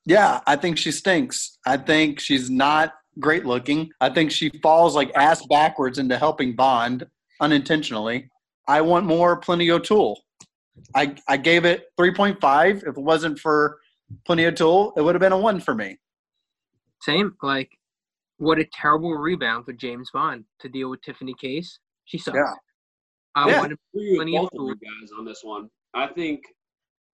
Yeah, 0.05 0.41
I 0.47 0.57
think 0.57 0.77
she 0.77 0.93
stinks. 0.93 1.59
I 1.67 1.77
think 1.77 2.21
she's 2.21 2.51
not 2.51 2.95
great 3.21 3.47
looking. 3.47 3.91
I 4.01 4.11
think 4.11 4.31
she 4.31 4.51
falls 4.63 4.95
like 4.95 5.11
ass 5.15 5.45
backwards 5.47 5.99
into 5.99 6.19
helping 6.19 6.55
Bond 6.55 7.07
unintentionally. 7.41 8.29
I 8.69 8.81
want 8.81 9.07
more 9.07 9.37
Plenty 9.37 9.71
O'Toole. 9.71 10.21
I 10.95 11.15
I 11.29 11.37
gave 11.37 11.65
it 11.65 11.87
3.5. 11.99 12.77
If 12.79 12.97
it 12.97 12.97
wasn't 12.97 13.39
for 13.39 13.79
Plenty 14.27 14.47
O'Toole, 14.47 14.93
it 14.97 15.03
would 15.03 15.15
have 15.15 15.21
been 15.21 15.33
a 15.33 15.39
one 15.39 15.61
for 15.61 15.75
me. 15.75 15.99
Same. 17.01 17.35
Like, 17.43 17.71
what 18.39 18.59
a 18.59 18.65
terrible 18.73 19.13
rebound 19.15 19.65
for 19.65 19.73
James 19.73 20.11
Bond 20.13 20.45
to 20.61 20.69
deal 20.69 20.91
with 20.91 21.01
Tiffany 21.03 21.35
Case. 21.41 21.79
She 22.05 22.19
sucks. 22.19 22.37
Yeah. 22.37 22.55
I 23.35 23.49
Yeah. 23.49 23.61
wanted 23.61 23.79
agree 23.95 24.11
with 24.11 24.17
Plenty 24.19 24.37
of 24.37 24.51
both 24.51 24.61
of 24.61 24.67
you 24.69 24.75
guys 24.75 25.11
on 25.19 25.25
this 25.25 25.43
one. 25.43 25.71
I 25.95 26.07
think 26.09 26.43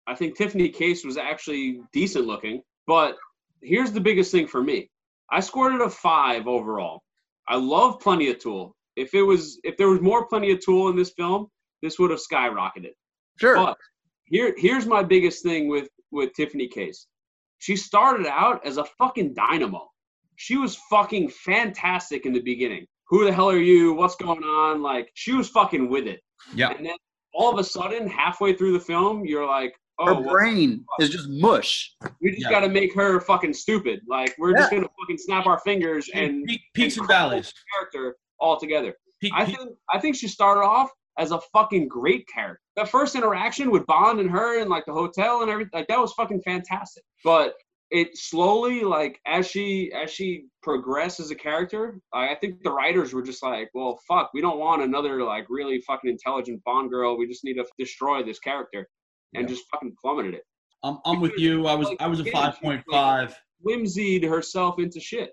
I 0.08 0.16
think 0.16 0.38
Tiffany 0.38 0.70
Case 0.70 1.04
was 1.04 1.18
actually 1.18 1.82
decent 1.92 2.26
looking, 2.26 2.62
but 2.88 3.16
here's 3.62 3.92
the 3.92 4.02
biggest 4.02 4.32
thing 4.32 4.48
for 4.48 4.62
me. 4.62 4.90
I 5.32 5.40
scored 5.40 5.74
it 5.74 5.82
a 5.82 5.90
five 5.90 6.48
overall. 6.48 7.02
I 7.48 7.58
love 7.58 8.00
Plenty 8.00 8.30
O'Toole. 8.30 8.76
If 8.96 9.14
it 9.14 9.24
was 9.24 9.60
if 9.64 9.78
there 9.78 9.90
was 9.90 10.02
more 10.02 10.28
Plenty 10.28 10.52
O'Toole 10.52 10.90
in 10.90 10.96
this 10.96 11.12
film, 11.12 11.48
this 11.82 12.00
would 12.00 12.12
have 12.12 12.20
skyrocketed. 12.20 12.94
Sure. 13.40 13.56
But 13.56 13.78
here 14.26 14.54
here's 14.58 14.86
my 14.86 15.04
biggest 15.04 15.44
thing 15.44 15.68
with 15.68 15.90
with 16.12 16.34
Tiffany 16.34 16.68
Case. 16.68 17.08
She 17.58 17.76
started 17.76 18.28
out 18.28 18.66
as 18.66 18.78
a 18.78 18.86
fucking 18.98 19.34
dynamo. 19.34 19.88
She 20.36 20.58
was 20.58 20.76
fucking 20.90 21.30
fantastic 21.30 22.26
in 22.26 22.34
the 22.34 22.42
beginning. 22.42 22.86
Who 23.10 23.26
the 23.26 23.34
hell 23.34 23.50
are 23.50 23.58
you? 23.58 23.94
What's 23.94 24.16
going 24.16 24.44
on? 24.44 24.82
Like 24.82 25.10
she 25.14 25.34
was 25.34 25.50
fucking 25.50 25.90
with 25.90 26.08
it. 26.08 26.22
Yeah. 26.54 26.72
And 26.72 26.86
then 26.86 26.96
all 27.34 27.52
of 27.52 27.60
a 27.60 27.64
sudden, 27.64 28.08
halfway 28.08 28.54
through 28.54 28.74
the 28.74 28.80
film, 28.80 29.26
you're 29.26 29.46
like, 29.46 29.74
oh, 30.00 30.06
Her 30.06 30.14
well, 30.16 30.24
brain 30.32 30.86
is 31.00 31.10
just 31.10 31.30
mush. 31.30 31.94
we 32.22 32.32
just 32.32 32.44
Yeah. 32.44 32.50
got 32.52 32.60
to 32.62 32.70
make 32.70 32.94
her 32.96 33.20
fucking 33.20 33.54
stupid. 33.54 34.02
Like 34.08 34.36
we're 34.38 34.54
just 34.56 34.72
gonna 34.72 34.88
fucking 35.00 35.18
snap 35.18 35.46
our 35.46 35.60
fingers 35.60 36.10
and 36.14 36.46
peaks 36.74 36.96
and 36.98 37.02
and 37.04 37.08
valleys. 37.08 37.54
character 37.74 38.18
altogether. 38.40 38.94
Peak, 39.22 39.32
I 39.36 39.46
peak- 39.46 39.58
think 39.58 39.70
I 39.92 40.00
think 40.00 40.16
she 40.16 40.28
started 40.28 40.62
off 40.62 40.90
as 41.18 41.32
a 41.32 41.40
fucking 41.54 41.88
great 41.88 42.28
character. 42.28 42.60
The 42.76 42.86
first 42.86 43.16
interaction 43.16 43.72
with 43.72 43.86
Bond 43.86 44.20
and 44.20 44.30
her 44.30 44.60
and 44.60 44.70
like 44.70 44.86
the 44.86 44.92
hotel 44.94 45.42
and 45.42 45.50
everything, 45.50 45.72
like 45.74 45.88
that 45.88 46.00
was 46.00 46.12
fucking 46.14 46.42
fantastic. 46.42 47.04
But 47.24 47.54
it 47.92 48.18
slowly, 48.18 48.82
like 48.82 49.22
as 49.26 49.48
she 49.48 49.92
as 49.94 50.12
she 50.12 50.48
progressed 50.64 51.20
as 51.22 51.32
a 51.32 51.36
character, 51.36 52.02
I 52.14 52.30
I 52.32 52.36
think 52.36 52.62
the 52.64 52.72
writers 52.72 53.14
were 53.14 53.22
just 53.22 53.42
like, 53.44 53.70
well, 53.74 53.98
fuck, 54.08 54.32
we 54.34 54.42
don't 54.42 54.58
want 54.60 54.82
another 54.82 55.24
like 55.24 55.46
really 55.50 55.80
fucking 55.82 56.10
intelligent 56.10 56.62
Bond 56.66 56.90
girl. 56.90 57.16
We 57.18 57.28
just 57.28 57.46
need 57.46 57.54
to 57.54 57.66
destroy 57.80 58.22
this 58.24 58.40
character, 58.40 58.90
and 59.34 59.44
Yeah. 59.48 59.56
just 59.56 59.66
fucking 59.72 59.96
plummeted 60.02 60.34
it. 60.36 60.44
I'm, 60.84 61.00
I'm 61.06 61.20
with 61.22 61.38
you. 61.38 61.66
I 61.68 61.74
was 61.74 61.90
I 62.00 62.08
was 62.08 62.20
a 62.20 62.26
five 62.32 62.60
point 62.62 62.84
five. 62.92 63.36
Whimsied 63.62 64.24
herself 64.24 64.80
into 64.80 65.00
shit. 65.00 65.32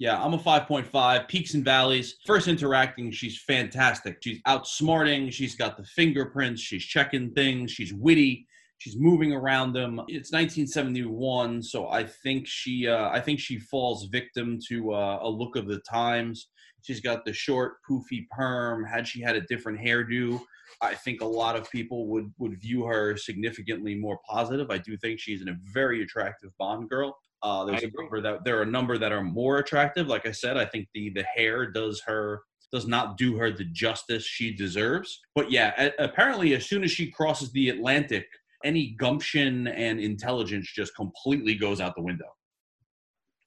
Yeah, 0.00 0.20
I'm 0.22 0.34
a 0.34 0.38
5.5. 0.38 1.28
Peaks 1.28 1.54
and 1.54 1.64
valleys. 1.64 2.16
First 2.26 2.48
interacting, 2.48 3.12
she's 3.12 3.40
fantastic. 3.42 4.16
She's 4.22 4.40
outsmarting. 4.42 5.32
She's 5.32 5.54
got 5.54 5.76
the 5.76 5.84
fingerprints. 5.84 6.60
She's 6.60 6.84
checking 6.84 7.30
things. 7.32 7.70
She's 7.70 7.92
witty. 7.94 8.46
She's 8.78 8.96
moving 8.98 9.32
around 9.32 9.72
them. 9.72 10.00
It's 10.08 10.32
1971, 10.32 11.62
so 11.62 11.88
I 11.88 12.04
think 12.04 12.46
she, 12.46 12.88
uh, 12.88 13.08
I 13.10 13.20
think 13.20 13.38
she 13.38 13.58
falls 13.60 14.06
victim 14.10 14.58
to 14.68 14.92
uh, 14.92 15.20
a 15.22 15.28
look 15.28 15.54
of 15.56 15.68
the 15.68 15.80
times. 15.88 16.48
She's 16.84 17.00
got 17.00 17.24
the 17.24 17.32
short, 17.32 17.76
poofy 17.88 18.28
perm. 18.30 18.84
Had 18.84 19.08
she 19.08 19.22
had 19.22 19.36
a 19.36 19.40
different 19.40 19.80
hairdo, 19.80 20.38
I 20.82 20.94
think 20.94 21.22
a 21.22 21.26
lot 21.26 21.56
of 21.56 21.70
people 21.70 22.08
would 22.08 22.30
would 22.38 22.60
view 22.60 22.84
her 22.84 23.16
significantly 23.16 23.94
more 23.94 24.18
positive. 24.28 24.70
I 24.70 24.76
do 24.76 24.94
think 24.98 25.18
she's 25.18 25.40
in 25.40 25.48
a 25.48 25.56
very 25.72 26.02
attractive 26.02 26.50
Bond 26.58 26.90
girl. 26.90 27.16
Uh, 27.42 27.64
there's 27.64 27.84
a 27.84 27.90
number 27.96 28.20
that 28.20 28.44
there 28.44 28.58
are 28.58 28.62
a 28.62 28.66
number 28.66 28.98
that 28.98 29.12
are 29.12 29.22
more 29.22 29.58
attractive. 29.58 30.08
Like 30.08 30.26
I 30.26 30.32
said, 30.32 30.58
I 30.58 30.66
think 30.66 30.88
the 30.92 31.08
the 31.08 31.24
hair 31.24 31.70
does 31.70 32.02
her 32.06 32.42
does 32.70 32.86
not 32.86 33.16
do 33.16 33.36
her 33.36 33.50
the 33.50 33.64
justice 33.64 34.24
she 34.24 34.54
deserves. 34.54 35.20
But 35.34 35.50
yeah, 35.50 35.90
apparently 35.98 36.54
as 36.54 36.66
soon 36.66 36.84
as 36.84 36.90
she 36.90 37.10
crosses 37.10 37.50
the 37.52 37.70
Atlantic, 37.70 38.26
any 38.62 38.96
gumption 38.98 39.68
and 39.68 40.00
intelligence 40.00 40.70
just 40.70 40.94
completely 40.96 41.54
goes 41.54 41.80
out 41.80 41.94
the 41.94 42.02
window. 42.02 42.26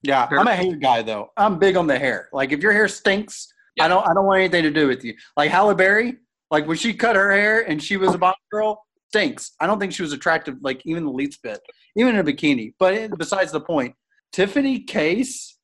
Yeah, 0.02 0.28
I'm 0.30 0.46
a 0.46 0.54
hair 0.54 0.76
guy 0.76 1.02
though. 1.02 1.30
I'm 1.36 1.58
big 1.58 1.76
on 1.76 1.86
the 1.86 1.98
hair. 1.98 2.28
Like 2.32 2.52
if 2.52 2.62
your 2.62 2.72
hair 2.72 2.88
stinks, 2.88 3.52
I 3.80 3.88
don't 3.88 4.06
I 4.08 4.14
don't 4.14 4.26
want 4.26 4.40
anything 4.40 4.62
to 4.62 4.70
do 4.70 4.86
with 4.86 5.04
you. 5.04 5.14
Like 5.36 5.50
Halle 5.50 5.74
Berry, 5.74 6.16
like 6.50 6.66
when 6.66 6.76
she 6.76 6.94
cut 6.94 7.16
her 7.16 7.32
hair 7.32 7.68
and 7.68 7.82
she 7.82 7.96
was 7.96 8.14
a 8.14 8.18
Bond 8.18 8.36
girl, 8.50 8.84
stinks. 9.08 9.52
I 9.60 9.66
don't 9.66 9.78
think 9.78 9.92
she 9.92 10.02
was 10.02 10.12
attractive, 10.12 10.56
like 10.60 10.82
even 10.84 11.04
the 11.04 11.10
least 11.10 11.42
bit, 11.42 11.60
even 11.96 12.14
in 12.14 12.20
a 12.20 12.32
bikini. 12.32 12.74
But 12.78 13.16
besides 13.18 13.52
the 13.52 13.60
point, 13.60 13.94
Tiffany 14.32 14.80
Case, 14.80 15.58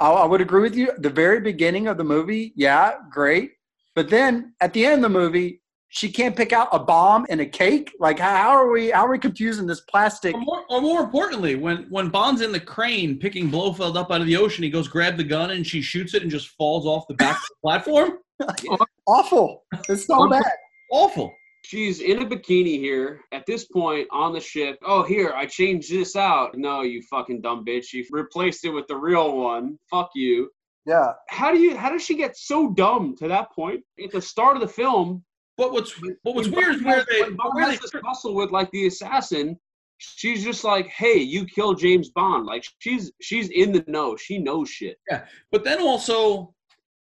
I, 0.00 0.10
I 0.10 0.24
would 0.24 0.40
agree 0.40 0.62
with 0.62 0.76
you. 0.76 0.92
The 0.98 1.10
very 1.10 1.40
beginning 1.40 1.88
of 1.88 1.98
the 1.98 2.04
movie, 2.04 2.52
yeah, 2.56 2.94
great. 3.10 3.52
But 3.94 4.08
then 4.08 4.54
at 4.60 4.72
the 4.72 4.86
end 4.86 5.04
of 5.04 5.12
the 5.12 5.18
movie, 5.18 5.60
she 5.90 6.10
can't 6.10 6.36
pick 6.36 6.52
out 6.52 6.68
a 6.72 6.78
bomb 6.78 7.26
and 7.30 7.40
a 7.40 7.46
cake. 7.46 7.92
Like 7.98 8.18
how, 8.18 8.36
how 8.36 8.50
are 8.50 8.70
we? 8.70 8.90
How 8.90 9.06
are 9.06 9.10
we 9.10 9.18
confusing 9.18 9.66
this 9.66 9.80
plastic? 9.82 10.34
Or 10.34 10.40
more, 10.40 10.64
or 10.68 10.80
more 10.80 11.00
importantly, 11.00 11.56
when 11.56 11.86
when 11.88 12.08
Bond's 12.08 12.42
in 12.42 12.52
the 12.52 12.60
crane 12.60 13.18
picking 13.18 13.50
Blofeld 13.50 13.96
up 13.96 14.10
out 14.10 14.20
of 14.20 14.26
the 14.26 14.36
ocean, 14.36 14.64
he 14.64 14.70
goes 14.70 14.88
grab 14.88 15.16
the 15.16 15.24
gun 15.24 15.50
and 15.50 15.66
she 15.66 15.80
shoots 15.80 16.14
it 16.14 16.22
and 16.22 16.30
just 16.30 16.48
falls 16.50 16.86
off 16.86 17.06
the 17.08 17.14
back 17.14 17.36
of 17.36 17.42
the 17.48 17.56
platform. 17.62 18.18
Awful. 19.06 19.64
It's 19.88 20.06
so 20.06 20.28
bad. 20.28 20.44
Awful. 20.92 21.32
She's 21.64 22.00
in 22.00 22.22
a 22.22 22.26
bikini 22.26 22.78
here 22.78 23.20
at 23.32 23.44
this 23.46 23.66
point 23.66 24.06
on 24.10 24.32
the 24.32 24.40
ship. 24.40 24.78
Oh, 24.82 25.02
here, 25.02 25.32
I 25.34 25.44
changed 25.44 25.90
this 25.90 26.16
out. 26.16 26.56
No, 26.56 26.82
you 26.82 27.02
fucking 27.10 27.40
dumb 27.42 27.64
bitch. 27.64 27.92
You 27.92 28.04
replaced 28.10 28.64
it 28.64 28.70
with 28.70 28.86
the 28.86 28.96
real 28.96 29.36
one. 29.36 29.78
Fuck 29.90 30.10
you. 30.14 30.50
Yeah. 30.86 31.12
How 31.28 31.52
do 31.52 31.58
you 31.58 31.76
how 31.76 31.90
does 31.90 32.02
she 32.02 32.16
get 32.16 32.36
so 32.36 32.70
dumb 32.70 33.14
to 33.18 33.28
that 33.28 33.52
point? 33.52 33.82
At 34.02 34.12
the 34.12 34.22
start 34.22 34.56
of 34.56 34.62
the 34.62 34.68
film. 34.68 35.24
But 35.58 35.72
what's 35.72 35.92
what 36.22 36.36
was 36.36 36.48
when 36.48 36.60
weird 36.60 36.76
is 36.76 36.82
where 36.82 37.04
they 37.10 37.22
where 37.22 37.64
has 37.64 37.80
they 37.80 37.88
this 37.92 38.02
hustle 38.02 38.34
with 38.34 38.52
like 38.52 38.70
the 38.70 38.86
assassin. 38.86 39.58
She's 39.98 40.44
just 40.44 40.62
like, 40.62 40.86
hey, 40.86 41.18
you 41.18 41.44
killed 41.44 41.80
James 41.80 42.10
Bond. 42.10 42.46
Like 42.46 42.64
she's 42.78 43.10
she's 43.20 43.48
in 43.50 43.72
the 43.72 43.84
know. 43.88 44.16
She 44.16 44.38
knows 44.38 44.70
shit. 44.70 44.96
Yeah, 45.10 45.24
but 45.50 45.64
then 45.64 45.80
also 45.80 46.54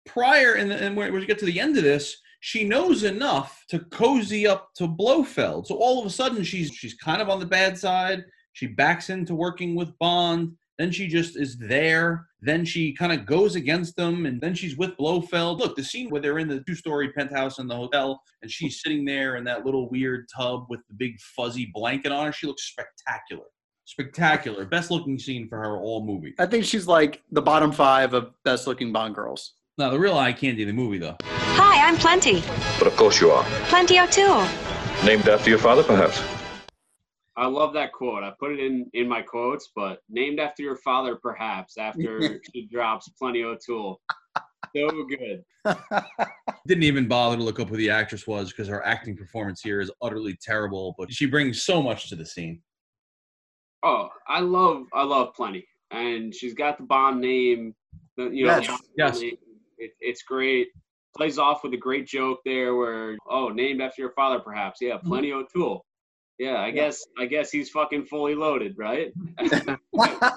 prior, 0.05 0.53
and, 0.53 0.71
and 0.71 0.95
when 0.95 1.11
we 1.13 1.25
get 1.25 1.37
to 1.39 1.45
the 1.45 1.59
end 1.59 1.75
of 1.77 1.83
this, 1.83 2.15
she 2.39 2.63
knows 2.63 3.03
enough 3.03 3.65
to 3.69 3.79
cozy 3.79 4.47
up 4.47 4.69
to 4.75 4.87
Blofeld. 4.87 5.67
So 5.67 5.75
all 5.75 5.99
of 5.99 6.05
a 6.05 6.09
sudden, 6.09 6.41
she's 6.43 6.71
she's 6.71 6.93
kind 6.93 7.21
of 7.21 7.27
on 7.27 7.41
the 7.41 7.45
bad 7.45 7.77
side. 7.77 8.23
She 8.53 8.67
backs 8.67 9.09
into 9.09 9.35
working 9.35 9.75
with 9.75 9.97
Bond. 9.99 10.53
Then 10.77 10.91
she 10.91 11.07
just 11.07 11.37
is 11.37 11.57
there. 11.57 12.27
Then 12.41 12.65
she 12.65 12.93
kind 12.93 13.13
of 13.13 13.25
goes 13.25 13.55
against 13.55 13.95
them, 13.95 14.25
and 14.25 14.41
then 14.41 14.53
she's 14.53 14.77
with 14.77 14.97
Blofeld. 14.97 15.59
Look, 15.59 15.75
the 15.75 15.83
scene 15.83 16.09
where 16.09 16.21
they're 16.21 16.37
in 16.39 16.49
the 16.49 16.61
two-story 16.67 17.13
penthouse 17.13 17.59
in 17.59 17.67
the 17.67 17.75
hotel, 17.75 18.21
and 18.41 18.51
she's 18.51 18.81
sitting 18.81 19.05
there 19.05 19.37
in 19.37 19.45
that 19.45 19.65
little 19.65 19.89
weird 19.89 20.25
tub 20.35 20.65
with 20.69 20.81
the 20.89 20.93
big 20.95 21.13
fuzzy 21.35 21.71
blanket 21.73 22.11
on 22.11 22.25
her. 22.25 22.33
She 22.33 22.45
looks 22.45 22.63
spectacular, 22.63 23.45
spectacular. 23.85 24.65
Best-looking 24.65 25.17
scene 25.17 25.47
for 25.47 25.57
her 25.59 25.77
all 25.77 26.05
movie. 26.05 26.33
I 26.39 26.45
think 26.45 26.65
she's 26.65 26.87
like 26.87 27.21
the 27.31 27.41
bottom 27.41 27.71
five 27.71 28.13
of 28.13 28.31
best 28.43 28.67
looking 28.67 28.91
Bond 28.91 29.15
girls. 29.15 29.53
Now 29.77 29.89
the 29.89 29.99
real 29.99 30.17
eye 30.17 30.33
candy 30.33 30.63
of 30.63 30.67
the 30.67 30.73
movie, 30.73 30.97
though. 30.97 31.15
Hi, 31.23 31.87
I'm 31.87 31.95
Plenty. 31.97 32.43
But 32.77 32.87
of 32.87 32.95
course 32.97 33.21
you 33.21 33.31
are. 33.31 33.45
Plenty 33.69 33.99
O'Toole. 33.99 34.45
Named 35.05 35.27
after 35.29 35.49
your 35.49 35.59
father, 35.59 35.83
perhaps? 35.83 36.21
I 37.37 37.47
love 37.47 37.73
that 37.73 37.91
quote. 37.91 38.23
I 38.23 38.31
put 38.39 38.51
it 38.51 38.59
in 38.59 38.89
in 38.93 39.07
my 39.09 39.21
quotes, 39.21 39.71
but 39.75 39.99
named 40.09 40.39
after 40.39 40.63
your 40.63 40.77
father, 40.77 41.15
perhaps. 41.17 41.77
After 41.77 42.39
she 42.53 42.67
drops 42.67 43.09
plenty 43.09 43.43
O'Toole. 43.43 43.99
So 44.75 44.89
good. 45.05 45.43
Didn't 46.67 46.83
even 46.83 47.07
bother 47.07 47.37
to 47.37 47.43
look 47.43 47.59
up 47.59 47.69
who 47.69 47.77
the 47.77 47.89
actress 47.89 48.25
was 48.27 48.49
because 48.51 48.67
her 48.67 48.85
acting 48.85 49.15
performance 49.15 49.61
here 49.61 49.79
is 49.81 49.91
utterly 50.01 50.37
terrible, 50.41 50.95
but 50.97 51.11
she 51.13 51.25
brings 51.25 51.61
so 51.63 51.81
much 51.81 52.09
to 52.09 52.15
the 52.15 52.25
scene. 52.25 52.61
Oh, 53.83 54.09
I 54.27 54.39
love 54.39 54.85
I 54.93 55.03
love 55.03 55.33
plenty, 55.35 55.67
and 55.91 56.33
she's 56.33 56.53
got 56.53 56.77
the 56.77 56.83
Bond 56.83 57.21
name. 57.21 57.75
the- 58.17 58.29
You 58.29 58.45
know, 58.47 58.57
Yes, 58.59 58.81
yes. 58.97 59.19
name. 59.21 59.37
It, 59.77 59.91
it's 59.99 60.23
great. 60.23 60.69
Plays 61.17 61.37
off 61.37 61.63
with 61.63 61.73
a 61.73 61.77
great 61.77 62.07
joke 62.07 62.39
there, 62.45 62.75
where 62.75 63.15
oh, 63.29 63.49
named 63.49 63.81
after 63.81 64.01
your 64.01 64.11
father, 64.11 64.39
perhaps. 64.39 64.79
Yeah, 64.81 64.95
Mm-hmm. 64.95 65.07
plenty 65.07 65.31
O'Toole. 65.33 65.84
Yeah, 66.37 66.57
I 66.57 66.71
guess 66.71 67.05
I 67.17 67.25
guess 67.25 67.49
he's 67.51 67.69
fucking 67.69 68.05
fully 68.05 68.35
loaded, 68.35 68.75
right? 68.77 69.13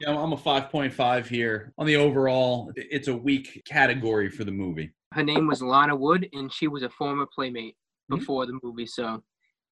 Yeah, 0.00 0.10
I'm 0.18 0.32
a 0.32 0.36
5.5 0.36 1.26
here. 1.26 1.72
On 1.78 1.86
the 1.86 1.96
overall, 1.96 2.72
it's 2.76 3.08
a 3.08 3.16
weak 3.16 3.62
category 3.64 4.28
for 4.28 4.42
the 4.44 4.50
movie. 4.50 4.92
Her 5.12 5.22
name 5.22 5.46
was 5.46 5.62
Lana 5.62 5.94
Wood, 5.94 6.28
and 6.32 6.52
she 6.52 6.66
was 6.68 6.82
a 6.82 6.90
former 6.90 7.26
playmate 7.32 7.76
Hmm? 8.10 8.16
before 8.18 8.44
the 8.44 8.58
movie. 8.62 8.86
So 8.86 9.22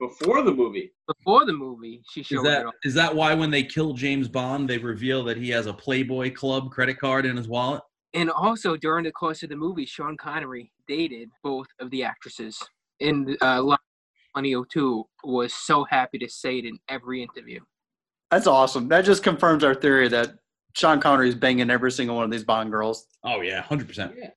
Before 0.00 0.42
the 0.42 0.52
movie. 0.52 0.92
before 1.06 1.44
the 1.44 1.52
movie, 1.52 2.02
she 2.11 2.20
Is 2.20 2.26
showed 2.28 2.44
that 2.46 2.61
it 2.61 2.66
off. 2.66 2.74
is 2.85 2.94
that 2.94 3.14
why 3.14 3.35
when 3.35 3.50
they 3.50 3.62
kill 3.64 3.92
James 3.94 4.28
Bond, 4.28 4.70
they 4.70 4.78
reveal 4.78 5.22
that 5.24 5.37
he 5.37 5.50
has 5.50 5.66
a 5.66 5.72
Playboy 5.72 6.32
Club 6.32 6.70
credit 6.70 6.98
card 6.98 7.26
in 7.26 7.37
his 7.37 7.48
wallet? 7.48 7.82
And 8.14 8.30
also 8.30 8.76
during 8.76 9.04
the 9.04 9.12
course 9.12 9.42
of 9.42 9.48
the 9.50 9.56
movie, 9.56 9.85
Sean 9.87 10.16
Connery 10.16 10.72
dated 10.87 11.30
both 11.42 11.66
of 11.80 11.90
the 11.90 12.04
actresses. 12.04 12.58
And 13.00 13.37
uh, 13.42 13.76
Lonnie 14.34 14.54
O'Toole 14.54 15.08
was 15.24 15.52
so 15.52 15.84
happy 15.84 16.18
to 16.18 16.28
say 16.28 16.58
it 16.58 16.64
in 16.64 16.78
every 16.88 17.22
interview. 17.22 17.60
That's 18.30 18.46
awesome. 18.46 18.88
That 18.88 19.04
just 19.04 19.22
confirms 19.22 19.62
our 19.62 19.74
theory 19.74 20.08
that 20.08 20.34
Sean 20.74 21.00
Connery 21.00 21.28
is 21.28 21.34
banging 21.34 21.70
every 21.70 21.92
single 21.92 22.16
one 22.16 22.24
of 22.24 22.30
these 22.30 22.44
Bond 22.44 22.70
girls. 22.70 23.06
Oh 23.24 23.40
yeah, 23.42 23.60
hundred 23.60 23.88
percent. 23.88 24.14
Yeah. 24.18 24.30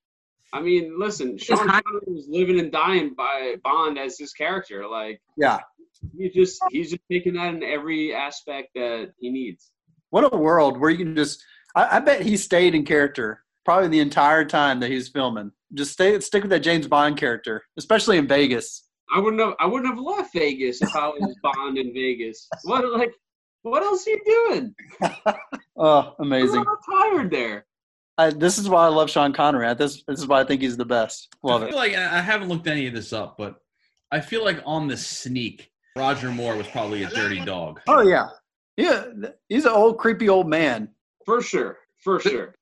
I 0.53 0.61
mean, 0.61 0.97
listen, 0.99 1.37
Sean 1.37 1.57
Connery 1.59 2.01
was 2.07 2.27
living 2.29 2.59
and 2.59 2.71
dying 2.71 3.13
by 3.15 3.55
Bond 3.63 3.97
as 3.97 4.17
his 4.17 4.33
character. 4.33 4.87
Like 4.87 5.21
Yeah. 5.37 5.59
he 6.17 6.29
just 6.29 6.61
he's 6.71 6.89
just 6.91 7.01
taking 7.09 7.33
that 7.35 7.53
in 7.55 7.63
every 7.63 8.13
aspect 8.13 8.69
that 8.75 9.11
he 9.19 9.29
needs. 9.29 9.71
What 10.09 10.31
a 10.33 10.37
world 10.37 10.79
where 10.79 10.89
you 10.89 10.97
can 10.97 11.15
just. 11.15 11.43
I, 11.75 11.97
I 11.97 11.99
bet 11.99 12.21
he 12.21 12.37
stayed 12.37 12.75
in 12.75 12.85
character 12.85 13.43
probably 13.65 13.87
the 13.89 13.99
entire 13.99 14.45
time 14.45 14.79
that 14.81 14.89
he 14.89 14.95
was 14.95 15.09
filming. 15.09 15.51
Just 15.73 15.93
stay 15.93 16.19
stick 16.19 16.43
with 16.43 16.51
that 16.51 16.59
James 16.59 16.87
Bond 16.87 17.17
character, 17.17 17.63
especially 17.77 18.17
in 18.17 18.27
Vegas. 18.27 18.84
I 19.13 19.19
wouldn't 19.19 19.41
have 19.41 19.53
I 19.59 19.65
wouldn't 19.65 19.93
have 19.93 20.03
left 20.03 20.33
Vegas 20.33 20.81
if 20.81 20.95
I 20.95 21.07
was 21.07 21.35
Bond 21.41 21.77
in 21.77 21.93
Vegas. 21.93 22.47
What 22.63 22.85
like 22.91 23.13
what 23.61 23.83
else 23.83 24.07
are 24.07 24.11
you 24.11 24.21
doing? 24.25 24.75
Oh, 25.77 26.15
amazing! 26.19 26.61
I'm 26.61 26.67
amazing! 26.67 27.11
tired 27.11 27.31
there. 27.31 27.65
I, 28.17 28.29
this 28.29 28.57
is 28.57 28.69
why 28.69 28.85
I 28.85 28.87
love 28.87 29.09
Sean 29.09 29.33
Connery. 29.33 29.67
I, 29.67 29.73
this 29.73 30.03
this 30.07 30.19
is 30.19 30.27
why 30.27 30.39
I 30.39 30.45
think 30.45 30.61
he's 30.61 30.77
the 30.77 30.85
best. 30.85 31.27
Love 31.43 31.63
I 31.63 31.67
it. 31.67 31.73
like 31.73 31.93
I 31.93 32.19
I 32.19 32.21
haven't 32.21 32.47
looked 32.47 32.67
any 32.67 32.87
of 32.87 32.93
this 32.93 33.11
up, 33.11 33.35
but 33.37 33.57
I 34.09 34.21
feel 34.21 34.43
like 34.45 34.61
on 34.65 34.87
the 34.87 34.95
sneak, 34.95 35.69
Roger 35.97 36.31
Moore 36.31 36.55
was 36.55 36.67
probably 36.67 37.03
a 37.03 37.09
dirty 37.09 37.43
dog. 37.43 37.81
Oh 37.87 38.03
yeah, 38.03 38.29
yeah. 38.77 39.05
He's 39.49 39.65
an 39.65 39.71
old 39.71 39.97
creepy 39.97 40.29
old 40.29 40.47
man. 40.47 40.87
For 41.25 41.41
sure. 41.41 41.77
For 41.97 42.21
sure. 42.21 42.55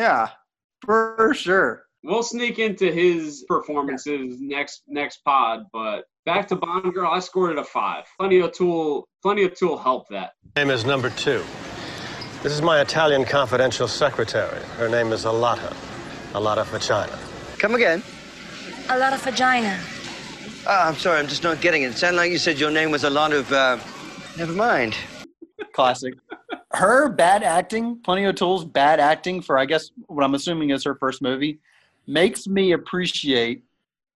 Yeah, 0.00 0.30
for 0.84 1.32
sure. 1.34 1.84
We'll 2.04 2.22
sneak 2.22 2.58
into 2.58 2.92
his 2.92 3.44
performances 3.48 4.38
next 4.40 4.82
next 4.86 5.24
pod, 5.24 5.64
but 5.72 6.04
back 6.24 6.46
to 6.48 6.56
Bond 6.56 6.94
Girl, 6.94 7.10
I 7.10 7.18
scored 7.18 7.52
it 7.52 7.58
a 7.58 7.64
five. 7.64 8.04
Plenty 8.18 8.40
of 8.40 8.52
tool 8.52 9.08
Plenty 9.22 9.44
O'Toole 9.44 9.78
help 9.78 10.08
that. 10.10 10.30
Name 10.54 10.70
is 10.70 10.84
number 10.84 11.10
two. 11.10 11.44
This 12.42 12.52
is 12.52 12.62
my 12.62 12.80
Italian 12.80 13.24
confidential 13.24 13.88
secretary. 13.88 14.62
Her 14.76 14.88
name 14.88 15.12
is 15.12 15.24
Alotta. 15.24 15.74
Alotta 16.34 16.64
Fagina. 16.64 17.18
Come 17.58 17.74
again? 17.74 18.00
A 18.90 18.96
lot 18.96 19.12
of 19.12 19.20
vagina. 19.22 19.80
Ah, 20.68 20.86
I'm 20.86 20.94
sorry, 20.94 21.18
I'm 21.18 21.26
just 21.26 21.42
not 21.42 21.60
getting 21.60 21.82
it. 21.82 21.88
It 21.88 21.98
sounded 21.98 22.16
like 22.16 22.30
you 22.30 22.38
said 22.38 22.60
your 22.60 22.70
name 22.70 22.92
was 22.92 23.02
a 23.02 23.10
lot 23.10 23.32
of, 23.32 23.52
uh, 23.52 23.78
never 24.36 24.52
mind. 24.52 24.96
Classic. 25.72 26.14
Her 26.70 27.08
bad 27.08 27.42
acting, 27.42 27.98
Plenty 28.04 28.24
O'Toole's, 28.24 28.64
bad 28.64 29.00
acting 29.00 29.42
for 29.42 29.58
I 29.58 29.64
guess 29.64 29.90
what 30.06 30.22
I'm 30.22 30.34
assuming 30.34 30.70
is 30.70 30.84
her 30.84 30.94
first 30.94 31.20
movie, 31.22 31.58
makes 32.08 32.46
me 32.48 32.72
appreciate 32.72 33.62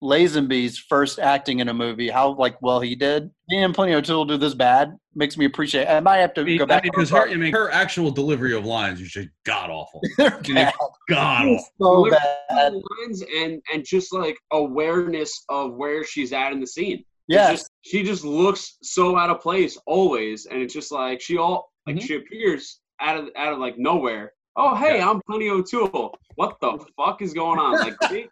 Lazenby's 0.02 0.78
first 0.78 1.20
acting 1.20 1.60
in 1.60 1.68
a 1.68 1.74
movie, 1.74 2.08
how 2.08 2.34
like 2.34 2.60
well 2.60 2.80
he 2.80 2.96
did. 2.96 3.30
Seeing 3.48 3.72
Plenty 3.72 3.94
O'Toole 3.94 4.24
do 4.24 4.36
this 4.36 4.54
bad 4.54 4.96
makes 5.14 5.36
me 5.36 5.44
appreciate. 5.44 5.86
I 5.86 6.00
might 6.00 6.16
have 6.16 6.34
to 6.34 6.40
I 6.42 6.56
go 6.56 6.66
back 6.66 6.82
because 6.82 7.10
her, 7.10 7.28
I 7.28 7.34
mean, 7.34 7.52
her 7.52 7.70
actual 7.70 8.10
delivery 8.10 8.52
of 8.56 8.64
lines 8.64 9.00
is 9.00 9.10
just 9.10 9.28
god 9.44 9.70
awful. 9.70 10.00
bad. 10.18 10.74
God 11.08 11.46
awful. 11.46 11.64
so 11.80 12.10
bad. 12.10 12.72
lines 12.72 13.22
and 13.36 13.62
and 13.72 13.84
just 13.84 14.12
like 14.12 14.36
awareness 14.52 15.44
of 15.48 15.74
where 15.74 16.02
she's 16.02 16.32
at 16.32 16.52
in 16.52 16.58
the 16.60 16.66
scene. 16.66 16.98
It's 16.98 17.04
Yes. 17.28 17.70
she 17.82 18.02
just 18.02 18.24
looks 18.24 18.78
so 18.82 19.16
out 19.16 19.30
of 19.30 19.40
place 19.40 19.78
always, 19.86 20.46
and 20.46 20.60
it's 20.60 20.74
just 20.74 20.90
like 20.90 21.20
she 21.20 21.36
all 21.36 21.70
like 21.86 21.96
Mm-hmm. 21.96 22.06
she 22.06 22.16
appears 22.16 22.80
out 23.00 23.16
of 23.18 23.28
out 23.36 23.52
of 23.52 23.60
like 23.60 23.78
nowhere. 23.78 24.32
Oh 24.56 24.74
hey, 24.76 25.00
I'm 25.00 25.20
Plenty 25.22 25.48
O'Toole. 25.48 26.14
What 26.34 26.58
the 26.60 26.84
fuck 26.96 27.22
is 27.22 27.32
going 27.32 27.58
on? 27.58 27.72
Like 27.80 27.96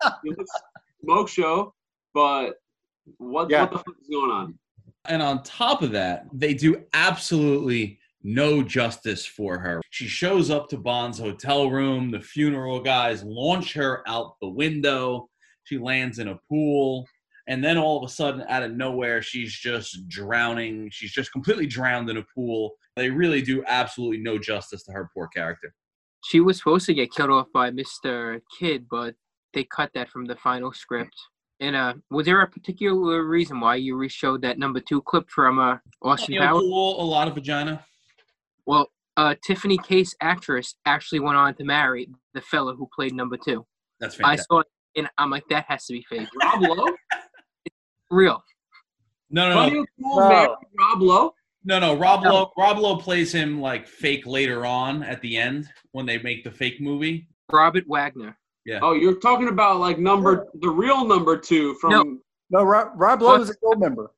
smoke 1.02 1.28
show, 1.28 1.74
but 2.12 2.54
what 3.18 3.48
Yeah. 3.50 3.62
what 3.62 3.70
the 3.72 3.78
fuck 3.78 3.94
is 4.00 4.08
going 4.08 4.30
on? 4.30 4.58
And 5.06 5.22
on 5.22 5.42
top 5.42 5.82
of 5.82 5.92
that, 5.92 6.26
they 6.32 6.52
do 6.52 6.84
absolutely 6.92 7.98
no 8.22 8.62
justice 8.62 9.24
for 9.24 9.58
her. 9.58 9.80
She 9.90 10.06
shows 10.06 10.50
up 10.50 10.68
to 10.68 10.76
Bond's 10.76 11.18
hotel 11.18 11.70
room. 11.70 12.10
The 12.10 12.20
funeral 12.20 12.80
guys 12.80 13.22
launch 13.24 13.72
her 13.74 14.02
out 14.06 14.34
the 14.42 14.48
window. 14.48 15.28
She 15.64 15.78
lands 15.78 16.18
in 16.18 16.28
a 16.28 16.38
pool. 16.50 17.06
And 17.48 17.64
then 17.64 17.78
all 17.78 17.96
of 17.96 18.08
a 18.08 18.12
sudden, 18.12 18.44
out 18.48 18.62
of 18.62 18.72
nowhere, 18.72 19.22
she's 19.22 19.54
just 19.54 20.06
drowning. 20.08 20.90
She's 20.92 21.12
just 21.12 21.32
completely 21.32 21.66
drowned 21.66 22.10
in 22.10 22.18
a 22.18 22.24
pool. 22.34 22.72
They 22.94 23.08
really 23.08 23.40
do 23.40 23.64
absolutely 23.66 24.18
no 24.18 24.38
justice 24.38 24.84
to 24.84 24.92
her 24.92 25.08
poor 25.14 25.28
character. 25.28 25.72
She 26.22 26.40
was 26.40 26.58
supposed 26.58 26.86
to 26.86 26.94
get 26.94 27.12
killed 27.12 27.30
off 27.30 27.46
by 27.52 27.70
Mr. 27.70 28.40
Kidd, 28.58 28.86
but 28.90 29.14
they 29.54 29.64
cut 29.64 29.90
that 29.94 30.08
from 30.08 30.26
the 30.26 30.36
final 30.36 30.72
script. 30.72 31.14
And 31.60 31.76
uh, 31.76 31.94
was 32.10 32.26
there 32.26 32.40
a 32.40 32.48
particular 32.48 33.24
reason 33.24 33.60
why 33.60 33.76
you 33.76 33.96
re-showed 33.96 34.42
that 34.42 34.58
number 34.58 34.80
two 34.80 35.02
clip 35.02 35.28
from 35.28 35.58
uh, 35.58 35.76
Austin 36.02 36.36
Powers? 36.38 36.62
pool, 36.62 37.02
a 37.02 37.04
lot 37.04 37.28
of 37.28 37.34
vagina. 37.34 37.84
Well, 38.64 38.90
uh, 39.16 39.34
Tiffany 39.44 39.76
Case 39.76 40.14
actress 40.22 40.74
actually 40.86 41.20
went 41.20 41.36
on 41.36 41.54
to 41.56 41.64
marry 41.64 42.08
the 42.32 42.40
fellow 42.40 42.74
who 42.74 42.88
played 42.94 43.14
number 43.14 43.36
two. 43.36 43.66
That's 43.98 44.18
right. 44.18 44.38
I 44.38 44.42
saw 44.42 44.60
it, 44.60 44.66
and 44.96 45.08
I'm 45.18 45.30
like, 45.30 45.44
that 45.50 45.66
has 45.68 45.84
to 45.86 45.92
be 45.92 46.04
fake. 46.08 46.28
Rob 46.42 46.62
Lowe? 46.62 46.94
Real. 48.10 48.42
No, 49.28 49.50
no, 49.50 49.54
Plenty 49.54 49.76
no. 49.76 49.84
O'Toole 50.12 50.28
married 50.28 50.50
Rob 50.78 51.02
Lowe. 51.02 51.34
No, 51.64 51.78
no. 51.78 51.94
Rob 51.96 52.22
No. 52.24 52.32
Lowe. 52.32 52.52
Rob 52.56 52.78
Lowe 52.78 52.96
plays 52.96 53.32
him 53.32 53.60
like 53.60 53.86
fake 53.86 54.26
later 54.26 54.64
on 54.64 55.02
at 55.02 55.20
the 55.20 55.36
end 55.36 55.68
when 55.92 56.06
they 56.06 56.18
make 56.18 56.42
the 56.44 56.50
fake 56.50 56.80
movie. 56.80 57.28
Robert 57.52 57.84
Wagner. 57.86 58.36
Yeah. 58.64 58.80
Oh, 58.82 58.92
you're 58.94 59.18
talking 59.18 59.48
about 59.48 59.78
like 59.80 59.98
number 59.98 60.46
the 60.60 60.68
real 60.70 61.04
number 61.06 61.36
two 61.36 61.74
from 61.74 61.90
No. 61.90 62.18
No, 62.50 62.62
Rob, 62.64 62.92
Rob 62.96 63.22
Lowe 63.22 63.40
is 63.40 63.50
a 63.50 63.54
gold 63.62 63.80
member. 63.80 64.10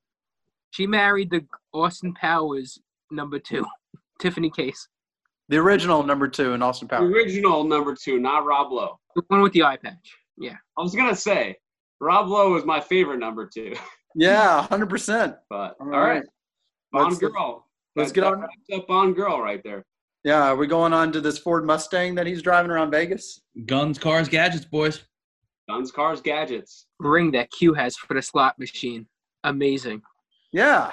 She 0.70 0.86
married 0.86 1.30
the 1.30 1.44
Austin 1.74 2.14
Powers 2.14 2.78
number 3.10 3.38
two, 3.38 3.64
Tiffany 4.20 4.48
Case. 4.50 4.88
The 5.48 5.58
original 5.58 6.02
number 6.02 6.28
two 6.28 6.52
in 6.54 6.62
Austin 6.62 6.88
the 6.88 6.96
Powers. 6.96 7.12
original 7.12 7.64
number 7.64 7.94
two, 7.94 8.18
not 8.18 8.46
Rob 8.46 8.72
Lowe. 8.72 8.98
The 9.16 9.22
one 9.28 9.42
with 9.42 9.52
the 9.52 9.64
eye 9.64 9.76
patch. 9.76 10.16
Yeah. 10.38 10.56
I 10.78 10.82
was 10.82 10.94
gonna 10.94 11.14
say 11.16 11.56
Rob 12.00 12.28
Lowe 12.28 12.54
is 12.56 12.64
my 12.64 12.80
favorite 12.80 13.18
number 13.18 13.46
two, 13.52 13.74
Yeah, 14.14 14.62
hundred 14.66 14.88
percent. 14.88 15.36
but 15.50 15.76
All 15.80 15.86
all 15.86 16.00
right, 16.00 16.14
right. 16.14 16.22
Bond 16.92 17.12
Let's- 17.12 17.18
girl. 17.18 17.66
let's 17.96 18.10
That- 18.10 18.14
get 18.14 18.20
that 18.22 18.32
on- 18.34 18.40
wraps 18.40 18.70
up 18.72 18.86
Bond 18.86 19.16
girl 19.16 19.40
right 19.40 19.62
there. 19.64 19.84
Yeah, 20.24 20.48
are 20.50 20.56
we 20.56 20.66
going 20.68 20.92
on 20.92 21.10
to 21.12 21.20
this 21.20 21.38
Ford 21.38 21.64
Mustang 21.64 22.14
that 22.14 22.26
he's 22.26 22.42
driving 22.42 22.70
around 22.70 22.90
Vegas? 22.92 23.40
Guns, 23.66 23.98
cars, 23.98 24.28
gadgets, 24.28 24.64
boys. 24.64 25.02
Guns, 25.68 25.90
cars, 25.90 26.20
gadgets. 26.20 26.86
Ring 27.00 27.30
that 27.32 27.50
Q 27.50 27.72
has 27.74 27.96
for 27.96 28.14
the 28.14 28.22
slot 28.22 28.58
machine. 28.58 29.06
Amazing. 29.44 30.02
Yeah, 30.52 30.92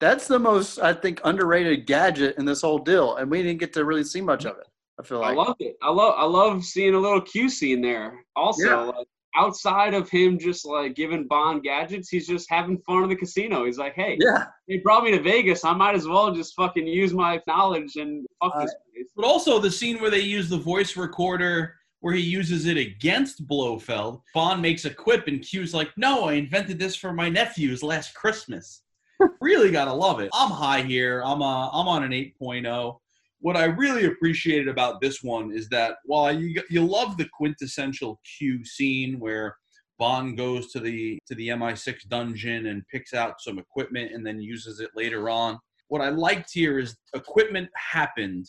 that's 0.00 0.26
the 0.26 0.38
most 0.38 0.78
I 0.78 0.92
think 0.92 1.20
underrated 1.24 1.86
gadget 1.86 2.36
in 2.36 2.44
this 2.44 2.60
whole 2.60 2.78
deal, 2.78 3.16
and 3.16 3.30
we 3.30 3.42
didn't 3.42 3.60
get 3.60 3.72
to 3.74 3.84
really 3.84 4.04
see 4.04 4.20
much 4.20 4.44
of 4.44 4.58
it. 4.58 4.66
I 4.98 5.02
feel 5.04 5.20
like 5.20 5.30
I 5.30 5.34
love 5.34 5.56
it. 5.60 5.76
I 5.80 5.90
love 5.90 6.14
I 6.18 6.24
love 6.24 6.62
seeing 6.64 6.94
a 6.94 6.98
little 6.98 7.20
Q 7.22 7.48
scene 7.48 7.80
there. 7.80 8.22
Also, 8.36 8.66
Yeah. 8.66 8.76
like 8.80 9.06
outside 9.36 9.94
of 9.94 10.08
him 10.10 10.38
just 10.38 10.64
like 10.66 10.94
giving 10.94 11.26
Bond 11.26 11.62
gadgets, 11.62 12.08
he's 12.08 12.26
just 12.26 12.50
having 12.50 12.78
fun 12.78 13.04
in 13.04 13.08
the 13.08 13.16
casino. 13.16 13.64
He's 13.64 13.78
like, 13.78 13.94
hey, 13.94 14.16
Yeah, 14.20 14.46
they 14.68 14.78
brought 14.78 15.04
me 15.04 15.10
to 15.12 15.22
Vegas. 15.22 15.64
I 15.64 15.72
might 15.74 15.94
as 15.94 16.06
well 16.06 16.34
just 16.34 16.54
fucking 16.54 16.86
use 16.86 17.12
my 17.12 17.40
knowledge 17.46 17.96
and 17.96 18.26
fuck 18.42 18.52
Uh, 18.54 18.62
this 18.62 18.74
place. 18.92 19.06
But 19.16 19.24
also 19.24 19.58
the 19.58 19.70
scene 19.70 20.00
where 20.00 20.10
they 20.10 20.20
use 20.20 20.48
the 20.48 20.58
voice 20.58 20.96
recorder 20.96 21.74
where 22.00 22.14
he 22.14 22.22
uses 22.22 22.64
it 22.66 22.78
against 22.78 23.46
Blofeld. 23.46 24.22
Bond 24.34 24.62
makes 24.62 24.84
a 24.86 24.90
quip 24.90 25.26
and 25.26 25.42
Q's 25.42 25.74
like, 25.74 25.90
"No, 25.98 26.24
I 26.24 26.32
invented 26.34 26.78
this 26.78 26.96
for 26.96 27.12
my 27.12 27.28
nephews 27.28 27.82
last 27.82 28.14
Christmas." 28.14 28.82
really 29.42 29.70
gotta 29.70 29.92
love 29.92 30.20
it. 30.20 30.30
I'm 30.32 30.50
high 30.50 30.80
here. 30.80 31.22
I'm 31.22 31.42
uh, 31.42 31.68
I'm 31.68 31.86
on 31.88 32.02
an 32.04 32.12
8.0. 32.12 32.99
What 33.40 33.56
I 33.56 33.64
really 33.64 34.04
appreciated 34.04 34.68
about 34.68 35.00
this 35.00 35.22
one 35.22 35.50
is 35.52 35.68
that 35.70 35.96
while 36.04 36.32
you 36.32 36.62
you 36.68 36.84
love 36.84 37.16
the 37.16 37.28
quintessential 37.32 38.20
Q 38.38 38.64
scene 38.64 39.18
where 39.18 39.56
Bond 39.98 40.36
goes 40.36 40.72
to 40.72 40.80
the 40.80 41.18
to 41.26 41.34
the 41.34 41.48
MI6 41.48 42.08
dungeon 42.08 42.66
and 42.66 42.86
picks 42.88 43.14
out 43.14 43.40
some 43.40 43.58
equipment 43.58 44.12
and 44.12 44.26
then 44.26 44.40
uses 44.40 44.80
it 44.80 44.90
later 44.94 45.30
on. 45.30 45.58
What 45.88 46.02
I 46.02 46.10
liked 46.10 46.50
here 46.52 46.78
is 46.78 46.96
equipment 47.14 47.68
happened 47.74 48.46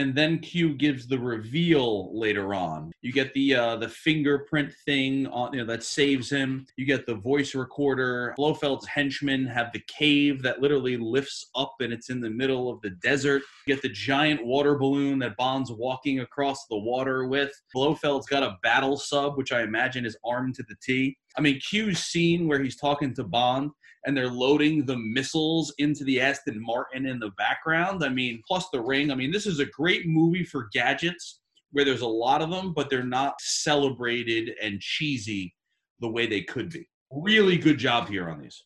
and 0.00 0.14
then 0.14 0.38
Q 0.38 0.72
gives 0.74 1.06
the 1.06 1.18
reveal 1.18 2.18
later 2.18 2.54
on. 2.54 2.90
You 3.02 3.12
get 3.12 3.34
the 3.34 3.54
uh, 3.54 3.76
the 3.76 3.88
fingerprint 3.88 4.72
thing 4.86 5.26
on 5.26 5.52
you 5.52 5.60
know 5.60 5.66
that 5.66 5.82
saves 5.82 6.30
him. 6.30 6.64
You 6.76 6.86
get 6.86 7.04
the 7.04 7.16
voice 7.16 7.54
recorder. 7.54 8.34
Blofeld's 8.38 8.86
henchmen 8.86 9.44
have 9.46 9.72
the 9.74 9.82
cave 9.88 10.42
that 10.42 10.62
literally 10.62 10.96
lifts 10.96 11.50
up 11.54 11.74
and 11.80 11.92
it's 11.92 12.08
in 12.08 12.20
the 12.20 12.30
middle 12.30 12.70
of 12.70 12.80
the 12.80 12.90
desert. 13.02 13.42
You 13.66 13.74
get 13.74 13.82
the 13.82 13.90
giant 13.90 14.44
water 14.44 14.78
balloon 14.78 15.18
that 15.18 15.36
Bond's 15.36 15.70
walking 15.70 16.20
across 16.20 16.66
the 16.66 16.78
water 16.78 17.26
with. 17.26 17.52
Blofeld's 17.76 18.26
got 18.26 18.42
a 18.42 18.56
battle 18.62 18.96
sub, 18.96 19.36
which 19.36 19.52
I 19.52 19.62
imagine 19.62 20.06
is 20.06 20.16
armed 20.24 20.54
to 20.54 20.62
the 20.62 20.76
T. 20.82 21.18
I 21.36 21.42
mean, 21.42 21.60
Q's 21.60 22.04
scene 22.04 22.48
where 22.48 22.62
he's 22.62 22.76
talking 22.76 23.14
to 23.14 23.24
Bond 23.24 23.70
and 24.06 24.16
they're 24.16 24.30
loading 24.30 24.84
the 24.84 24.96
missiles 24.96 25.72
into 25.78 26.04
the 26.04 26.20
Aston 26.20 26.60
Martin 26.60 27.06
in 27.06 27.18
the 27.18 27.30
background. 27.36 28.02
I 28.02 28.08
mean, 28.08 28.42
plus 28.46 28.68
the 28.70 28.80
ring. 28.80 29.10
I 29.10 29.14
mean, 29.14 29.30
this 29.30 29.46
is 29.46 29.60
a 29.60 29.66
great 29.66 30.06
movie 30.06 30.44
for 30.44 30.68
gadgets 30.72 31.40
where 31.72 31.84
there's 31.84 32.00
a 32.00 32.06
lot 32.06 32.42
of 32.42 32.50
them, 32.50 32.72
but 32.74 32.90
they're 32.90 33.02
not 33.02 33.40
celebrated 33.40 34.52
and 34.62 34.80
cheesy 34.80 35.54
the 36.00 36.08
way 36.08 36.26
they 36.26 36.42
could 36.42 36.70
be. 36.70 36.88
Really 37.12 37.56
good 37.56 37.78
job 37.78 38.08
here 38.08 38.30
on 38.30 38.40
these. 38.40 38.64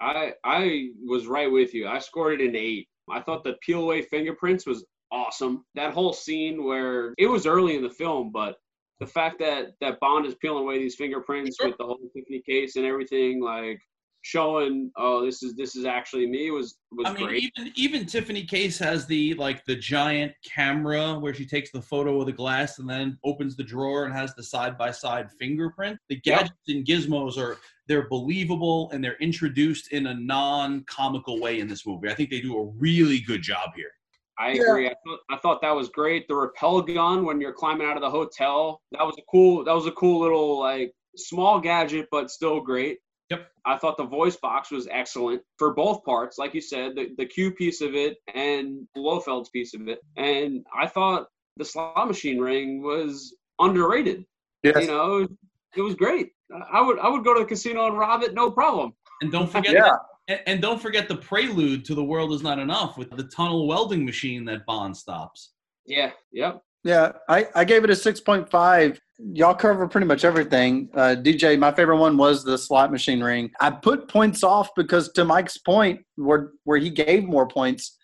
I 0.00 0.32
I 0.44 0.88
was 1.06 1.26
right 1.26 1.50
with 1.50 1.74
you. 1.74 1.86
I 1.86 1.98
scored 1.98 2.40
it 2.40 2.48
an 2.48 2.56
eight. 2.56 2.88
I 3.10 3.20
thought 3.20 3.44
the 3.44 3.56
peel 3.62 3.82
away 3.82 4.02
fingerprints 4.02 4.66
was 4.66 4.84
awesome. 5.12 5.64
That 5.74 5.92
whole 5.92 6.12
scene 6.12 6.64
where 6.64 7.14
it 7.18 7.26
was 7.26 7.46
early 7.46 7.76
in 7.76 7.82
the 7.82 7.90
film, 7.90 8.32
but 8.32 8.56
the 8.98 9.06
fact 9.06 9.38
that 9.40 9.74
that 9.80 10.00
Bond 10.00 10.26
is 10.26 10.34
peeling 10.36 10.64
away 10.64 10.78
these 10.78 10.96
fingerprints 10.96 11.56
with 11.62 11.76
the 11.78 11.84
whole 11.84 11.98
Tiffany 12.14 12.42
case 12.48 12.76
and 12.76 12.86
everything, 12.86 13.40
like 13.40 13.80
showing, 14.22 14.90
oh, 14.96 15.24
this 15.24 15.42
is 15.42 15.54
this 15.54 15.76
is 15.76 15.84
actually 15.84 16.26
me 16.26 16.50
was 16.50 16.78
was 16.92 17.08
I 17.08 17.12
mean, 17.12 17.26
great. 17.26 17.42
even 17.42 17.72
even 17.74 18.06
Tiffany 18.06 18.44
Case 18.44 18.78
has 18.78 19.06
the 19.06 19.34
like 19.34 19.64
the 19.64 19.76
giant 19.76 20.32
camera 20.44 21.18
where 21.18 21.34
she 21.34 21.44
takes 21.44 21.70
the 21.70 21.82
photo 21.82 22.20
of 22.20 22.26
the 22.26 22.32
glass 22.32 22.78
and 22.78 22.88
then 22.88 23.18
opens 23.24 23.56
the 23.56 23.64
drawer 23.64 24.04
and 24.04 24.14
has 24.14 24.34
the 24.34 24.42
side 24.42 24.78
by 24.78 24.90
side 24.90 25.28
fingerprint. 25.38 25.98
The 26.08 26.20
Yep. 26.24 26.38
gadgets 26.38 26.68
and 26.68 26.86
gizmos 26.86 27.36
are 27.36 27.58
they're 27.88 28.08
believable 28.08 28.90
and 28.92 29.02
they're 29.02 29.18
introduced 29.18 29.92
in 29.92 30.06
a 30.06 30.14
non 30.14 30.84
comical 30.84 31.40
way 31.40 31.58
in 31.60 31.66
this 31.68 31.86
movie. 31.86 32.08
I 32.08 32.14
think 32.14 32.30
they 32.30 32.40
do 32.40 32.56
a 32.58 32.64
really 32.78 33.20
good 33.20 33.42
job 33.42 33.70
here. 33.74 33.90
I 34.38 34.52
Yeah. 34.52 34.62
agree. 34.62 34.86
I 34.88 34.94
thought, 35.04 35.20
I 35.30 35.36
thought 35.38 35.60
that 35.62 35.74
was 35.74 35.88
great. 35.88 36.26
The 36.28 36.34
rappel 36.36 36.80
gun 36.82 37.24
when 37.24 37.40
you're 37.40 37.52
climbing 37.52 37.86
out 37.86 37.96
of 37.96 38.02
the 38.02 38.10
hotel, 38.10 38.80
that 38.92 39.04
was 39.04 39.16
a 39.18 39.22
cool. 39.30 39.64
That 39.64 39.74
was 39.74 39.86
a 39.86 39.92
cool 39.92 40.20
little 40.20 40.58
like 40.60 40.92
small 41.16 41.60
gadget, 41.60 42.06
but 42.10 42.30
still 42.30 42.60
great. 42.60 42.98
Yep. 43.32 43.48
I 43.64 43.76
thought 43.78 43.96
the 43.96 44.04
voice 44.04 44.36
box 44.36 44.70
was 44.70 44.88
excellent 44.90 45.42
for 45.58 45.72
both 45.74 46.04
parts, 46.04 46.36
like 46.38 46.52
you 46.54 46.60
said, 46.60 46.96
the 46.96 47.10
the 47.16 47.26
Q 47.26 47.52
piece 47.52 47.80
of 47.80 47.94
it 47.94 48.16
and 48.34 48.86
Blofeld's 48.96 49.48
piece 49.50 49.74
of 49.74 49.88
it. 49.88 50.00
And 50.16 50.64
I 50.78 50.86
thought 50.86 51.26
the 51.56 51.64
slot 51.64 52.06
machine 52.08 52.38
ring 52.38 52.82
was 52.82 53.34
underrated. 53.58 54.24
Yes. 54.62 54.82
You 54.82 54.86
know, 54.88 55.28
it 55.76 55.80
was 55.80 55.94
great. 55.94 56.30
I 56.72 56.80
would 56.80 56.98
I 56.98 57.08
would 57.08 57.24
go 57.24 57.34
to 57.34 57.40
the 57.40 57.46
casino 57.46 57.86
and 57.86 57.98
rob 57.98 58.22
it, 58.22 58.34
no 58.34 58.50
problem. 58.50 58.92
And 59.22 59.32
don't 59.32 59.50
forget 59.56 59.72
Yeah. 59.74 59.92
and, 60.28 60.40
and 60.46 60.62
don't 60.62 60.80
forget 60.80 61.08
the 61.08 61.16
prelude 61.16 61.84
to 61.86 61.94
the 61.94 62.04
world 62.04 62.32
is 62.32 62.42
not 62.42 62.58
enough 62.58 62.98
with 62.98 63.10
the 63.10 63.24
tunnel 63.24 63.66
welding 63.66 64.04
machine 64.04 64.44
that 64.46 64.66
Bond 64.66 64.96
stops. 64.96 65.52
Yeah. 65.86 66.10
Yep. 66.32 66.62
Yeah, 66.84 67.12
I, 67.28 67.46
I 67.54 67.64
gave 67.64 67.84
it 67.84 67.90
a 67.90 67.94
6.5. 67.94 68.98
Y'all 69.34 69.54
cover 69.54 69.86
pretty 69.86 70.06
much 70.06 70.24
everything. 70.24 70.88
Uh, 70.94 71.14
DJ, 71.16 71.56
my 71.58 71.70
favorite 71.72 71.98
one 71.98 72.16
was 72.16 72.42
the 72.42 72.58
slot 72.58 72.90
machine 72.90 73.22
ring. 73.22 73.50
I 73.60 73.70
put 73.70 74.08
points 74.08 74.42
off 74.42 74.70
because, 74.74 75.12
to 75.12 75.24
Mike's 75.24 75.58
point, 75.58 76.00
where, 76.16 76.50
where 76.64 76.78
he 76.78 76.90
gave 76.90 77.24
more 77.24 77.46
points, 77.46 77.96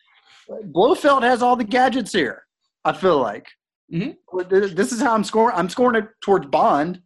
Blofeld 0.66 1.22
has 1.24 1.42
all 1.42 1.56
the 1.56 1.64
gadgets 1.64 2.12
here, 2.12 2.44
I 2.84 2.92
feel 2.92 3.18
like. 3.18 3.48
Mhm. 3.92 4.16
This 4.48 4.92
is 4.92 5.00
how 5.00 5.14
I'm 5.14 5.24
scoring. 5.24 5.56
I'm 5.56 5.68
scoring 5.68 6.02
it 6.02 6.08
towards 6.22 6.46
Bond 6.46 7.00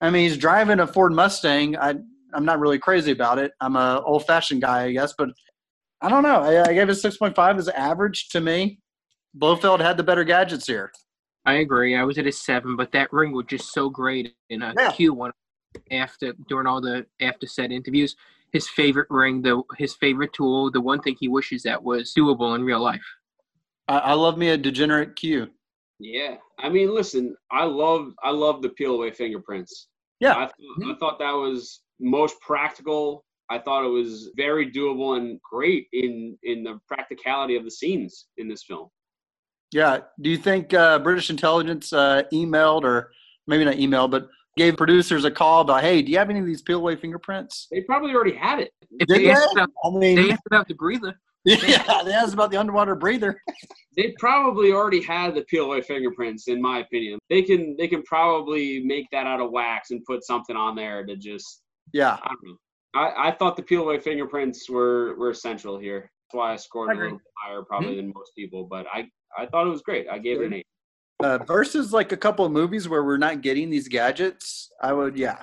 I 0.00 0.10
mean, 0.10 0.28
he's 0.28 0.38
driving 0.38 0.80
a 0.80 0.86
Ford 0.86 1.12
Mustang. 1.12 1.76
I 1.76 1.94
I'm 2.34 2.44
not 2.44 2.60
really 2.60 2.78
crazy 2.78 3.10
about 3.10 3.38
it. 3.38 3.52
I'm 3.60 3.76
a 3.76 4.02
old 4.04 4.26
fashioned 4.26 4.60
guy, 4.60 4.84
I 4.84 4.92
guess, 4.92 5.14
but 5.16 5.30
I 6.02 6.08
don't 6.10 6.22
know. 6.22 6.42
I, 6.42 6.68
I 6.68 6.74
gave 6.74 6.88
it 6.88 6.94
six 6.96 7.16
point 7.16 7.34
five 7.34 7.58
as 7.58 7.68
average 7.68 8.28
to 8.30 8.40
me. 8.40 8.80
Blofeld 9.36 9.80
had 9.80 9.96
the 9.96 10.02
better 10.02 10.24
gadgets 10.24 10.66
here. 10.66 10.92
I 11.44 11.54
agree. 11.54 11.96
I 11.96 12.04
was 12.04 12.18
at 12.18 12.26
a 12.26 12.32
seven, 12.32 12.76
but 12.76 12.92
that 12.92 13.12
ring 13.12 13.32
was 13.32 13.46
just 13.46 13.72
so 13.72 13.88
great 13.88 14.34
in 14.50 14.62
a 14.62 14.74
Yeah. 14.78 14.92
Q 14.92 15.14
one 15.14 15.32
after 15.90 16.32
during 16.48 16.66
all 16.66 16.80
the 16.80 17.06
after 17.20 17.46
set 17.46 17.72
interviews. 17.72 18.16
His 18.52 18.68
favorite 18.68 19.08
ring, 19.10 19.42
the 19.42 19.62
his 19.76 19.94
favorite 19.94 20.32
tool, 20.32 20.70
the 20.70 20.80
one 20.80 21.00
thing 21.00 21.16
he 21.18 21.28
wishes 21.28 21.62
that 21.64 21.82
was 21.82 22.14
doable 22.16 22.54
in 22.54 22.64
real 22.64 22.80
life. 22.80 23.04
I, 23.88 23.98
I 23.98 24.12
love 24.14 24.38
me 24.38 24.50
a 24.50 24.56
degenerate 24.56 25.16
Q. 25.16 25.48
Yeah, 26.00 26.36
I 26.58 26.68
mean, 26.68 26.94
listen, 26.94 27.36
I 27.50 27.64
love 27.64 28.14
I 28.22 28.30
love 28.30 28.62
the 28.62 28.70
peel 28.70 28.94
away 28.94 29.10
fingerprints. 29.10 29.88
Yeah. 30.20 30.34
I, 30.36 30.46
th- 30.46 30.90
I 30.94 30.98
thought 30.98 31.18
that 31.18 31.32
was 31.32 31.82
most 32.00 32.40
practical. 32.40 33.24
I 33.50 33.58
thought 33.58 33.84
it 33.84 33.88
was 33.88 34.30
very 34.36 34.70
doable 34.70 35.16
and 35.16 35.40
great 35.42 35.86
in 35.92 36.36
in 36.42 36.62
the 36.62 36.78
practicality 36.86 37.56
of 37.56 37.64
the 37.64 37.70
scenes 37.70 38.26
in 38.36 38.48
this 38.48 38.62
film. 38.64 38.88
Yeah. 39.72 40.00
Do 40.20 40.30
you 40.30 40.38
think 40.38 40.72
uh, 40.74 40.98
British 40.98 41.30
intelligence 41.30 41.92
uh, 41.92 42.22
emailed 42.32 42.84
or 42.84 43.12
maybe 43.46 43.64
not 43.64 43.74
emailed, 43.76 44.10
but 44.10 44.28
gave 44.56 44.76
producers 44.76 45.24
a 45.24 45.30
call 45.30 45.60
about, 45.60 45.82
hey, 45.82 46.02
do 46.02 46.10
you 46.10 46.18
have 46.18 46.30
any 46.30 46.40
of 46.40 46.46
these 46.46 46.62
peel 46.62 46.78
away 46.78 46.96
fingerprints? 46.96 47.68
They 47.70 47.82
probably 47.82 48.14
already 48.14 48.34
had 48.34 48.60
it. 48.60 48.72
If 48.98 49.06
Did 49.06 49.08
they, 49.08 49.24
they? 49.24 49.30
asked 49.30 49.52
about, 49.52 49.70
I 49.84 49.90
mean, 49.90 50.16
they 50.16 50.30
asked 50.30 50.46
about 50.46 50.68
the 50.68 50.74
breather. 50.74 51.18
yeah, 51.44 52.02
they 52.04 52.12
asked 52.12 52.34
about 52.34 52.50
the 52.50 52.56
underwater 52.56 52.94
breather. 52.94 53.40
They 53.96 54.14
probably 54.20 54.70
already 54.70 55.02
had 55.02 55.34
the 55.34 55.42
peel 55.42 55.64
away 55.64 55.82
fingerprints, 55.82 56.46
in 56.46 56.62
my 56.62 56.78
opinion. 56.78 57.18
They 57.28 57.42
can 57.42 57.74
they 57.76 57.88
can 57.88 58.04
probably 58.04 58.80
make 58.84 59.06
that 59.10 59.26
out 59.26 59.40
of 59.40 59.50
wax 59.50 59.90
and 59.90 60.04
put 60.04 60.24
something 60.24 60.54
on 60.54 60.76
there 60.76 61.04
to 61.04 61.16
just 61.16 61.62
Yeah. 61.92 62.16
I 62.22 62.28
don't 62.28 62.44
know. 62.44 62.56
I, 62.94 63.30
I 63.30 63.32
thought 63.32 63.56
the 63.56 63.64
peel 63.64 63.82
away 63.82 63.98
fingerprints 63.98 64.70
were 64.70 65.16
were 65.16 65.30
essential 65.30 65.80
here. 65.80 66.12
That's 66.30 66.38
why 66.38 66.52
I 66.52 66.56
scored 66.56 66.90
I 66.90 66.92
a 66.92 67.02
little 67.02 67.20
higher 67.36 67.62
probably 67.64 67.96
than 67.96 68.12
most 68.14 68.30
people. 68.36 68.68
But 68.70 68.86
I 68.92 69.08
I 69.36 69.46
thought 69.46 69.66
it 69.66 69.70
was 69.70 69.82
great. 69.82 70.06
I 70.10 70.18
gave 70.18 70.40
it 70.40 70.46
an 70.46 70.54
eight. 70.54 70.66
Uh, 71.22 71.38
versus 71.38 71.92
like 71.92 72.12
a 72.12 72.16
couple 72.16 72.44
of 72.44 72.52
movies 72.52 72.88
where 72.88 73.02
we're 73.02 73.16
not 73.16 73.40
getting 73.40 73.70
these 73.70 73.88
gadgets, 73.88 74.70
I 74.80 74.92
would, 74.92 75.18
yeah. 75.18 75.42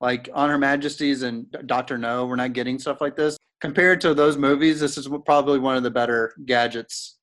Like 0.00 0.28
On 0.32 0.48
Her 0.48 0.58
Majesty's 0.58 1.22
and 1.22 1.46
Doctor 1.66 1.98
No, 1.98 2.24
we're 2.26 2.36
not 2.36 2.52
getting 2.52 2.78
stuff 2.78 3.00
like 3.00 3.16
this. 3.16 3.36
Compared 3.60 4.00
to 4.02 4.14
those 4.14 4.36
movies, 4.36 4.78
this 4.78 4.96
is 4.96 5.08
probably 5.26 5.58
one 5.58 5.76
of 5.76 5.82
the 5.82 5.90
better 5.90 6.32
gadgets, 6.46 7.18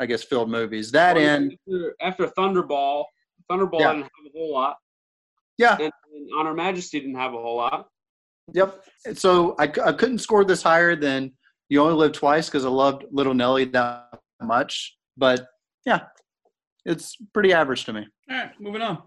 I 0.00 0.06
guess, 0.06 0.24
filled 0.24 0.50
movies. 0.50 0.90
That 0.90 1.14
Well, 1.14 1.24
and 1.24 1.52
after, 1.68 1.94
after 2.00 2.26
Thunderball, 2.36 3.04
Thunderball 3.48 3.78
Yeah. 3.78 3.92
didn't 3.92 4.02
have 4.02 4.26
a 4.34 4.38
whole 4.38 4.52
lot. 4.52 4.76
Yeah. 5.56 5.74
And, 5.74 5.92
and 6.12 6.30
On 6.36 6.46
Her 6.46 6.54
Majesty 6.54 6.98
didn't 6.98 7.14
have 7.14 7.32
a 7.32 7.38
whole 7.38 7.56
lot. 7.56 7.86
Yep. 8.54 8.84
So 9.14 9.54
I 9.60 9.68
couldn't 9.68 10.18
score 10.18 10.44
this 10.44 10.62
higher 10.64 10.96
than 10.96 11.32
You 11.68 11.80
Only 11.82 11.94
Live 11.94 12.12
Twice 12.12 12.48
because 12.48 12.64
I 12.64 12.68
loved 12.68 13.04
Little 13.12 13.34
Nelly 13.34 13.66
that 13.66 14.18
much. 14.42 14.95
But 15.16 15.46
yeah, 15.84 16.00
it's 16.84 17.16
pretty 17.32 17.52
average 17.52 17.84
to 17.86 17.92
me. 17.92 18.06
All 18.30 18.36
right, 18.36 18.50
moving 18.60 18.82
on. 18.82 19.02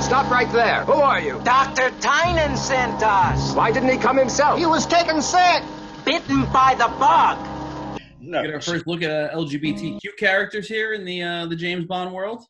Stop 0.00 0.30
right 0.30 0.50
there. 0.52 0.84
Who 0.84 0.92
are 0.92 1.20
you? 1.20 1.40
Dr. 1.44 1.90
Tynan 2.00 2.56
sent 2.56 3.02
us. 3.02 3.52
Why 3.54 3.70
didn't 3.72 3.90
he 3.90 3.98
come 3.98 4.16
himself? 4.16 4.58
He 4.58 4.66
was 4.66 4.86
taken 4.86 5.20
sick. 5.20 5.62
Bitten 6.04 6.44
by 6.52 6.74
the 6.78 6.88
bug. 6.98 7.46
No. 8.20 8.42
Get 8.42 8.54
our 8.54 8.60
first 8.60 8.86
look 8.86 9.02
at 9.02 9.10
uh, 9.10 9.36
LGBTQ 9.36 10.00
characters 10.18 10.68
here 10.68 10.94
in 10.94 11.04
the 11.04 11.22
uh, 11.22 11.46
the 11.46 11.56
James 11.56 11.84
Bond 11.84 12.12
world. 12.12 12.44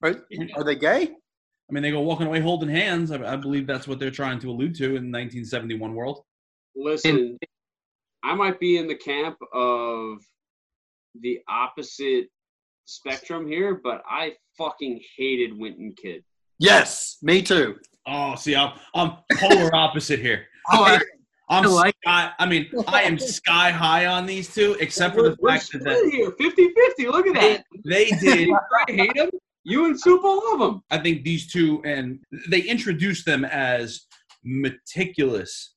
Right? 0.00 0.16
Are 0.54 0.64
they 0.64 0.74
gay? 0.74 1.02
I 1.04 1.72
mean, 1.72 1.82
they 1.82 1.90
go 1.90 2.00
walking 2.00 2.26
away 2.26 2.40
holding 2.40 2.68
hands. 2.68 3.10
I, 3.10 3.32
I 3.32 3.36
believe 3.36 3.66
that's 3.66 3.88
what 3.88 3.98
they're 3.98 4.10
trying 4.10 4.38
to 4.40 4.50
allude 4.50 4.74
to 4.76 4.84
in 4.84 5.10
1971 5.10 5.94
world. 5.94 6.22
Listen, 6.74 7.38
I 8.22 8.34
might 8.34 8.60
be 8.60 8.76
in 8.76 8.88
the 8.88 8.96
camp 8.96 9.38
of 9.52 10.18
the 11.20 11.38
opposite 11.48 12.26
spectrum 12.84 13.46
here, 13.46 13.80
but 13.82 14.02
I 14.08 14.32
fucking 14.58 15.00
hated 15.16 15.56
Wint 15.58 15.78
and 15.78 15.96
Kidd. 15.96 16.22
Yes, 16.58 17.18
me 17.22 17.42
too. 17.42 17.76
Oh, 18.06 18.34
see, 18.34 18.56
I'm 18.56 18.72
I'm 18.94 19.12
polar 19.34 19.74
opposite 19.74 20.20
here. 20.20 20.46
Oh, 20.72 20.84
I- 20.84 21.00
I'm 21.50 21.64
I 21.64 21.68
like- 21.68 21.96
sky. 22.04 22.30
I 22.38 22.46
mean, 22.46 22.70
I 22.86 23.02
am 23.02 23.18
sky 23.18 23.70
high 23.70 24.06
on 24.06 24.24
these 24.26 24.54
two, 24.54 24.74
except 24.80 25.14
for 25.14 25.22
the 25.22 25.36
We're 25.38 25.50
fact 25.50 25.70
that 25.72 25.80
split 25.80 26.12
here, 26.12 26.30
50-50. 26.30 27.12
Look 27.12 27.26
at 27.26 27.34
that. 27.34 27.64
they 27.84 28.06
did. 28.06 28.48
I 28.88 28.92
hate 28.92 29.12
them. 29.14 29.28
You 29.64 29.84
and 29.86 30.00
Super 30.00 30.28
love 30.28 30.60
them. 30.60 30.82
I 30.90 30.98
think 30.98 31.24
these 31.24 31.52
two, 31.52 31.82
and 31.84 32.20
they 32.48 32.60
introduced 32.62 33.26
them 33.26 33.44
as 33.44 34.06
meticulous, 34.44 35.74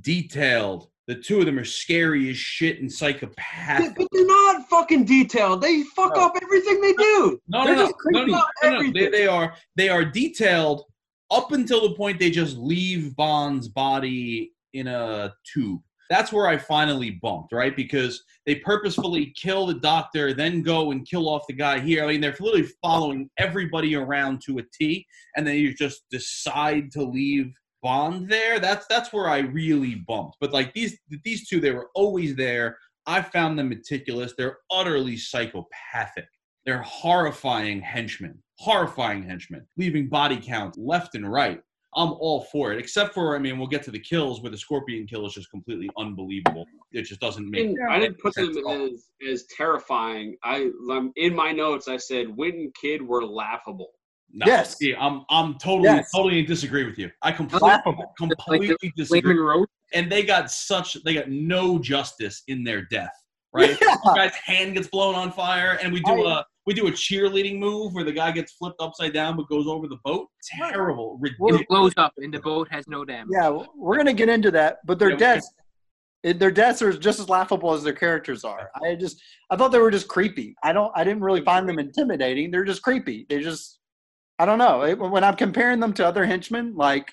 detailed. 0.00 0.88
The 1.06 1.16
two 1.16 1.40
of 1.40 1.46
them 1.46 1.58
are 1.58 1.64
scary 1.64 2.30
as 2.30 2.36
shit 2.36 2.80
and 2.80 2.90
Yeah, 2.90 2.96
psychopathic. 2.96 3.96
but 3.96 4.06
they're 4.12 4.26
not 4.26 4.68
fucking 4.68 5.04
detailed. 5.06 5.60
They 5.62 5.82
fuck 5.96 6.16
up 6.16 6.34
everything 6.40 6.80
they 6.80 6.92
do. 6.92 7.40
No, 7.48 7.64
They're 7.64 7.74
no, 7.74 7.82
no, 7.82 7.86
just 7.86 7.94
no, 8.06 8.24
no, 8.24 8.44
no, 8.62 8.80
no. 8.80 8.92
They, 8.92 9.08
they 9.08 9.26
are 9.26 9.54
they 9.76 9.88
are 9.88 10.04
detailed 10.04 10.84
up 11.30 11.52
until 11.52 11.88
the 11.88 11.94
point 11.94 12.18
they 12.18 12.30
just 12.30 12.56
leave 12.56 13.16
Bond's 13.16 13.68
body 13.68 14.52
in 14.72 14.86
a 14.86 15.32
tube. 15.52 15.80
That's 16.10 16.32
where 16.32 16.48
I 16.48 16.56
finally 16.58 17.18
bumped, 17.22 17.52
right? 17.52 17.74
Because 17.76 18.24
they 18.44 18.56
purposefully 18.56 19.32
kill 19.36 19.66
the 19.66 19.74
doctor, 19.74 20.34
then 20.34 20.60
go 20.60 20.90
and 20.90 21.08
kill 21.08 21.28
off 21.28 21.46
the 21.46 21.52
guy 21.54 21.78
here. 21.78 22.02
I 22.04 22.08
mean, 22.08 22.20
they're 22.20 22.36
literally 22.40 22.68
following 22.82 23.30
everybody 23.38 23.94
around 23.94 24.42
to 24.46 24.58
a 24.58 24.62
T, 24.76 25.06
and 25.36 25.46
then 25.46 25.54
you 25.56 25.72
just 25.72 26.02
decide 26.10 26.90
to 26.92 27.02
leave 27.04 27.52
Bond 27.82 28.28
there. 28.28 28.58
That's 28.58 28.86
that's 28.88 29.12
where 29.12 29.28
I 29.28 29.38
really 29.38 29.96
bumped. 29.96 30.36
But 30.40 30.52
like 30.52 30.72
these 30.74 30.98
these 31.24 31.48
two, 31.48 31.60
they 31.60 31.72
were 31.72 31.90
always 31.94 32.36
there. 32.36 32.76
I 33.06 33.22
found 33.22 33.58
them 33.58 33.70
meticulous. 33.70 34.34
They're 34.36 34.58
utterly 34.70 35.16
psychopathic. 35.16 36.28
They're 36.66 36.82
horrifying 36.82 37.80
henchmen, 37.80 38.42
horrifying 38.58 39.22
henchmen, 39.22 39.66
leaving 39.76 40.08
body 40.08 40.36
counts 40.36 40.78
left 40.78 41.14
and 41.14 41.30
right. 41.30 41.60
I'm 41.96 42.12
all 42.12 42.42
for 42.52 42.72
it, 42.72 42.78
except 42.78 43.14
for, 43.14 43.34
I 43.34 43.40
mean, 43.40 43.58
we'll 43.58 43.66
get 43.66 43.82
to 43.84 43.90
the 43.90 43.98
kills 43.98 44.40
where 44.40 44.50
the 44.50 44.56
scorpion 44.56 45.06
kill 45.06 45.26
is 45.26 45.34
just 45.34 45.50
completely 45.50 45.90
unbelievable. 45.98 46.64
It 46.92 47.02
just 47.02 47.20
doesn't 47.20 47.50
make 47.50 47.76
I 47.88 47.98
didn't 47.98 48.20
put 48.20 48.34
them 48.34 48.56
as, 48.68 49.08
as 49.28 49.44
terrifying. 49.56 50.36
I 50.44 50.70
um, 50.90 51.12
in 51.16 51.34
my 51.34 51.50
notes 51.50 51.88
I 51.88 51.96
said 51.96 52.28
Wint 52.28 52.54
and 52.54 52.74
Kidd 52.80 53.02
were 53.02 53.24
laughable. 53.24 53.90
No, 54.32 54.46
Yes. 54.46 54.76
see, 54.78 54.94
I'm 54.94 55.24
I'm 55.30 55.58
totally 55.58 55.88
Yes. 55.88 56.10
totally 56.14 56.42
disagree 56.42 56.84
with 56.84 56.98
you. 56.98 57.10
I 57.22 57.32
completely 57.32 57.68
completely 58.16 58.76
Like 58.82 58.94
disagree. 58.96 59.64
And 59.92 60.10
they 60.10 60.22
got 60.22 60.50
such 60.50 60.96
they 61.04 61.14
got 61.14 61.28
no 61.28 61.78
justice 61.78 62.42
in 62.48 62.64
their 62.64 62.82
death. 62.86 63.10
Right? 63.52 63.76
Yeah. 63.82 63.96
The 64.04 64.12
guy's 64.14 64.34
hand 64.34 64.74
gets 64.74 64.86
blown 64.86 65.16
on 65.16 65.32
fire, 65.32 65.76
and 65.82 65.92
we 65.92 65.98
do 66.02 66.24
a 66.24 66.46
we 66.66 66.72
do 66.74 66.86
a 66.86 66.92
cheerleading 66.92 67.58
move 67.58 67.92
where 67.94 68.04
the 68.04 68.12
guy 68.12 68.30
gets 68.30 68.52
flipped 68.52 68.80
upside 68.80 69.12
down 69.12 69.36
but 69.36 69.48
goes 69.48 69.66
over 69.66 69.88
the 69.88 69.96
boat. 70.04 70.28
Terrible, 70.56 71.18
ridiculous. 71.20 71.62
It 71.62 71.68
blows 71.68 71.92
up 71.96 72.12
and 72.18 72.32
the 72.32 72.38
boat 72.38 72.68
has 72.70 72.86
no 72.86 73.04
damage. 73.04 73.30
Yeah, 73.32 73.64
we're 73.74 73.96
gonna 73.96 74.12
get 74.12 74.28
into 74.28 74.52
that, 74.52 74.78
but 74.86 75.00
their 75.00 75.10
Yeah, 75.10 75.16
deaths, 75.16 75.52
it- 76.22 76.38
their 76.38 76.52
deaths 76.52 76.80
are 76.80 76.92
just 76.92 77.18
as 77.18 77.28
laughable 77.28 77.72
as 77.72 77.82
their 77.82 77.92
characters 77.92 78.44
are. 78.44 78.70
I 78.84 78.94
just, 78.94 79.20
I 79.50 79.56
thought 79.56 79.72
they 79.72 79.80
were 79.80 79.90
just 79.90 80.06
creepy. 80.06 80.54
I 80.62 80.72
don't, 80.72 80.92
I 80.94 81.02
didn't 81.02 81.22
really 81.22 81.42
find 81.44 81.68
them 81.68 81.80
intimidating. 81.80 82.52
They're 82.52 82.62
just 82.64 82.82
creepy. 82.82 83.26
They 83.28 83.40
just, 83.40 83.79
I 84.40 84.46
don't 84.46 84.58
know. 84.58 84.82
It- 84.84 84.98
when 84.98 85.22
I'm 85.22 85.36
comparing 85.36 85.80
them 85.80 85.92
to 85.94 86.06
other 86.06 86.24
henchmen 86.24 86.74
like 86.74 87.12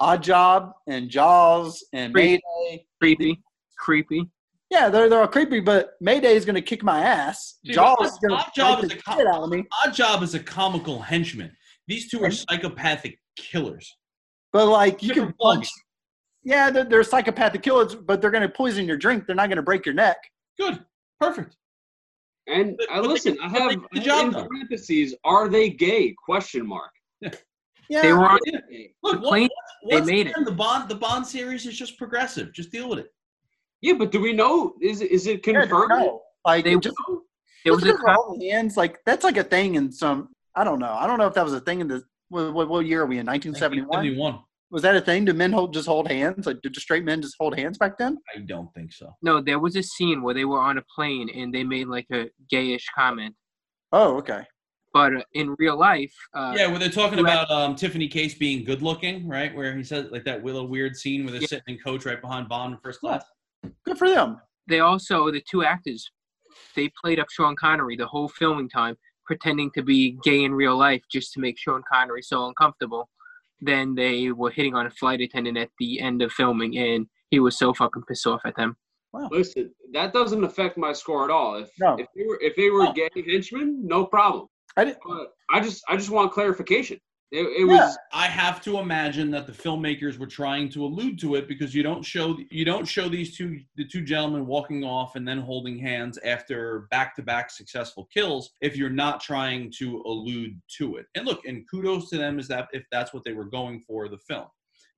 Oddjob 0.00 0.72
and 0.86 1.08
Jaws 1.08 1.82
and 1.94 2.12
Creepy. 2.12 2.42
Mayday, 2.68 2.86
Creepy. 3.00 3.42
Creepy. 3.78 4.28
yeah, 4.70 4.88
they're 4.90 5.08
they're 5.08 5.20
all 5.22 5.28
creepy. 5.28 5.60
But 5.60 5.92
Mayday 6.00 6.34
is 6.34 6.44
gonna 6.44 6.60
kick 6.60 6.82
my 6.82 7.00
ass. 7.00 7.58
Dude, 7.64 7.74
Jaws 7.76 8.12
is 8.12 8.18
gonna 8.18 8.42
Oddjob 8.42 8.82
is 8.84 8.90
the 8.90 8.98
a 8.98 9.02
com- 9.02 9.20
out 9.26 9.42
of 9.44 9.48
me. 9.50 9.64
Oddjob 9.84 10.22
is 10.22 10.34
a 10.34 10.40
comical 10.40 11.00
henchman. 11.00 11.56
These 11.88 12.10
two 12.10 12.22
are 12.24 12.30
psychopathic 12.30 13.18
killers. 13.36 13.96
But 14.52 14.66
like 14.66 15.02
you 15.02 15.10
can 15.10 15.16
Different 15.22 15.38
bugs. 15.38 15.56
punch. 15.58 15.68
Yeah, 16.44 16.70
they're, 16.70 16.84
they're 16.84 17.02
psychopathic 17.04 17.62
killers, 17.62 17.94
but 17.94 18.20
they're 18.20 18.30
gonna 18.30 18.48
poison 18.48 18.86
your 18.86 18.96
drink. 18.98 19.26
They're 19.26 19.36
not 19.36 19.48
gonna 19.48 19.62
break 19.62 19.86
your 19.86 19.94
neck. 19.94 20.18
Good, 20.58 20.84
perfect. 21.20 21.56
And 22.48 22.76
But- 22.76 22.90
I 22.90 22.96
but 22.96 23.02
they- 23.02 23.08
listen. 23.08 23.38
I 23.42 23.48
have 23.48 23.70
the 23.72 23.80
I 23.92 23.96
have 23.96 24.04
job, 24.04 24.26
in 24.26 24.32
though. 24.32 24.46
parentheses. 24.46 25.14
Are 25.24 25.48
they 25.48 25.70
gay? 25.70 26.14
Question 26.24 26.66
mark. 26.66 26.90
Yeah, 27.88 28.02
They 28.02 28.12
were 28.12 28.26
on 28.28 28.40
Yeah. 28.46 28.58
Look, 29.04 29.20
the 29.22 29.28
plane. 29.28 29.48
once 29.84 30.06
they 30.06 30.12
made 30.12 30.26
again, 30.26 30.42
The 30.44 30.50
Bond, 30.50 30.88
the 30.88 30.96
Bond 30.96 31.24
series 31.24 31.66
is 31.66 31.78
just 31.78 31.96
progressive. 31.96 32.52
Just 32.52 32.72
deal 32.72 32.88
with 32.88 32.98
it. 32.98 33.14
Yeah, 33.80 33.92
but 33.94 34.10
do 34.10 34.20
we 34.20 34.32
know? 34.32 34.74
Is 34.82 35.02
it- 35.02 35.12
is 35.12 35.28
it 35.28 35.46
Yeah, 35.46 35.60
confirmed? 35.60 35.90
no. 35.90 36.22
Like 36.44 36.64
They- 36.64 36.76
just, 36.78 36.96
There 37.64 37.72
was 37.72 37.84
just 37.84 37.94
a 37.94 37.98
because 37.98 38.42
hands, 38.50 38.76
like 38.76 38.98
that's 39.06 39.22
like 39.22 39.36
a 39.36 39.44
thing 39.44 39.76
in 39.76 39.92
some. 39.92 40.30
I 40.56 40.64
don't 40.64 40.80
know. 40.80 40.94
I 40.94 41.06
don't 41.06 41.18
know 41.20 41.26
if 41.28 41.34
that 41.34 41.44
was 41.44 41.52
a 41.52 41.60
thing 41.60 41.80
in 41.80 41.86
the. 41.86 42.02
What, 42.28 42.52
what, 42.54 42.68
what 42.68 42.86
year 42.86 43.02
are 43.02 43.06
we 43.06 43.18
in? 43.18 43.26
1971. 43.26 43.92
71. 43.92 44.40
Was 44.70 44.82
that 44.82 44.96
a 44.96 45.00
thing? 45.00 45.24
Do 45.24 45.32
men 45.32 45.52
hold 45.52 45.72
just 45.72 45.86
hold 45.86 46.08
hands? 46.10 46.46
Like 46.46 46.60
did 46.62 46.74
straight 46.76 47.04
men 47.04 47.22
just 47.22 47.36
hold 47.38 47.56
hands 47.56 47.78
back 47.78 47.98
then? 47.98 48.18
I 48.34 48.40
don't 48.40 48.72
think 48.74 48.92
so. 48.92 49.14
no. 49.22 49.40
There 49.40 49.58
was 49.60 49.76
a 49.76 49.82
scene 49.82 50.22
where 50.22 50.34
they 50.34 50.44
were 50.44 50.58
on 50.60 50.78
a 50.78 50.82
plane 50.94 51.28
and 51.30 51.54
they 51.54 51.62
made 51.64 51.86
like 51.86 52.06
a 52.12 52.28
gayish 52.52 52.84
comment. 52.96 53.34
Oh, 53.92 54.16
okay. 54.16 54.42
But 54.92 55.14
uh, 55.16 55.22
in 55.34 55.54
real 55.58 55.78
life, 55.78 56.12
uh, 56.34 56.54
yeah, 56.56 56.66
where 56.68 56.78
they're 56.78 56.88
talking 56.88 57.22
Right. 57.22 57.34
about 57.34 57.50
um, 57.50 57.76
Tiffany 57.76 58.08
Case 58.08 58.34
being 58.34 58.64
good 58.64 58.82
looking, 58.82 59.28
right? 59.28 59.54
Where 59.54 59.76
he 59.76 59.84
says 59.84 60.10
like 60.10 60.24
that 60.24 60.44
little 60.44 60.66
weird 60.66 60.96
scene 60.96 61.24
where 61.24 61.32
they're 61.32 61.42
Yeah. 61.42 61.48
sitting 61.48 61.74
in 61.76 61.78
coach 61.78 62.04
right 62.06 62.20
behind 62.20 62.48
Bond 62.48 62.74
in 62.74 62.80
first 62.80 63.00
class. 63.00 63.24
Good 63.84 63.98
for 63.98 64.08
them. 64.08 64.40
they 64.68 64.80
also 64.80 65.30
the 65.30 65.42
two 65.48 65.62
actors 65.64 66.10
they 66.74 66.90
played 67.00 67.20
up 67.20 67.28
Sean 67.30 67.54
Connery 67.54 67.96
the 67.96 68.06
whole 68.06 68.28
filming 68.28 68.68
time, 68.68 68.96
pretending 69.26 69.70
to 69.72 69.82
be 69.82 70.16
gay 70.24 70.42
in 70.44 70.52
real 70.54 70.76
life 70.76 71.02
just 71.10 71.32
to 71.34 71.40
make 71.40 71.56
Sean 71.58 71.82
Connery 71.90 72.22
so 72.22 72.46
uncomfortable. 72.48 73.08
Then 73.60 73.94
they 73.94 74.30
were 74.32 74.50
hitting 74.50 74.74
on 74.74 74.86
a 74.86 74.90
flight 74.90 75.20
attendant 75.20 75.56
at 75.58 75.70
the 75.78 76.00
end 76.00 76.22
of 76.22 76.32
filming, 76.32 76.76
and 76.76 77.06
he 77.30 77.40
was 77.40 77.58
so 77.58 77.72
fucking 77.72 78.02
pissed 78.08 78.26
off 78.26 78.42
at 78.44 78.56
them. 78.56 78.76
Listen, 79.30 79.72
that 79.92 80.12
doesn't 80.12 80.44
affect 80.44 80.76
my 80.76 80.92
score 80.92 81.24
at 81.24 81.30
all. 81.30 81.54
If 81.56 81.70
No. 81.80 81.96
if 81.98 82.06
they 82.14 82.24
were 82.26 82.38
if 82.42 82.54
they 82.54 82.68
were 82.70 82.92
gay 82.92 83.08
henchmen, 83.14 83.86
no 83.86 84.04
problem. 84.04 84.46
I 84.76 84.84
did, 84.84 84.98
But 85.06 85.32
I 85.50 85.60
just 85.60 85.82
I 85.88 85.96
just 85.96 86.10
want 86.10 86.32
clarification. 86.32 87.00
It, 87.32 87.44
it 87.44 87.66
Yeah. 87.66 87.86
was 87.86 87.98
I 88.12 88.26
have 88.26 88.62
to 88.62 88.78
imagine 88.78 89.30
that 89.32 89.46
the 89.46 89.52
filmmakers 89.52 90.16
were 90.16 90.28
trying 90.28 90.68
to 90.70 90.84
allude 90.84 91.18
to 91.20 91.34
it 91.34 91.48
because 91.48 91.74
you 91.74 91.82
don't 91.82 92.04
show 92.04 92.38
you 92.50 92.64
don't 92.64 92.86
show 92.86 93.08
these 93.08 93.36
two 93.36 93.60
the 93.74 93.84
two 93.84 94.02
gentlemen 94.02 94.46
walking 94.46 94.84
off 94.84 95.16
and 95.16 95.26
then 95.26 95.40
holding 95.40 95.76
hands 95.76 96.18
after 96.18 96.86
back-to-back 96.90 97.50
successful 97.50 98.04
kills 98.14 98.50
if 98.60 98.76
you're 98.76 98.90
not 98.90 99.20
trying 99.20 99.72
to 99.78 100.02
allude 100.06 100.60
to 100.78 100.96
it. 100.96 101.06
And 101.16 101.26
look, 101.26 101.44
and 101.46 101.68
kudos 101.68 102.08
to 102.10 102.18
them 102.18 102.38
is 102.38 102.46
that 102.48 102.68
if 102.72 102.84
that's 102.92 103.12
what 103.12 103.24
they 103.24 103.32
were 103.32 103.44
going 103.44 103.80
for 103.80 104.08
the 104.08 104.18
film. 104.18 104.46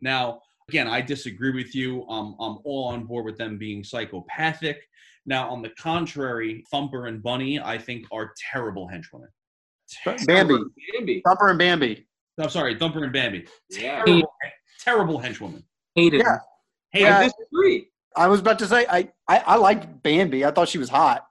Now, 0.03 0.43
again, 0.69 0.87
I 0.87 1.01
disagree 1.01 1.53
with 1.53 1.75
you. 1.75 2.07
Um, 2.09 2.37
I'm 2.39 2.59
all 2.65 2.89
on 2.89 3.05
board 3.05 3.25
with 3.25 3.39
them 3.39 3.57
being 3.57 3.83
psychopathic. 3.83 4.87
Now, 5.25 5.49
on 5.51 5.63
the 5.63 5.71
contrary, 5.71 6.63
Thumper 6.71 7.07
and 7.07 7.23
Bunny, 7.23 7.59
I 7.59 7.79
think, 7.79 8.07
are 8.13 8.33
terrible 8.53 8.87
henchwomen. 8.89 9.29
Bambi, 10.27 10.59
Bambi. 10.93 11.23
Thumper 11.27 11.49
and 11.49 11.59
Bambi. 11.59 12.07
I'm 12.39 12.51
sorry, 12.51 12.77
Thumper 12.79 13.05
and 13.05 13.13
Bambi. 13.13 13.47
Yeah. 13.71 14.05
Terrible, 14.05 14.33
terrible 14.81 15.21
henchwomen. 15.21 15.63
Hated 15.95 16.23
Yeah. 16.25 16.35
him. 16.35 16.41
Hey, 16.91 17.01
Yeah. 17.03 17.19
I 17.19 17.25
disagree. 17.25 17.89
I 18.17 18.27
was 18.29 18.41
about 18.41 18.59
to 18.61 18.67
say 18.67 18.87
I, 18.89 19.09
I, 19.29 19.39
I 19.47 19.57
liked 19.57 20.03
Bambi. 20.03 20.45
I 20.45 20.51
thought 20.51 20.69
she 20.69 20.79
was 20.79 20.89
hot. 20.89 21.25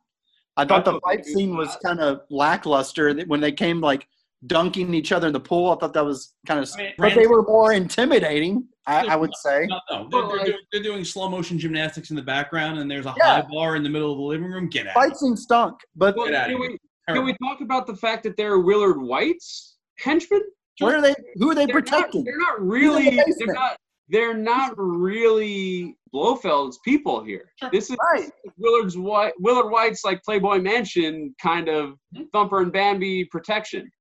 I 0.56 0.66
thought 0.66 0.86
the 0.86 1.00
fight 1.02 1.26
scene 1.26 1.56
was 1.56 1.78
kind 1.86 2.00
of 2.00 2.22
lackluster 2.30 3.14
when 3.26 3.40
they 3.42 3.52
came 3.52 3.80
like 3.80 4.08
dunking 4.46 4.94
each 4.94 5.12
other 5.12 5.28
in 5.28 5.34
the 5.34 5.40
pool. 5.40 5.72
I 5.72 5.76
thought 5.78 5.94
that 5.94 6.06
was 6.06 6.34
kind 6.48 6.60
of, 6.60 6.70
I 6.76 6.82
mean, 6.82 6.94
but 6.98 7.14
they 7.16 7.28
were 7.28 7.44
more 7.44 7.74
intimidating. 7.74 8.68
I, 8.88 9.06
I 9.08 9.16
would 9.18 9.36
say. 9.36 9.68
No, 9.70 9.80
no, 9.92 10.08
they're, 10.10 10.28
they're, 10.38 10.46
doing, 10.46 10.58
they're 10.72 10.84
doing 10.84 11.04
slow 11.04 11.30
motion 11.30 11.60
gymnastics 11.60 12.10
in 12.10 12.16
the 12.16 12.22
background, 12.22 12.80
and 12.80 12.90
there's 12.90 13.06
a 13.06 13.14
Yeah. 13.18 13.42
high 13.42 13.48
bar 13.52 13.76
in 13.76 13.84
the 13.84 13.90
middle 13.90 14.12
of 14.14 14.18
the 14.18 14.24
living 14.24 14.50
room. 14.50 14.70
Get 14.70 14.88
out! 14.88 14.94
Fight 14.94 15.18
scene 15.18 15.36
stunk, 15.36 15.76
but 15.96 16.16
Well, 16.16 16.28
can, 16.28 16.58
we, 16.60 16.78
can 17.10 17.26
we 17.26 17.36
talk 17.44 17.60
about 17.62 17.86
the 17.86 17.96
fact 17.96 18.24
that 18.24 18.38
they're 18.38 18.60
Willard 18.60 19.02
Whyte's 19.02 19.76
henchmen? 20.00 20.42
Where 20.80 20.98
are 20.98 21.02
they? 21.02 21.16
Who 21.36 21.52
are 21.52 21.56
they 21.56 21.66
They're 21.66 21.76
not, 21.76 21.86
protecting? 21.86 22.24
they're 22.24 22.38
not 22.38 22.58
in 22.60 22.64
the 22.66 22.70
really. 22.70 23.16
They're 23.38 23.54
not. 23.54 23.78
They're 24.10 24.38
not 24.38 24.74
really 24.78 25.98
Blofeld's 26.14 26.80
people 26.86 27.22
here. 27.24 27.52
This 27.74 27.90
is 27.90 27.98
Right. 28.02 28.30
Willard's 28.58 28.98
Whyte. 28.98 29.34
Willard 29.40 29.70
Whyte's 29.72 30.06
like 30.06 30.24
Playboy 30.24 30.60
Mansion 30.60 31.36
kind 31.42 31.68
of 31.68 31.96
Hmm? 32.16 32.24
Thumper 32.34 32.62
and 32.62 32.72
Bambi 32.72 33.26
protection. 33.26 33.92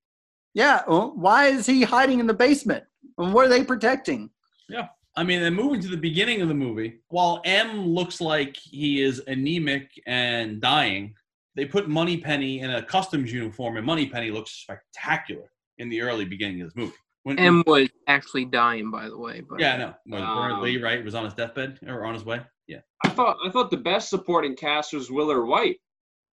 Yeah. 0.53 0.81
well, 0.87 1.11
why 1.15 1.47
is 1.47 1.65
he 1.65 1.83
hiding 1.83 2.19
in 2.21 2.27
the 2.27 2.33
basement? 2.33 2.85
And 3.17 3.33
what 3.33 3.45
are 3.45 3.49
they 3.49 3.63
protecting? 3.63 4.29
Yeah. 4.69 4.87
I 5.17 5.23
mean, 5.23 5.41
then 5.41 5.53
moving 5.55 5.81
to 5.81 5.87
the 5.87 5.97
beginning 5.97 6.41
of 6.41 6.47
the 6.47 6.53
movie, 6.53 6.99
while 7.09 7.41
M 7.43 7.85
looks 7.87 8.21
like 8.21 8.55
he 8.55 9.01
is 9.01 9.21
anemic 9.27 9.89
and 10.05 10.61
dying, 10.61 11.15
they 11.55 11.65
put 11.65 11.89
Moneypenny 11.89 12.59
in 12.61 12.69
a 12.71 12.81
customs 12.83 13.33
uniform, 13.33 13.77
and 13.77 13.85
Moneypenny 13.85 14.29
looks 14.31 14.51
spectacular 14.51 15.51
in 15.77 15.89
the 15.89 16.01
early 16.01 16.25
beginning 16.25 16.61
of 16.61 16.67
this 16.67 16.75
movie. 16.75 16.93
When, 17.23 17.37
M 17.39 17.63
was 17.67 17.89
actually 18.07 18.45
dying, 18.45 18.89
by 18.89 19.09
the 19.09 19.17
way. 19.17 19.41
But 19.41 19.59
yeah, 19.59 19.73
I 19.73 19.77
know. 19.77 19.93
Was 20.07 20.21
Um, 20.55 20.61
Lee, 20.61 20.81
right? 20.81 21.03
Was 21.03 21.13
on 21.15 21.25
his 21.25 21.33
deathbed 21.33 21.79
or 21.85 22.05
on 22.05 22.13
his 22.13 22.23
way? 22.23 22.41
Yeah. 22.67 22.79
I 23.03 23.09
thought 23.09 23.37
I 23.45 23.49
thought 23.51 23.69
the 23.69 23.77
best 23.77 24.09
supporting 24.09 24.55
cast 24.55 24.93
was 24.93 25.11
Willard 25.11 25.45
Whyte. 25.47 25.77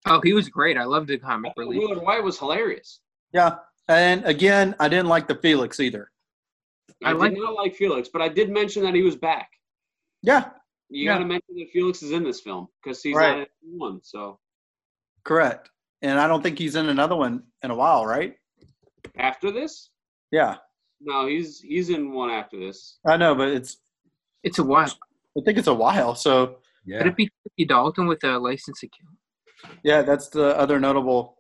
Oh, 0.07 0.21
he 0.23 0.35
was 0.35 0.49
great. 0.49 0.77
I 0.79 0.85
loved 0.85 1.09
the 1.09 1.19
comic 1.19 1.51
I 1.51 1.55
thought 1.55 1.61
relief. 1.61 1.81
Willard 1.81 2.03
Whyte 2.05 2.23
was 2.23 2.39
hilarious. 2.39 3.01
Yeah. 3.33 3.57
And 3.89 4.25
again, 4.25 4.75
I 4.79 4.89
didn't 4.89 5.09
like 5.09 5.27
the 5.27 5.35
Felix 5.35 5.81
either. 5.81 6.11
I, 7.05 7.13
I 7.13 7.29
did 7.29 7.39
not 7.39 7.55
like 7.55 7.75
Felix, 7.75 8.09
but 8.13 8.23
I 8.23 8.29
did 8.29 8.51
mention 8.51 8.83
that 8.85 8.95
he 8.95 9.03
was 9.03 9.17
back. 9.17 9.49
Yeah. 10.23 10.51
You 10.91 11.07
Yeah. 11.07 11.15
got 11.15 11.19
to 11.21 11.25
mention 11.27 11.57
that 11.57 11.69
Felix 11.73 12.03
is 12.03 12.13
in 12.13 12.23
this 12.23 12.41
film 12.41 12.69
because 12.83 13.03
he's 13.03 13.17
Right. 13.17 13.39
not 13.39 13.49
in 13.65 13.79
one. 13.79 14.01
So 14.05 14.39
Correct. 15.25 15.71
And 16.03 16.21
I 16.21 16.29
don't 16.29 16.43
think 16.43 16.59
he's 16.59 16.77
in 16.77 16.89
another 16.89 17.17
one 17.17 17.43
in 17.63 17.71
a 17.71 17.75
while, 17.75 18.07
right? 18.07 18.37
After 19.17 19.51
this, 19.51 19.91
Yeah. 20.31 20.57
no, 21.01 21.27
he's 21.27 21.61
he's 21.61 21.91
in 21.91 22.13
one 22.13 22.31
after 22.31 22.59
this. 22.59 22.99
I 23.07 23.17
know, 23.17 23.35
but 23.35 23.49
it's 23.49 23.79
It's 24.43 24.59
a 24.59 24.65
while. 24.65 24.93
I 25.37 25.41
think 25.45 25.59
it's 25.59 25.69
a 25.69 25.75
while. 25.75 26.15
So 26.15 26.47
Could 26.47 26.57
Yeah. 26.87 27.07
it 27.07 27.17
be 27.17 27.31
Timothy 27.31 27.65
Dalton 27.67 28.07
with 28.07 28.23
a 28.25 28.39
license 28.39 28.81
to 28.81 28.89
kill? 28.89 29.73
yeah, 29.83 30.03
that's 30.03 30.29
the 30.29 30.57
other 30.59 30.79
notable 30.79 31.39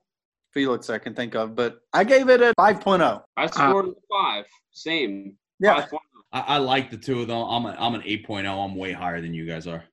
Felix 0.53 0.89
I 0.89 0.99
can 0.99 1.15
think 1.15 1.35
of. 1.35 1.55
But 1.55 1.81
I 1.93 2.05
gave 2.05 2.29
it 2.31 2.41
a 2.41 2.55
oh. 2.57 2.63
5.0. 2.63 3.23
I 3.37 3.47
scored 3.47 3.89
a 3.89 3.93
five, 4.11 4.45
same. 4.73 5.37
Yeah. 5.61 5.83
5.0. 5.83 5.99
I, 6.33 6.41
I 6.41 6.59
like 6.59 6.91
the 6.91 6.97
two 6.97 7.21
of 7.21 7.27
them. 7.29 7.37
I'm, 7.39 7.67
a, 7.67 7.77
I'm 7.79 7.95
an 7.95 8.03
8.0. 8.03 8.47
I'm 8.65 8.75
way 8.77 8.93
higher 8.93 9.21
than 9.21 9.35
you 9.35 9.47
guys 9.47 9.67
are. 9.67 9.85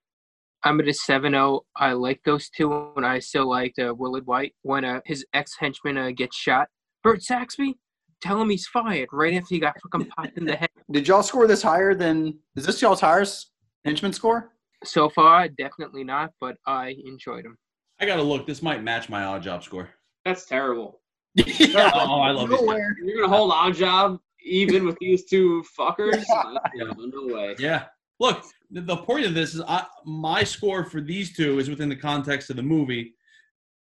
I'm 0.63 0.79
at 0.79 0.87
a 0.87 0.91
7-0. 0.91 1.61
I 1.75 1.93
like 1.93 2.21
those 2.23 2.49
two, 2.49 2.93
and 2.95 3.05
I 3.05 3.17
still 3.19 3.49
like 3.49 3.73
uh, 3.79 3.93
Willard 3.95 4.25
Whyte 4.27 4.53
when 4.61 4.85
uh, 4.85 5.01
his 5.05 5.25
ex 5.33 5.55
henchman 5.59 5.97
uh, 5.97 6.11
gets 6.11 6.35
shot. 6.37 6.67
Bert 7.03 7.23
Saxby, 7.23 7.77
tell 8.21 8.41
him 8.41 8.49
he's 8.49 8.67
fired 8.67 9.09
right 9.11 9.33
after 9.33 9.55
he 9.55 9.59
got 9.59 9.75
fucking 9.81 10.07
popped 10.07 10.37
in 10.37 10.45
the 10.45 10.55
head. 10.55 10.69
Did 10.91 11.07
y'all 11.07 11.23
score 11.23 11.47
this 11.47 11.61
higher 11.61 11.95
than 11.95 12.37
is 12.55 12.65
this 12.65 12.81
y'all's 12.81 13.01
highest 13.01 13.51
henchman 13.85 14.13
score? 14.13 14.51
So 14.83 15.09
far, 15.09 15.47
definitely 15.47 16.03
not, 16.03 16.33
but 16.39 16.57
I 16.65 16.95
enjoyed 17.05 17.45
him. 17.45 17.57
I 17.99 18.05
got 18.05 18.15
to 18.15 18.23
look. 18.23 18.47
This 18.47 18.63
might 18.63 18.83
match 18.83 19.09
my 19.09 19.21
Oddjob 19.21 19.63
score. 19.63 19.89
That's 20.25 20.45
terrible. 20.45 21.01
yeah. 21.35 21.91
Oh, 21.93 22.19
I 22.19 22.31
love 22.31 22.49
these 22.49 22.57
guys. 22.59 22.67
Nowhere. 22.67 22.95
You're 23.03 23.21
gonna 23.21 23.35
hold 23.35 23.51
Oddjob 23.51 24.19
even 24.43 24.85
with 24.85 24.97
these 24.99 25.25
two 25.25 25.63
fuckers? 25.77 26.23
no, 26.75 26.91
no 26.97 27.33
way. 27.33 27.55
Yeah. 27.59 27.85
Look, 28.19 28.43
the, 28.69 28.81
the 28.81 28.97
point 28.97 29.25
of 29.25 29.33
this 29.33 29.55
is 29.55 29.61
I, 29.61 29.85
my 30.05 30.43
score 30.43 30.83
for 30.83 31.01
these 31.01 31.35
two 31.35 31.59
is 31.59 31.69
within 31.69 31.89
the 31.89 31.95
context 31.95 32.49
of 32.49 32.55
the 32.55 32.63
movie, 32.63 33.15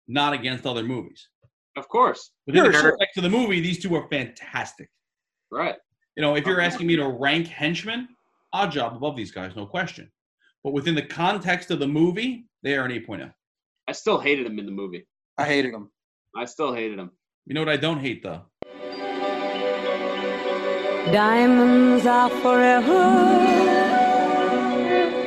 not 0.07 0.34
against 0.34 0.65
other 0.65 0.84
movies. 0.84 1.28
Of 1.78 1.88
course, 1.90 2.32
Within 2.48 2.64
the 2.64 2.72
Sure, 2.72 2.82
sure. 2.82 2.92
context 2.92 3.18
of 3.18 3.24
the 3.24 3.30
movie, 3.30 3.62
these 3.62 3.80
two 3.80 3.96
are 3.96 4.08
fantastic. 4.10 4.90
right. 5.52 5.76
You 6.16 6.24
know, 6.24 6.36
if 6.36 6.48
you're 6.48 6.60
uh-huh. 6.60 6.66
asking 6.66 6.88
me 6.88 6.96
to 6.96 7.08
rank 7.08 7.46
henchmen, 7.48 8.08
Oddjob 8.56 8.96
above 8.96 9.16
these 9.16 9.32
guys, 9.32 9.56
no 9.56 9.68
question. 9.68 10.12
But 10.64 10.74
within 10.74 10.96
the 10.96 11.04
context 11.04 11.70
of 11.70 11.78
the 11.78 11.88
movie, 11.88 12.48
they 12.64 12.76
are 12.76 12.86
an 12.86 12.92
8.0. 12.92 13.32
I 13.88 13.92
still 13.92 14.20
hated 14.20 14.48
him 14.48 14.58
in 14.58 14.66
the 14.66 14.72
movie. 14.72 15.06
I 15.38 15.46
hated 15.46 15.76
him. 15.76 15.92
I 16.36 16.46
still 16.46 16.74
hated 16.74 16.98
him. 16.98 17.12
You 17.46 17.54
know 17.54 17.62
what 17.62 17.70
I 17.70 17.78
don't 17.78 18.00
hate 18.00 18.24
though? 18.24 18.42
Diamonds 21.14 22.06
are 22.08 22.30
forever. 22.42 23.04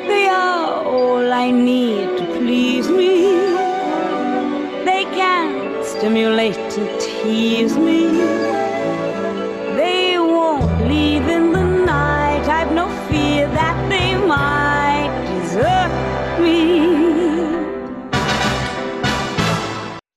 They 0.09 0.27
are 0.27 0.85
all 0.85 1.33
I 1.33 1.51
need 1.53 2.19
to 2.19 2.27
please 2.37 2.89
me. 2.91 3.30
They 6.01 6.07
can 6.07 6.15
stimulate 6.15 6.57
and 6.57 7.01
tease 7.01 7.77
me. 7.77 8.07
They 9.77 10.19
won't 10.19 10.89
leave 10.89 11.29
in 11.29 11.53
the 11.53 11.63
night. 11.63 12.49
I've 12.49 12.73
no 12.73 12.89
fear 13.11 13.47
that 13.49 13.89
they 13.91 14.17
might 14.17 15.11
desert 15.27 16.41
me. 16.41 16.89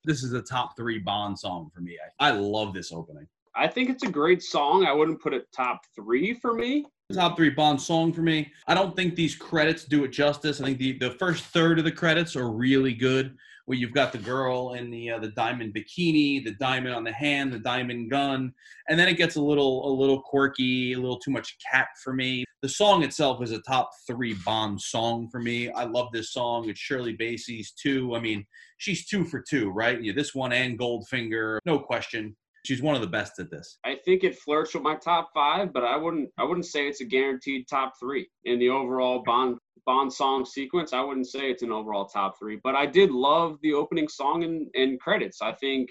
This 0.06 0.24
is 0.24 0.32
a 0.32 0.42
top 0.42 0.78
three 0.78 1.00
Bond 1.00 1.38
song 1.38 1.70
for 1.74 1.82
me. 1.82 1.98
I, 2.22 2.30
I 2.30 2.32
love 2.32 2.74
this 2.74 2.94
opening. 2.94 3.28
I 3.54 3.68
think 3.68 3.90
it's 3.90 4.04
a 4.04 4.10
great 4.10 4.42
song. 4.42 4.86
I 4.86 4.94
wouldn't 4.94 5.22
put 5.22 5.34
it 5.34 5.52
top 5.52 5.82
three 5.94 6.34
for 6.34 6.54
me. 6.54 6.86
Top 7.14 7.36
three 7.36 7.50
Bond 7.50 7.82
song 7.82 8.14
for 8.14 8.22
me. 8.22 8.54
I 8.68 8.74
don't 8.74 8.96
think 8.96 9.16
these 9.16 9.36
credits 9.36 9.84
do 9.84 10.06
it 10.06 10.12
justice. 10.12 10.62
I 10.62 10.66
think 10.66 10.78
the, 10.78 10.98
the 10.98 11.12
first 11.12 11.44
third 11.44 11.78
of 11.78 11.84
the 11.84 11.92
credits 11.92 12.38
are 12.38 12.50
really 12.50 12.94
good. 12.94 13.36
Where 13.66 13.78
you've 13.78 13.94
got 13.94 14.12
the 14.12 14.18
girl 14.18 14.74
in 14.74 14.92
the 14.92 15.12
uh, 15.12 15.20
the 15.20 15.30
diamond 15.30 15.74
bikini, 15.74 16.44
the 16.44 16.56
diamond 16.60 16.96
on 16.96 17.04
the 17.04 17.14
hand, 17.14 17.54
the 17.54 17.60
diamond 17.60 18.10
gun, 18.10 18.54
and 18.90 19.00
then 19.00 19.08
it 19.08 19.18
gets 19.18 19.38
a 19.38 19.42
little 19.42 19.90
a 19.90 19.92
little 19.94 20.22
quirky, 20.22 20.94
a 20.94 21.00
little 21.00 21.20
too 21.20 21.32
much 21.32 21.58
cat 21.72 21.88
for 22.04 22.14
me. 22.14 22.44
The 22.62 22.70
song 22.70 23.04
itself 23.04 23.42
is 23.44 23.52
a 23.52 23.62
top 23.62 23.92
three 24.08 24.36
Bond 24.46 24.80
song 24.80 25.30
for 25.30 25.40
me. 25.40 25.70
I 25.72 25.84
love 25.84 26.08
this 26.14 26.32
song. 26.32 26.70
It's 26.70 26.80
Shirley 26.80 27.14
Bassey's 27.14 27.72
two. 27.72 28.16
I 28.16 28.22
mean, 28.22 28.46
she's 28.78 29.06
two 29.06 29.26
for 29.26 29.42
two, 29.42 29.70
right? 29.70 30.02
Yeah, 30.02 30.14
this 30.14 30.34
one 30.34 30.54
and 30.54 30.80
Goldfinger, 30.80 31.60
no 31.66 31.80
question. 31.80 32.36
She's 32.66 32.82
one 32.82 32.96
of 32.96 33.02
the 33.02 33.08
best 33.08 33.40
at 33.40 33.52
this. 33.52 33.78
I 33.86 33.96
think 34.06 34.24
it 34.24 34.38
flirts 34.38 34.74
with 34.74 34.84
my 34.84 34.96
top 34.96 35.30
five, 35.34 35.74
but 35.74 35.84
I 35.84 35.98
wouldn't 35.98 36.30
I 36.38 36.44
wouldn't 36.44 36.66
say 36.66 36.88
it's 36.88 37.02
a 37.02 37.06
guaranteed 37.06 37.68
top 37.70 37.94
three 38.00 38.28
in 38.46 38.60
the 38.60 38.70
overall 38.70 39.22
Bond 39.26 39.58
Bond 39.86 40.12
song 40.14 40.46
sequence. 40.46 40.94
I 40.94 41.02
wouldn't 41.02 41.28
say 41.28 41.52
it's 41.52 41.64
an 41.64 41.72
overall 41.72 42.06
top 42.06 42.40
three, 42.40 42.60
but 42.64 42.76
I 42.76 42.86
did 42.86 43.12
love 43.12 43.58
the 43.64 43.74
opening 43.74 44.08
song 44.08 44.44
and, 44.44 44.68
and 44.76 45.00
credits. 45.00 45.42
I 45.42 45.52
think 45.54 45.90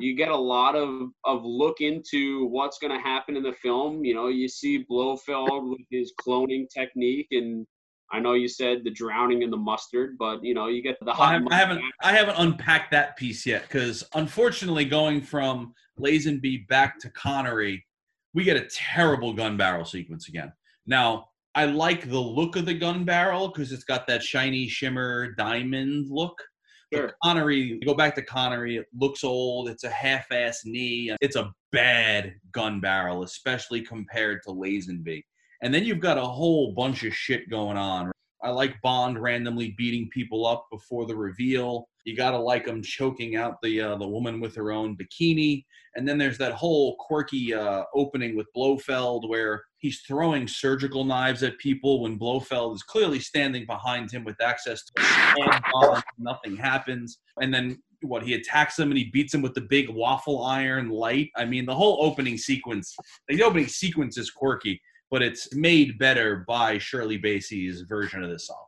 You 0.00 0.16
get 0.16 0.30
a 0.30 0.36
lot 0.36 0.74
of 0.76 1.10
of 1.24 1.44
look 1.44 1.80
into 1.80 2.46
what's 2.46 2.78
going 2.78 2.92
to 2.92 3.00
happen 3.00 3.36
in 3.36 3.42
the 3.42 3.52
film. 3.52 4.04
You 4.04 4.14
know, 4.14 4.28
you 4.28 4.48
see 4.48 4.84
Blofeld 4.88 5.68
with 5.70 5.86
his 5.90 6.12
cloning 6.20 6.66
technique, 6.72 7.28
and 7.32 7.66
I 8.12 8.18
know 8.20 8.34
you 8.34 8.48
said 8.48 8.82
the 8.84 8.90
drowning 8.90 9.42
in 9.42 9.50
the 9.50 9.56
mustard, 9.56 10.16
but 10.18 10.42
you 10.42 10.54
know, 10.54 10.66
you 10.68 10.82
get 10.82 10.96
the 11.00 11.12
I 11.12 11.14
hot. 11.14 11.32
haven't, 11.34 11.52
I 11.52 11.56
haven't 11.56 11.82
I 12.02 12.12
haven't 12.12 12.36
unpacked 12.36 12.90
that 12.92 13.16
piece 13.16 13.44
yet 13.46 13.62
because 13.62 14.02
unfortunately, 14.14 14.84
going 14.84 15.20
from 15.22 15.74
Lazenby 16.00 16.66
back 16.68 16.98
to 17.00 17.10
Connery, 17.10 17.84
we 18.34 18.44
get 18.44 18.56
a 18.56 18.68
terrible 18.70 19.32
gun 19.32 19.56
barrel 19.56 19.84
sequence 19.84 20.28
again. 20.28 20.52
Now, 20.86 21.26
I 21.54 21.64
like 21.64 22.08
the 22.08 22.18
look 22.18 22.56
of 22.56 22.66
the 22.66 22.74
gun 22.74 23.04
barrel 23.04 23.48
because 23.48 23.72
it's 23.72 23.84
got 23.84 24.06
that 24.06 24.22
shiny 24.22 24.68
shimmer 24.68 25.32
diamond 25.32 26.06
look. 26.08 26.40
But 26.92 27.14
Connery, 27.22 27.60
you 27.60 27.80
go 27.80 27.94
back 27.94 28.16
to 28.16 28.22
Connery, 28.22 28.76
it 28.76 28.86
looks 28.98 29.22
old. 29.22 29.68
It's 29.68 29.84
a 29.84 29.90
half-ass 29.90 30.62
knee. 30.64 31.14
It's 31.20 31.36
a 31.36 31.52
bad 31.70 32.34
gun 32.52 32.80
barrel, 32.80 33.22
especially 33.22 33.82
compared 33.82 34.42
to 34.44 34.50
Lazenby. 34.50 35.22
And 35.62 35.72
then 35.72 35.84
you've 35.84 36.00
got 36.00 36.18
a 36.18 36.24
whole 36.24 36.72
bunch 36.72 37.04
of 37.04 37.14
shit 37.14 37.48
going 37.48 37.76
on. 37.76 38.10
I 38.42 38.50
like 38.50 38.80
Bond 38.82 39.20
randomly 39.20 39.74
beating 39.76 40.08
people 40.10 40.46
up 40.46 40.66
before 40.70 41.06
the 41.06 41.16
reveal. 41.16 41.88
You 42.04 42.16
gotta 42.16 42.38
like 42.38 42.66
him 42.66 42.82
choking 42.82 43.36
out 43.36 43.56
the 43.62 43.80
uh, 43.80 43.96
the 43.96 44.08
woman 44.08 44.40
with 44.40 44.54
her 44.56 44.72
own 44.72 44.96
bikini. 44.96 45.64
And 45.96 46.08
then 46.08 46.18
there's 46.18 46.38
that 46.38 46.52
whole 46.52 46.96
quirky 46.96 47.52
uh, 47.52 47.82
opening 47.94 48.36
with 48.36 48.46
Blofeld 48.54 49.28
where 49.28 49.64
he's 49.78 50.00
throwing 50.02 50.46
surgical 50.46 51.04
knives 51.04 51.42
at 51.42 51.58
people 51.58 52.02
when 52.02 52.16
Blofeld 52.16 52.76
is 52.76 52.82
clearly 52.82 53.18
standing 53.18 53.66
behind 53.66 54.10
him 54.10 54.24
with 54.24 54.40
access 54.40 54.84
to. 54.84 56.02
Nothing 56.16 56.56
happens. 56.56 57.18
And 57.40 57.52
then 57.52 57.82
what 58.02 58.22
he 58.22 58.34
attacks 58.34 58.78
him 58.78 58.90
and 58.90 58.98
he 58.98 59.10
beats 59.12 59.34
him 59.34 59.42
with 59.42 59.54
the 59.54 59.60
big 59.62 59.88
waffle 59.90 60.44
iron 60.44 60.90
light. 60.90 61.30
I 61.36 61.44
mean, 61.44 61.66
the 61.66 61.74
whole 61.74 61.98
opening 62.00 62.38
sequence, 62.38 62.94
the 63.28 63.42
opening 63.42 63.66
sequence 63.66 64.16
is 64.16 64.30
quirky, 64.30 64.80
but 65.10 65.22
it's 65.22 65.54
made 65.54 65.98
better 65.98 66.44
by 66.46 66.78
Shirley 66.78 67.18
Bassey's 67.18 67.82
version 67.82 68.22
of 68.22 68.30
this 68.30 68.46
song. 68.46 68.64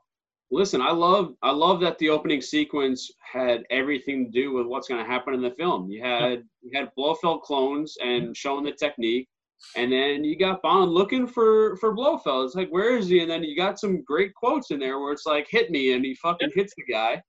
Listen, 0.50 0.82
I 0.82 0.90
love 0.90 1.34
I 1.42 1.50
love 1.50 1.80
that 1.80 1.98
the 1.98 2.10
opening 2.10 2.42
sequence 2.42 3.10
had 3.20 3.64
everything 3.70 4.26
to 4.26 4.30
do 4.30 4.52
with 4.52 4.66
what's 4.66 4.86
going 4.86 5.02
to 5.02 5.10
happen 5.10 5.32
in 5.32 5.40
the 5.40 5.52
film. 5.52 5.90
You 5.90 6.02
had 6.02 6.42
you 6.60 6.70
had 6.74 6.90
Blofeld 6.94 7.40
clones 7.42 7.96
and 8.04 8.36
showing 8.36 8.64
the 8.64 8.72
technique, 8.72 9.28
and 9.76 9.90
then 9.90 10.24
you 10.24 10.36
got 10.36 10.60
Bond 10.60 10.90
looking 10.90 11.26
for 11.26 11.76
for 11.78 11.94
Blofeld. 11.94 12.44
It's 12.44 12.54
like 12.54 12.68
where 12.68 12.98
is 12.98 13.08
he? 13.08 13.20
And 13.20 13.30
then 13.30 13.42
you 13.42 13.56
got 13.56 13.80
some 13.80 14.02
great 14.02 14.34
quotes 14.34 14.70
in 14.70 14.78
there 14.78 14.98
where 14.98 15.12
it's 15.12 15.24
like 15.24 15.46
hit 15.48 15.70
me, 15.70 15.94
and 15.94 16.04
he 16.04 16.14
fucking 16.16 16.50
hits 16.54 16.74
the 16.76 16.84
guy. 16.92 17.22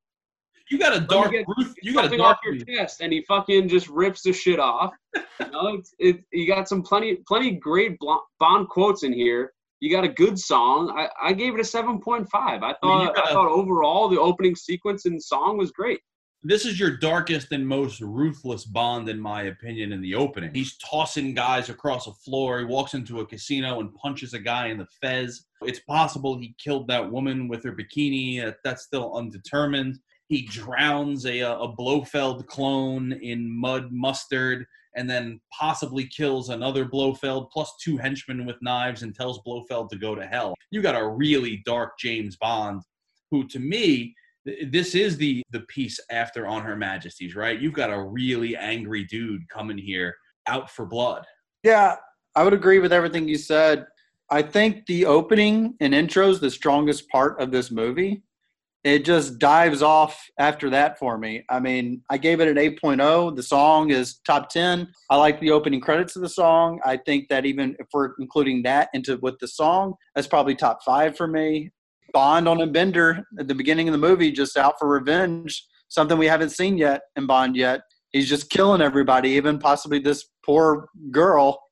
You 0.73 0.79
got 0.79 0.97
a 0.97 1.01
dark 1.01 1.31
get 1.31 1.45
Ruth. 1.55 1.75
You 1.83 1.93
got 1.93 2.11
a 2.11 2.17
dark 2.17 2.37
off 2.37 2.43
your 2.43 2.57
chest, 2.65 3.01
and 3.01 3.13
he 3.13 3.21
fucking 3.27 3.69
just 3.69 3.87
rips 3.89 4.23
the 4.23 4.33
shit 4.33 4.59
off. 4.59 4.91
You 5.15 5.51
know, 5.51 5.67
it's, 5.75 5.93
it, 5.99 6.23
you 6.31 6.47
got 6.47 6.67
some 6.67 6.81
plenty 6.81 7.17
plenty 7.27 7.51
great 7.51 7.99
Bond 8.39 8.69
quotes 8.69 9.03
in 9.03 9.13
here. 9.13 9.53
You 9.81 9.91
got 9.91 10.03
a 10.03 10.07
good 10.09 10.39
song. 10.39 10.89
I, 10.97 11.09
I 11.29 11.33
gave 11.33 11.53
it 11.53 11.59
a 11.59 11.63
seven 11.63 12.01
point 12.01 12.27
five. 12.27 12.63
I 12.63 12.73
thought 12.81 13.11
I, 13.11 13.13
got 13.13 13.29
a- 13.29 13.33
thought 13.33 13.49
overall 13.49 14.09
the 14.09 14.19
opening 14.19 14.55
sequence 14.55 15.05
and 15.05 15.21
song 15.21 15.59
was 15.59 15.69
great. 15.71 15.99
This 16.41 16.65
is 16.65 16.79
your 16.79 16.97
darkest 16.97 17.51
and 17.51 17.65
most 17.65 18.01
ruthless 18.01 18.65
Bond, 18.65 19.07
in 19.07 19.19
my 19.19 19.43
opinion, 19.43 19.93
in 19.93 20.01
the 20.01 20.15
opening. 20.15 20.55
He's 20.55 20.75
tossing 20.77 21.35
guys 21.35 21.69
across 21.69 22.07
a 22.07 22.13
floor. 22.13 22.57
He 22.59 22.65
walks 22.65 22.95
into 22.95 23.19
a 23.19 23.25
casino 23.27 23.79
and 23.79 23.93
punches 23.93 24.33
a 24.33 24.39
guy 24.39 24.69
in 24.69 24.79
the 24.79 24.87
fez. 24.99 25.45
It's 25.61 25.79
possible 25.81 26.35
he 26.37 26.55
killed 26.57 26.87
that 26.87 27.11
woman 27.11 27.47
with 27.47 27.63
her 27.63 27.73
bikini. 27.73 28.53
That's 28.63 28.83
still 28.83 29.15
undetermined. 29.15 29.99
He 30.33 30.47
drowns 30.47 31.25
a, 31.27 31.41
uh, 31.41 31.59
a 31.59 31.67
Blofeld 31.75 32.47
clone 32.47 33.11
in 33.11 33.49
mud 33.49 33.91
mustard 33.91 34.65
and 34.95 35.07
then 35.07 35.39
possibly 35.51 36.07
kills 36.07 36.49
another 36.49 36.85
Blofeld 36.85 37.51
plus 37.51 37.71
two 37.79 37.97
henchmen 37.97 38.45
with 38.45 38.55
knives 38.61 39.03
and 39.03 39.13
tells 39.13 39.41
Blofeld 39.45 39.89
to 39.91 39.97
go 39.97 40.15
to 40.15 40.25
hell. 40.25 40.55
You 40.71 40.81
got 40.81 40.99
a 40.99 41.07
really 41.07 41.61
dark 41.65 41.99
James 41.99 42.35
Bond 42.35 42.81
who, 43.29 43.47
to 43.47 43.59
me, 43.59 44.15
this 44.71 44.95
is 44.95 45.17
the 45.17 45.43
the 45.51 45.61
piece 45.61 45.99
after 46.09 46.47
on 46.47 46.63
her 46.63 46.75
majesty's 46.75 47.33
right 47.33 47.61
you've 47.61 47.71
got 47.71 47.93
a 47.93 48.03
really 48.03 48.57
angry 48.57 49.05
dude 49.05 49.47
coming 49.47 49.77
here 49.77 50.13
out 50.47 50.69
for 50.69 50.85
blood 50.85 51.25
Yeah, 51.63 51.95
I 52.35 52.43
would 52.43 52.53
agree 52.53 52.79
with 52.79 52.91
everything 52.91 53.25
you 53.25 53.37
said. 53.37 53.85
I 54.29 54.41
think 54.41 54.85
the 54.85 55.05
opening 55.05 55.75
and 55.79 55.93
intro 55.93 56.27
is 56.29 56.39
the 56.39 56.49
strongest 56.49 57.07
part 57.09 57.39
of 57.39 57.51
this 57.51 57.71
movie. 57.71 58.23
It 58.83 59.05
just 59.05 59.39
dives 59.39 59.81
off 59.81 60.21
after 60.37 60.69
that 60.71 60.99
for 60.99 61.17
me. 61.17 61.45
I 61.49 61.61
mean, 61.61 62.01
I 62.09 62.17
gave 62.17 62.41
it 62.41 62.49
an 62.49 62.57
8.0. 62.57 63.35
The 63.35 63.43
song 63.43 63.91
is 63.91 64.19
top 64.25 64.49
10. 64.49 64.89
I 65.09 65.15
like 65.15 65.39
the 65.39 65.51
opening 65.51 65.79
credits 65.79 66.17
of 66.17 66.21
the 66.21 66.29
song. 66.29 66.81
I 66.83 66.97
think 66.97 67.29
that 67.29 67.45
even 67.45 67.77
if 67.79 67.87
we're 67.93 68.11
including 68.19 68.61
that 68.63 68.89
into 68.93 69.17
with 69.21 69.39
the 69.39 69.47
song, 69.47 69.93
that's 70.15 70.27
probably 70.27 70.55
top 70.55 70.83
five 70.83 71.15
for 71.15 71.27
me. 71.27 71.71
Bond 72.11 72.47
on 72.47 72.59
a 72.61 72.67
bender 72.67 73.23
at 73.39 73.47
the 73.47 73.55
beginning 73.55 73.87
of 73.87 73.93
the 73.93 73.97
movie, 73.97 74.31
just 74.31 74.57
out 74.57 74.75
for 74.77 74.89
revenge, 74.89 75.65
something 75.87 76.17
we 76.17 76.27
haven't 76.27 76.49
seen 76.49 76.77
yet 76.77 77.03
in 77.15 77.25
Bond 77.25 77.55
yet. 77.55 77.81
He's 78.11 78.29
just 78.29 78.49
killing 78.49 78.81
everybody, 78.81 79.29
even 79.29 79.59
possibly 79.59 79.99
this 79.99 80.25
poor 80.45 80.89
girl 81.09 81.62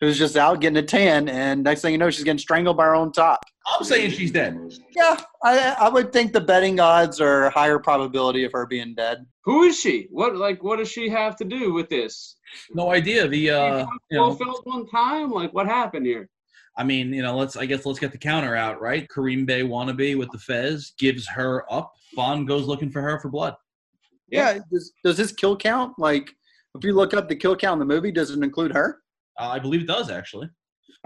who's 0.00 0.18
just 0.18 0.36
out 0.36 0.60
getting 0.60 0.78
a 0.78 0.82
tan, 0.82 1.28
and 1.28 1.62
next 1.62 1.82
thing 1.82 1.92
you 1.92 1.98
know, 1.98 2.10
she's 2.10 2.24
getting 2.24 2.38
strangled 2.38 2.76
by 2.76 2.84
her 2.84 2.94
own 2.94 3.12
top. 3.12 3.40
i'm 3.78 3.84
saying 3.84 4.10
she's 4.10 4.30
dead 4.32 4.58
Yeah, 4.96 5.16
I, 5.44 5.76
I 5.78 5.88
would 5.88 6.12
think 6.12 6.32
the 6.32 6.40
betting 6.40 6.80
odds 6.80 7.20
are 7.20 7.50
higher 7.50 7.78
probability 7.78 8.44
of 8.44 8.52
her 8.52 8.66
being 8.66 8.94
dead. 8.94 9.26
Who 9.44 9.64
is 9.64 9.78
she? 9.78 10.08
What 10.10 10.36
like 10.36 10.62
what 10.62 10.76
does 10.78 10.90
she 10.90 11.08
have 11.08 11.36
to 11.36 11.44
do 11.44 11.72
with 11.72 11.88
this? 11.88 12.36
no 12.74 12.90
idea 12.90 13.28
the 13.28 13.50
uh 13.50 13.86
you 14.10 14.18
know, 14.18 14.34
Blofeld 14.34 14.60
one 14.64 14.86
time? 14.88 15.30
Like 15.30 15.52
what 15.52 15.66
happened 15.66 16.06
here? 16.06 16.28
i 16.76 16.84
mean 16.84 17.12
you 17.12 17.20
know 17.20 17.36
let's 17.36 17.56
i 17.56 17.66
guess 17.66 17.84
let's 17.84 17.98
get 17.98 18.12
the 18.12 18.18
counter 18.18 18.54
out 18.54 18.80
right 18.80 19.08
Kerim 19.10 19.44
Bey 19.44 19.62
wannabe 19.62 20.16
with 20.16 20.30
the 20.30 20.38
fez 20.38 20.92
gives 20.98 21.26
her 21.26 21.64
up 21.70 21.92
bond 22.14 22.46
goes 22.46 22.66
looking 22.68 22.90
for 22.92 23.02
her 23.02 23.18
for 23.18 23.28
blood 23.28 23.56
Yeah, 24.30 24.58
does, 24.72 24.92
does 25.04 25.16
this 25.16 25.32
kill 25.32 25.56
count? 25.56 25.98
Like, 25.98 26.30
if 26.76 26.84
you 26.84 26.94
look 26.94 27.12
up 27.14 27.28
the 27.28 27.34
kill 27.34 27.56
count 27.56 27.82
in 27.82 27.88
the 27.88 27.92
movie, 27.94 28.12
does 28.12 28.30
it 28.30 28.40
include 28.42 28.72
her? 28.72 28.99
Uh, 29.40 29.48
i 29.48 29.58
believe 29.58 29.80
it 29.80 29.86
does 29.86 30.10
actually 30.10 30.48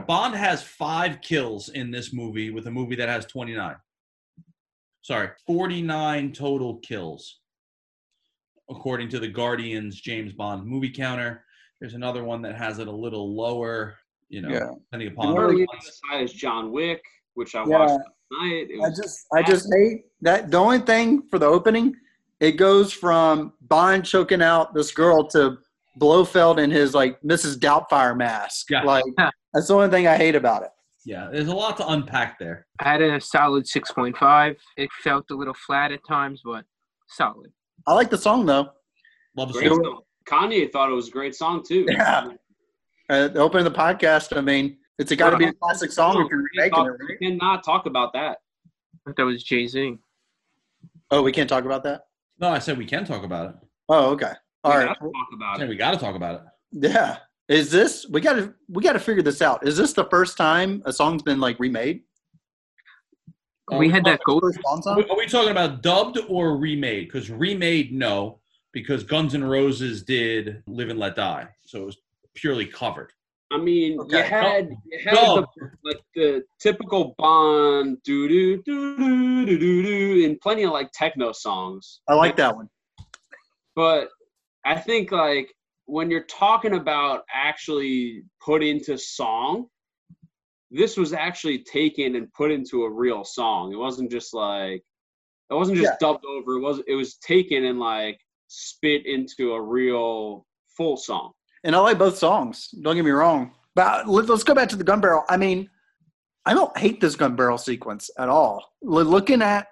bond 0.07 0.35
has 0.35 0.63
five 0.63 1.21
kills 1.21 1.69
in 1.71 1.91
this 1.91 2.13
movie 2.13 2.51
with 2.51 2.67
a 2.67 2.71
movie 2.71 2.97
that 2.97 3.09
has 3.09 3.25
29 3.27 3.75
sorry 5.03 5.29
49 5.47 6.33
total 6.33 6.79
kills 6.79 7.41
according 8.71 9.09
to 9.09 9.19
the 9.21 9.29
guardians 9.29 10.01
james 10.01 10.33
bond 10.33 10.67
movie 10.67 10.91
counter 10.91 11.45
there's 11.81 11.95
another 11.95 12.25
one 12.25 12.43
that 12.43 12.57
has 12.57 12.79
it 12.79 12.89
a 12.89 12.93
little 12.93 13.35
lower 13.35 13.97
you 14.29 14.41
know 14.43 14.49
Yeah. 14.51 14.71
depending 14.91 15.09
upon 15.13 15.39
early 15.39 15.63
on 15.63 15.79
the 15.85 15.93
side 16.11 16.23
is 16.23 16.33
John 16.33 16.73
Wick, 16.73 17.03
which 17.35 17.55
I 17.55 17.61
Yeah. 17.61 17.79
watched 17.79 17.91
last 17.91 18.09
night. 18.33 18.71
It 18.71 18.81
I 18.81 18.89
was 18.89 18.97
just, 18.99 19.27
I 19.35 19.43
just 19.43 19.73
hate 19.73 20.07
that. 20.23 20.51
The 20.51 20.57
only 20.57 20.79
thing 20.79 21.23
for 21.29 21.39
the 21.39 21.47
opening, 21.47 21.95
it 22.41 22.53
goes 22.53 22.91
from 22.93 23.53
Bond 23.61 24.05
choking 24.07 24.41
out 24.41 24.73
this 24.73 24.93
girl 24.93 25.27
to 25.29 25.59
Blofeld 25.97 26.59
in 26.59 26.71
his 26.71 26.95
like 26.95 27.21
Mrs. 27.23 27.57
Doubtfire 27.59 28.17
mask. 28.17 28.71
Yeah. 28.71 28.83
Like, 28.83 29.05
that's 29.53 29.69
the 29.69 29.75
only 29.75 29.89
thing 29.89 30.07
I 30.07 30.17
hate 30.17 30.35
about 30.35 30.63
it. 30.63 30.71
yeah 31.07 31.29
there's 31.33 31.49
a 31.49 31.55
lot 31.55 31.77
to 31.77 31.87
unpack 31.89 32.39
there 32.39 32.67
I 32.81 32.91
had 32.93 33.03
a 33.03 33.21
solid 33.21 33.65
6.5. 33.65 34.57
It 34.77 34.91
felt 35.03 35.27
a 35.31 35.35
little 35.35 35.55
flat 35.67 35.93
at 35.93 36.01
times, 36.09 36.41
but 36.45 36.65
solid. 37.09 37.53
I 37.87 37.95
like 37.95 38.11
the 38.11 38.19
song 38.19 38.47
though. 38.47 38.71
love 39.37 39.53
the 39.53 39.61
song. 39.69 39.83
song. 39.85 40.01
Kanye 40.27 40.73
thought 40.73 40.91
it 40.91 40.95
was 40.95 41.09
a 41.09 41.11
great 41.13 41.35
song 41.35 41.63
too. 41.67 41.87
Yeah. 41.91 42.29
Uh, 43.11 43.29
the 43.29 43.39
opening 43.39 43.67
of 43.67 43.73
the 43.75 43.79
podcast, 43.79 44.35
I 44.35 44.41
mean, 44.41 44.79
it's 44.99 45.15
got 45.15 45.29
to 45.31 45.37
be 45.37 45.45
a 45.45 45.53
classic 45.53 45.93
song 45.93 46.23
if 46.25 46.31
you're 46.31 46.39
We 46.41 46.49
remaking 46.57 46.73
talk- 46.75 46.87
it, 46.87 46.91
right? 46.93 47.19
we 47.21 47.29
cannot 47.29 47.63
talk 47.63 47.85
about 47.85 48.15
that. 48.15 48.39
I 48.95 49.11
thought 49.11 49.17
that 49.17 49.25
was 49.27 49.43
Jay 49.45 49.67
Z. 49.67 49.99
Oh, 51.11 51.21
we 51.23 51.31
can't 51.31 51.49
talk 51.49 51.65
about 51.67 51.83
that. 51.85 52.07
no 52.41 52.49
i 52.49 52.59
said 52.59 52.79
we 52.79 52.87
can 52.87 53.05
talk 53.05 53.23
about 53.23 53.51
it 53.51 53.57
Oh, 53.91 54.13
okay. 54.13 54.33
All 54.65 54.73
we 54.73 54.79
right. 54.79 54.87
gotta 54.89 55.01
talk 55.01 55.29
about 55.35 55.59
Yeah, 55.59 55.65
it. 55.65 55.69
we 55.69 55.77
got 55.77 55.91
to 55.93 55.97
talk 55.99 56.15
about 56.17 56.35
it 56.37 56.91
Yeah. 56.93 57.19
Is 57.49 57.71
this 57.71 58.07
we 58.09 58.21
got 58.23 58.35
to 58.35 58.55
we 58.69 58.83
got 58.83 58.95
to 58.95 58.99
figure 58.99 59.23
this 59.23 59.43
out? 59.43 59.67
Is 59.67 59.77
this 59.77 59.93
the 59.93 60.07
first 60.07 60.37
time 60.39 60.83
a 60.87 60.93
song's 60.93 61.23
been 61.23 61.41
like 61.41 61.59
remade? 61.61 62.03
We 63.79 63.89
had 63.91 64.05
that 64.05 64.21
gold. 64.27 64.43
First 64.43 64.59
Are 64.87 64.97
we- 64.97 65.05
are 65.09 65.17
we 65.17 65.27
talking 65.27 65.51
about 65.51 65.83
dubbed 65.83 66.19
or 66.29 66.57
remade? 66.57 67.07
Because 67.09 67.31
remade, 67.31 67.93
no, 67.93 68.41
because 68.73 69.03
Guns 69.05 69.35
N' 69.35 69.43
Roses 69.45 70.03
did 70.03 70.63
"Live 70.67 70.89
and 70.91 70.99
Let 70.99 71.17
Die," 71.17 71.49
so 71.67 71.83
it 71.83 71.87
was 71.87 71.99
purely 72.35 72.67
covered. 72.67 73.13
I 73.51 73.57
mean, 73.59 73.93
you 73.93 74.01
Okay. 74.03 74.23
had 74.23 74.71
you 74.87 74.99
had 75.05 75.15
the, 75.15 75.47
like 75.83 76.01
the 76.15 76.45
typical 76.59 77.15
Bond 77.19 78.03
doo 78.05 78.27
doo 78.29 78.63
doo 78.63 78.97
doo 78.97 79.47
doo 79.47 79.59
doo 79.59 79.83
doo 79.83 80.25
and 80.27 80.41
plenty 80.41 80.63
of 80.65 80.73
like 80.73 80.91
techno 80.93 81.33
songs. 81.33 82.01
I 82.09 82.15
like 82.15 82.37
that 82.37 82.55
one. 82.57 82.69
But 83.77 84.09
I 84.65 84.77
think 84.77 85.13
like 85.13 85.53
when 85.87 86.11
you're 86.11 86.25
talking 86.25 86.75
about 86.75 87.23
actually 87.33 88.23
put 88.45 88.63
into 88.63 88.97
song, 88.97 89.67
this 90.71 90.97
was 90.97 91.13
actually 91.13 91.59
taken 91.59 92.17
and 92.17 92.33
put 92.33 92.51
into 92.51 92.85
a 92.85 92.91
real 92.91 93.25
song. 93.25 93.73
It 93.73 93.77
wasn't 93.77 94.11
just 94.11 94.35
like 94.35 94.83
it 95.51 95.55
wasn't 95.55 95.79
just 95.79 96.01
dubbed 96.01 96.25
over. 96.25 96.55
It 96.55 96.61
was 96.61 96.81
it 96.87 96.95
was 96.95 97.17
taken 97.17 97.65
and 97.65 97.79
like 97.79 98.19
spit 98.49 99.07
into 99.07 99.53
a 99.53 99.61
real 99.63 100.47
full 100.77 100.97
song. 100.97 101.33
And 101.65 101.75
I 101.75 101.79
like 101.81 101.99
both 101.99 102.17
songs. 102.19 102.69
Don't 102.83 102.97
get 102.97 103.05
me 103.05 103.11
wrong. 103.11 103.53
But 103.75 104.09
let- 104.09 104.29
let's 104.29 104.45
go 104.45 104.55
back 104.55 104.69
to 104.71 104.77
the 104.77 104.85
gun 104.85 105.01
barrel. 105.01 105.25
I 105.29 105.37
mean, 105.37 105.69
I 106.47 106.55
don't 106.55 106.77
hate 106.77 107.01
this 107.01 107.17
gun 107.17 107.37
barrel 107.37 107.59
sequence 107.59 108.11
at 108.19 108.29
all. 108.29 108.65
Looking 108.83 109.43
at 109.43 109.69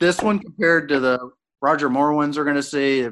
this 0.00 0.22
one 0.22 0.38
compared 0.38 0.88
to 0.88 1.00
the 1.00 1.30
Roger 1.60 1.90
Moore 1.90 2.14
ones 2.14 2.38
we're 2.38 2.44
going 2.44 2.56
to 2.56 2.62
see, 2.62 3.08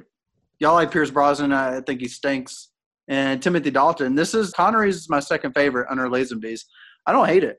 y'all 0.63 0.75
like 0.75 0.93
Pierce 0.93 1.11
Brosnan. 1.11 1.53
I 1.53 1.81
think 1.81 2.01
he 2.01 2.09
stinks. 2.09 2.71
And 3.09 3.43
Timothy 3.43 3.71
Dalton. 3.71 4.15
This 4.15 4.33
is 4.33 4.53
Connery's 4.53 4.97
is 4.97 5.11
my 5.11 5.19
second 5.19 5.53
favorite 5.55 5.89
under 5.91 6.07
Lazenby's. 6.09 6.65
I 7.05 7.13
don't 7.13 7.27
hate 7.27 7.43
it. 7.43 7.59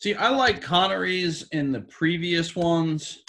See, 0.00 0.14
I 0.14 0.30
like 0.30 0.62
Connery's 0.62 1.46
in 1.52 1.70
the 1.70 1.82
previous 1.82 2.56
ones. 2.56 3.22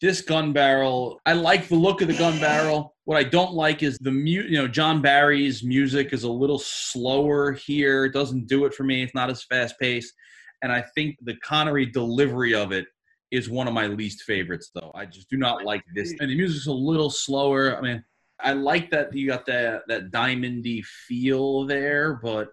This 0.00 0.22
gun 0.22 0.52
barrel, 0.52 1.20
I 1.26 1.34
like 1.34 1.68
the 1.68 1.74
look 1.74 2.00
of 2.00 2.08
the 2.08 2.16
gun 2.16 2.38
barrel. 2.40 2.94
What 3.04 3.18
I 3.18 3.24
don't 3.24 3.52
like 3.52 3.82
is 3.82 3.98
the 3.98 4.10
mu 4.10 4.30
You 4.30 4.58
know, 4.58 4.68
John 4.68 5.02
Barry's 5.02 5.62
music 5.62 6.12
is 6.12 6.22
a 6.22 6.30
little 6.30 6.58
slower 6.58 7.52
here. 7.52 8.06
It 8.06 8.14
doesn't 8.14 8.46
do 8.46 8.64
it 8.64 8.72
for 8.72 8.84
me. 8.84 9.02
It's 9.02 9.14
not 9.14 9.28
as 9.28 9.42
fast 9.44 9.74
paced, 9.80 10.14
and 10.62 10.72
I 10.72 10.84
think 10.94 11.16
the 11.22 11.36
Connery 11.42 11.84
delivery 11.86 12.54
of 12.54 12.70
it 12.72 12.86
is 13.30 13.48
one 13.50 13.68
of 13.68 13.74
my 13.74 13.86
least 13.86 14.22
favorites. 14.22 14.70
Though 14.74 14.90
I 14.94 15.06
just 15.06 15.28
do 15.30 15.36
not 15.36 15.64
like 15.64 15.82
this, 15.94 16.14
and 16.20 16.30
the 16.30 16.36
music's 16.36 16.66
a 16.66 16.72
little 16.72 17.10
slower. 17.10 17.76
I 17.76 17.80
mean, 17.80 18.04
I 18.40 18.52
like 18.52 18.90
that 18.90 19.14
you 19.14 19.26
got 19.28 19.46
that 19.46 19.82
that 19.88 20.10
diamondy 20.10 20.84
feel 20.84 21.64
there, 21.66 22.14
but 22.22 22.48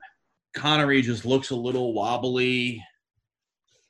Connery 0.56 1.02
just 1.02 1.26
looks 1.26 1.50
a 1.52 1.56
little 1.56 1.94
wobbly. 1.94 2.84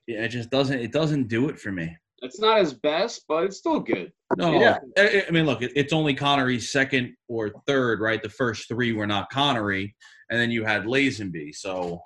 Yeah, 0.08 0.24
it 0.26 0.30
just 0.30 0.50
doesn't. 0.52 0.80
It 0.80 0.92
doesn't 0.92 1.28
do 1.28 1.50
it 1.50 1.60
for 1.60 1.72
me. 1.72 1.96
It's 2.22 2.40
not 2.40 2.60
his 2.60 2.74
best, 2.74 3.26
but 3.28 3.44
it's 3.44 3.58
still 3.58 3.80
good. 3.80 4.12
No, 4.38 4.60
Yeah. 4.60 4.78
I, 4.98 5.26
I 5.28 5.32
mean, 5.32 5.46
look, 5.46 5.62
it- 5.62 5.74
it's 5.76 5.94
only 5.94 6.14
Connery's 6.16 6.72
second 6.72 7.14
or 7.28 7.52
third, 7.68 8.00
right? 8.00 8.22
The 8.24 8.30
first 8.30 8.68
three 8.68 8.94
were 8.94 9.06
not 9.06 9.30
Connery, 9.30 9.94
and 10.30 10.40
then 10.40 10.50
you 10.50 10.64
had 10.64 10.84
Lazenby. 10.86 11.54
So 11.56 12.02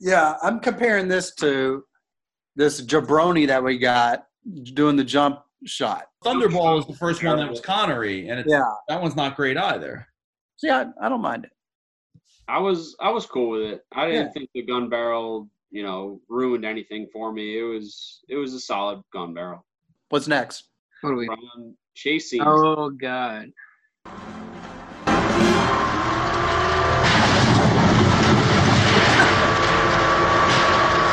Yeah, 0.00 0.34
I'm 0.42 0.58
comparing 0.60 1.08
this 1.08 1.34
to 1.36 1.84
this 2.56 2.80
jabroni 2.80 3.46
that 3.48 3.62
we 3.62 3.78
got 3.78 4.26
doing 4.74 4.96
the 4.96 5.04
jump 5.04 5.40
shot. 5.66 6.06
Thunderball 6.24 6.78
is 6.80 6.86
the 6.86 6.94
first 6.94 7.22
one 7.24 7.38
that 7.38 7.48
was 7.48 7.60
Connery, 7.60 8.28
and 8.28 8.38
it's, 8.40 8.50
Yeah. 8.50 8.62
that 8.88 9.00
one's 9.00 9.16
not 9.16 9.36
great 9.36 9.56
either. 9.56 10.06
See, 10.56 10.70
I, 10.70 10.86
I 11.00 11.08
don't 11.08 11.20
mind 11.22 11.44
it. 11.44 11.50
I 12.46 12.58
was 12.58 12.94
I 13.00 13.10
was 13.10 13.24
cool 13.26 13.48
with 13.50 13.62
it. 13.62 13.84
I 13.92 14.06
didn't 14.06 14.26
Yeah. 14.26 14.32
think 14.32 14.50
the 14.54 14.62
gun 14.62 14.88
barrel, 14.90 15.48
you 15.70 15.82
know, 15.82 16.20
ruined 16.28 16.64
anything 16.66 17.08
for 17.12 17.32
me. 17.32 17.58
It 17.58 17.62
was 17.62 18.20
it 18.28 18.36
was 18.36 18.52
a 18.52 18.60
solid 18.60 19.02
gun 19.12 19.32
barrel. 19.32 19.64
What's 20.10 20.28
next? 20.28 20.64
What 21.00 21.10
are 21.10 21.16
we? 21.16 21.26
From 21.26 21.74
chase. 21.94 22.34
Oh 22.40 22.90
God. 22.90 23.50
What 24.04 24.20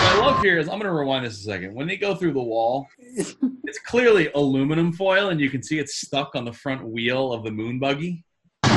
I 0.04 0.20
love 0.20 0.31
here 0.42 0.58
is 0.58 0.68
I'm 0.68 0.80
going 0.80 0.86
to 0.86 0.92
rewind 0.92 1.26
this 1.26 1.40
a 1.40 1.44
second. 1.44 1.76
When 1.76 1.88
they 1.88 1.98
go 1.98 2.16
through 2.16 2.34
the 2.34 2.42
wall, 2.42 2.88
it's 2.98 3.80
clearly 3.86 4.32
aluminum 4.34 4.92
foil, 4.92 5.30
and 5.30 5.40
you 5.40 5.50
can 5.50 5.62
see 5.62 5.80
it's 5.80 6.02
stuck 6.02 6.36
on 6.36 6.46
the 6.46 6.54
front 6.54 6.84
wheel 6.84 7.32
of 7.32 7.44
the 7.44 7.52
moon 7.52 7.80
buggy. 7.80 8.24
I 8.64 8.70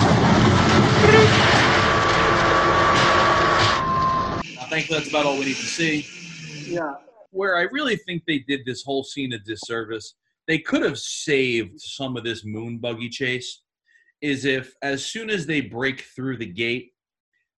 think 4.69 4.89
that's 4.89 5.09
about 5.09 5.27
all 5.27 5.39
we 5.39 5.47
need 5.47 5.57
to 5.57 5.67
see. 5.67 6.07
Yeah. 6.71 6.95
Where 7.31 7.57
I 7.57 7.63
really 7.63 7.97
think 7.97 8.25
they 8.27 8.41
did 8.41 8.61
this 8.67 8.83
whole 8.83 9.03
scene 9.03 9.33
a 9.33 9.39
disservice, 9.39 10.15
they 10.47 10.59
could 10.59 10.83
have 10.83 10.99
saved 10.99 11.81
some 11.81 12.17
of 12.17 12.25
this 12.25 12.45
moon 12.45 12.79
buggy 12.79 13.09
chase. 13.09 13.63
Is 14.21 14.45
if 14.45 14.75
as 14.83 15.05
soon 15.05 15.29
as 15.29 15.47
they 15.47 15.61
break 15.61 16.03
through 16.03 16.39
the 16.39 16.47
gate, 16.47 16.94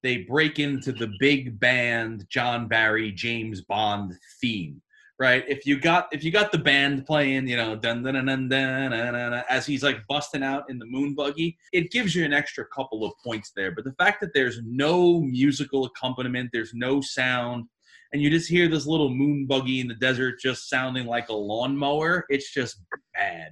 they 0.03 0.18
break 0.18 0.59
into 0.59 0.92
the 0.92 1.12
big 1.18 1.59
band 1.59 2.26
John 2.28 2.68
Barry 2.68 3.12
James 3.12 3.62
Bond 3.62 4.14
theme, 4.40 4.80
right? 5.18 5.44
If 5.49 5.66
you 5.66 5.78
got 5.78 6.09
if 6.12 6.22
you 6.22 6.30
got 6.30 6.53
the 6.53 6.59
band 6.59 7.07
playing, 7.07 7.49
you 7.49 7.57
know, 7.57 7.76
dun 7.76 8.03
dun 8.03 8.14
dun 8.14 8.26
dun 8.26 8.49
dun, 8.49 8.90
dun, 8.90 9.14
dun, 9.14 9.44
as 9.49 9.66
he's 9.66 9.82
like 9.82 10.07
busting 10.09 10.42
out 10.42 10.64
in 10.68 10.78
the 10.78 10.86
moon 10.86 11.14
buggy, 11.14 11.57
it 11.72 11.90
gives 11.90 12.14
you 12.14 12.24
an 12.24 12.32
extra 12.32 12.66
couple 12.66 13.05
of 13.05 13.12
points 13.24 13.53
there. 13.57 13.72
But 13.72 13.84
the 13.84 13.94
fact 13.94 14.20
that 14.20 14.34
there's 14.34 14.61
no 14.64 15.20
musical 15.20 15.86
accompaniment, 15.86 16.51
there's 16.53 16.74
no 16.74 17.01
sound, 17.01 17.66
and 18.12 18.22
you 18.22 18.30
just 18.30 18.49
hear 18.49 18.68
this 18.68 18.86
little 18.86 19.11
moon 19.11 19.47
buggy 19.47 19.80
in 19.80 19.88
the 19.88 19.94
desert 19.94 20.40
just 20.40 20.68
sounding 20.68 21.07
like 21.07 21.28
a 21.28 21.34
lawnmower, 21.34 22.24
it's 22.28 22.53
just 22.53 22.80
bad. 23.14 23.51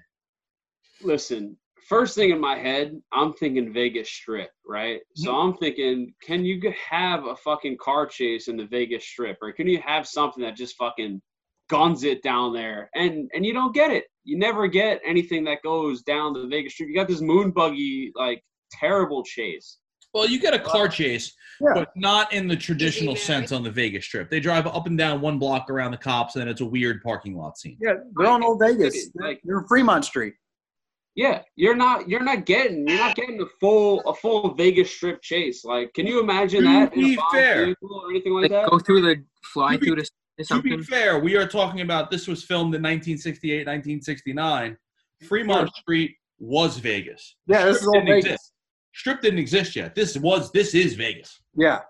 Listen, 1.02 1.56
first 1.86 2.14
thing 2.14 2.30
in 2.30 2.40
my 2.40 2.56
head, 2.56 3.00
I'm 3.12 3.32
thinking 3.34 3.72
Vegas 3.72 4.10
Strip, 4.10 4.50
right? 4.66 5.00
So 5.14 5.30
mm-hmm. 5.30 5.40
I'm 5.40 5.56
thinking, 5.56 6.14
can 6.22 6.44
you 6.44 6.60
have 6.90 7.26
a 7.26 7.36
fucking 7.36 7.76
car 7.80 8.06
chase 8.06 8.48
in 8.48 8.56
the 8.56 8.66
Vegas 8.66 9.04
Strip, 9.04 9.38
or 9.42 9.52
can 9.52 9.66
you 9.66 9.80
have 9.84 10.06
something 10.06 10.42
that 10.42 10.56
just 10.56 10.76
fucking 10.76 11.20
guns 11.68 12.04
it 12.04 12.22
down 12.22 12.52
there? 12.52 12.90
And 12.94 13.30
and 13.34 13.44
you 13.44 13.52
don't 13.52 13.74
get 13.74 13.90
it. 13.90 14.04
You 14.24 14.38
never 14.38 14.66
get 14.66 15.00
anything 15.04 15.44
that 15.44 15.62
goes 15.62 16.02
down 16.02 16.32
the 16.32 16.46
Vegas 16.46 16.74
Strip. 16.74 16.88
You 16.88 16.94
got 16.94 17.08
this 17.08 17.20
moon 17.20 17.50
buggy 17.50 18.12
like 18.14 18.42
terrible 18.72 19.22
chase. 19.24 19.78
Well, 20.14 20.28
you 20.28 20.38
get 20.38 20.54
a 20.54 20.60
car 20.60 20.86
chase, 20.86 21.34
but 21.60 21.90
not 21.96 22.32
in 22.32 22.46
the 22.46 22.54
traditional 22.54 23.16
sense 23.16 23.50
on 23.50 23.64
the 23.64 23.70
Vegas 23.70 24.04
Strip. 24.04 24.30
They 24.30 24.38
drive 24.38 24.64
up 24.68 24.86
and 24.86 24.96
down 24.96 25.20
one 25.20 25.40
block 25.40 25.68
around 25.68 25.90
the 25.90 25.96
cops, 25.96 26.36
and 26.36 26.42
then 26.42 26.48
it's 26.48 26.60
a 26.60 26.64
weird 26.64 27.02
parking 27.02 27.36
lot 27.36 27.58
scene. 27.58 27.76
Yeah, 27.80 27.94
they're 28.16 28.30
on 28.30 28.44
Old 28.44 28.60
Vegas. 28.60 29.10
Like- 29.16 29.40
They're 29.42 29.58
in 29.58 29.66
Fremont 29.66 30.04
Street. 30.04 30.34
Yeah, 31.16 31.42
you're 31.54 31.76
not 31.76 32.08
you're 32.08 32.24
not 32.24 32.44
getting 32.44 32.88
you're 32.88 32.98
not 32.98 33.14
getting 33.14 33.40
a 33.40 33.46
full 33.60 34.00
a 34.00 34.14
full 34.14 34.54
Vegas 34.54 34.90
Strip 34.90 35.22
chase. 35.22 35.64
Like, 35.64 35.92
can 35.94 36.06
you 36.06 36.20
imagine 36.20 36.60
To 36.64 36.68
that 36.68 36.94
in 36.94 37.00
be 37.00 37.14
a 37.14 37.16
Bond 37.16 37.28
fair. 37.32 37.74
or 37.82 38.10
anything 38.10 38.32
like 38.34 38.50
Like 38.50 38.50
that? 38.50 38.70
go 38.70 38.78
through 38.80 39.02
the 39.02 39.24
fly 39.52 39.74
To 39.74 39.78
be- 39.78 39.86
through 39.86 39.96
the 39.96 40.08
or 40.50 40.56
To 40.56 40.62
be 40.62 40.82
fair, 40.82 41.20
we 41.20 41.36
are 41.36 41.46
talking 41.46 41.82
about 41.82 42.10
this 42.10 42.26
was 42.26 42.42
filmed 42.42 42.74
in 42.74 42.82
1968, 42.82 43.58
1969. 43.66 44.76
Fremont 45.28 45.70
Street 45.76 46.16
was 46.40 46.78
Vegas. 46.78 47.36
Yeah, 47.46 47.64
this 47.66 47.76
Strip 47.76 47.82
is 47.82 47.86
all 47.86 47.92
didn't 47.94 48.06
Vegas. 48.08 48.24
exist. 48.32 48.52
Strip 48.94 49.20
didn't 49.22 49.38
exist 49.38 49.76
yet. 49.76 49.94
This 49.94 50.16
was 50.18 50.50
this 50.50 50.74
is 50.74 50.94
Vegas. 50.94 51.40
Yeah. 51.56 51.80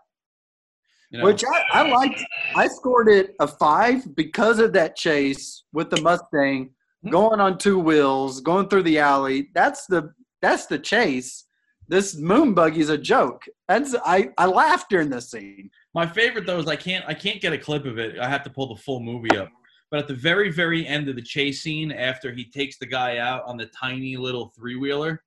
You 1.11 1.19
know? 1.21 1.25
Which 1.25 1.43
I, 1.45 1.63
I 1.85 1.91
liked. 1.91 2.23
I 2.55 2.67
scored 2.67 3.09
it 3.09 3.35
a 3.41 3.47
five 3.49 4.15
because 4.17 4.59
of 4.59 4.73
that 4.75 4.97
chase 4.97 5.65
with 5.73 5.89
the 5.89 6.01
Mustang 6.03 6.71
Hmm? 7.05 7.11
going 7.11 7.41
on 7.41 7.59
two 7.59 7.79
wheels, 7.79 8.41
going 8.41 8.69
through 8.69 8.85
the 8.85 8.99
alley. 8.99 9.49
That's 9.55 9.87
the 9.87 10.13
that's 10.43 10.67
the 10.67 10.79
chase. 10.79 11.45
This 11.87 12.17
moon 12.17 12.55
buggy's 12.55 12.89
a 12.89 12.99
joke. 12.99 13.45
That's 13.69 13.95
I, 14.05 14.31
I 14.39 14.47
laughed 14.47 14.89
during 14.89 15.11
this 15.11 15.31
scene. 15.31 15.71
My 15.95 16.07
favorite 16.07 16.47
though 16.47 16.59
is 16.59 16.67
I 16.67 16.77
can't 16.77 17.05
I 17.07 17.15
can't 17.15 17.41
get 17.41 17.53
a 17.53 17.59
clip 17.59 17.85
of 17.85 17.99
it. 17.99 18.19
I 18.19 18.29
have 18.29 18.43
to 18.45 18.51
pull 18.51 18.75
the 18.75 18.81
full 18.81 19.01
movie 19.01 19.37
up. 19.37 19.51
But 19.91 20.01
at 20.01 20.09
the 20.09 20.15
very 20.15 20.51
very 20.51 20.87
end 20.87 21.09
of 21.09 21.17
the 21.17 21.23
chase 21.23 21.63
scene, 21.63 21.93
after 21.93 22.33
he 22.33 22.45
takes 22.45 22.79
the 22.79 22.87
guy 22.87 23.19
out 23.19 23.45
on 23.47 23.57
the 23.57 23.67
tiny 23.67 24.17
little 24.17 24.53
three 24.57 24.77
wheeler, 24.77 25.23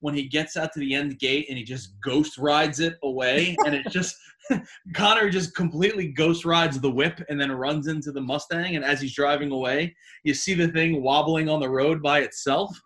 when 0.00 0.14
he 0.14 0.28
gets 0.28 0.56
out 0.56 0.72
to 0.72 0.80
the 0.80 0.94
end 0.94 1.18
gate 1.18 1.46
and 1.48 1.58
he 1.58 1.64
just 1.64 1.94
ghost 2.04 2.38
rides 2.38 2.80
it 2.80 2.94
away, 3.02 3.56
and 3.66 3.74
it 3.74 3.86
just 3.90 4.16
Connor 4.94 5.30
just 5.30 5.54
completely 5.54 6.08
ghost 6.08 6.44
rides 6.44 6.80
the 6.80 6.90
whip 6.90 7.20
and 7.28 7.40
then 7.40 7.50
runs 7.52 7.88
into 7.88 8.12
the 8.12 8.20
Mustang. 8.20 8.76
And 8.76 8.84
as 8.84 9.00
he's 9.00 9.14
driving 9.14 9.50
away, 9.50 9.94
you 10.24 10.34
see 10.34 10.54
the 10.54 10.68
thing 10.68 11.02
wobbling 11.02 11.48
on 11.48 11.60
the 11.60 11.68
road 11.68 12.02
by 12.02 12.20
itself. 12.20 12.76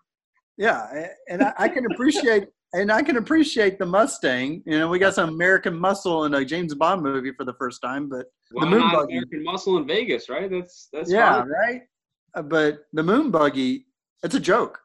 Yeah, 0.56 1.06
and 1.28 1.42
I, 1.42 1.52
I 1.58 1.68
can 1.68 1.86
appreciate 1.92 2.48
and 2.72 2.92
I 2.92 3.02
can 3.02 3.16
appreciate 3.16 3.78
the 3.78 3.86
Mustang. 3.86 4.62
You 4.66 4.78
know, 4.78 4.88
we 4.88 4.98
got 4.98 5.14
some 5.14 5.28
American 5.28 5.74
muscle 5.76 6.24
in 6.24 6.34
a 6.34 6.44
James 6.44 6.74
Bond 6.74 7.02
movie 7.02 7.32
for 7.32 7.44
the 7.44 7.54
first 7.54 7.80
time, 7.82 8.08
but 8.08 8.26
Why 8.52 8.64
the 8.64 8.70
moon 8.70 8.90
buggy. 8.92 9.14
American 9.14 9.44
Muscle 9.44 9.78
in 9.78 9.86
Vegas, 9.86 10.28
right? 10.28 10.50
That's 10.50 10.88
that's 10.92 11.10
yeah, 11.10 11.40
fine. 11.40 11.48
right. 11.48 11.80
Uh, 12.34 12.42
But 12.42 12.84
the 12.92 13.02
moon 13.02 13.30
buggy, 13.30 13.86
it's 14.22 14.34
a 14.34 14.40
joke. 14.40 14.78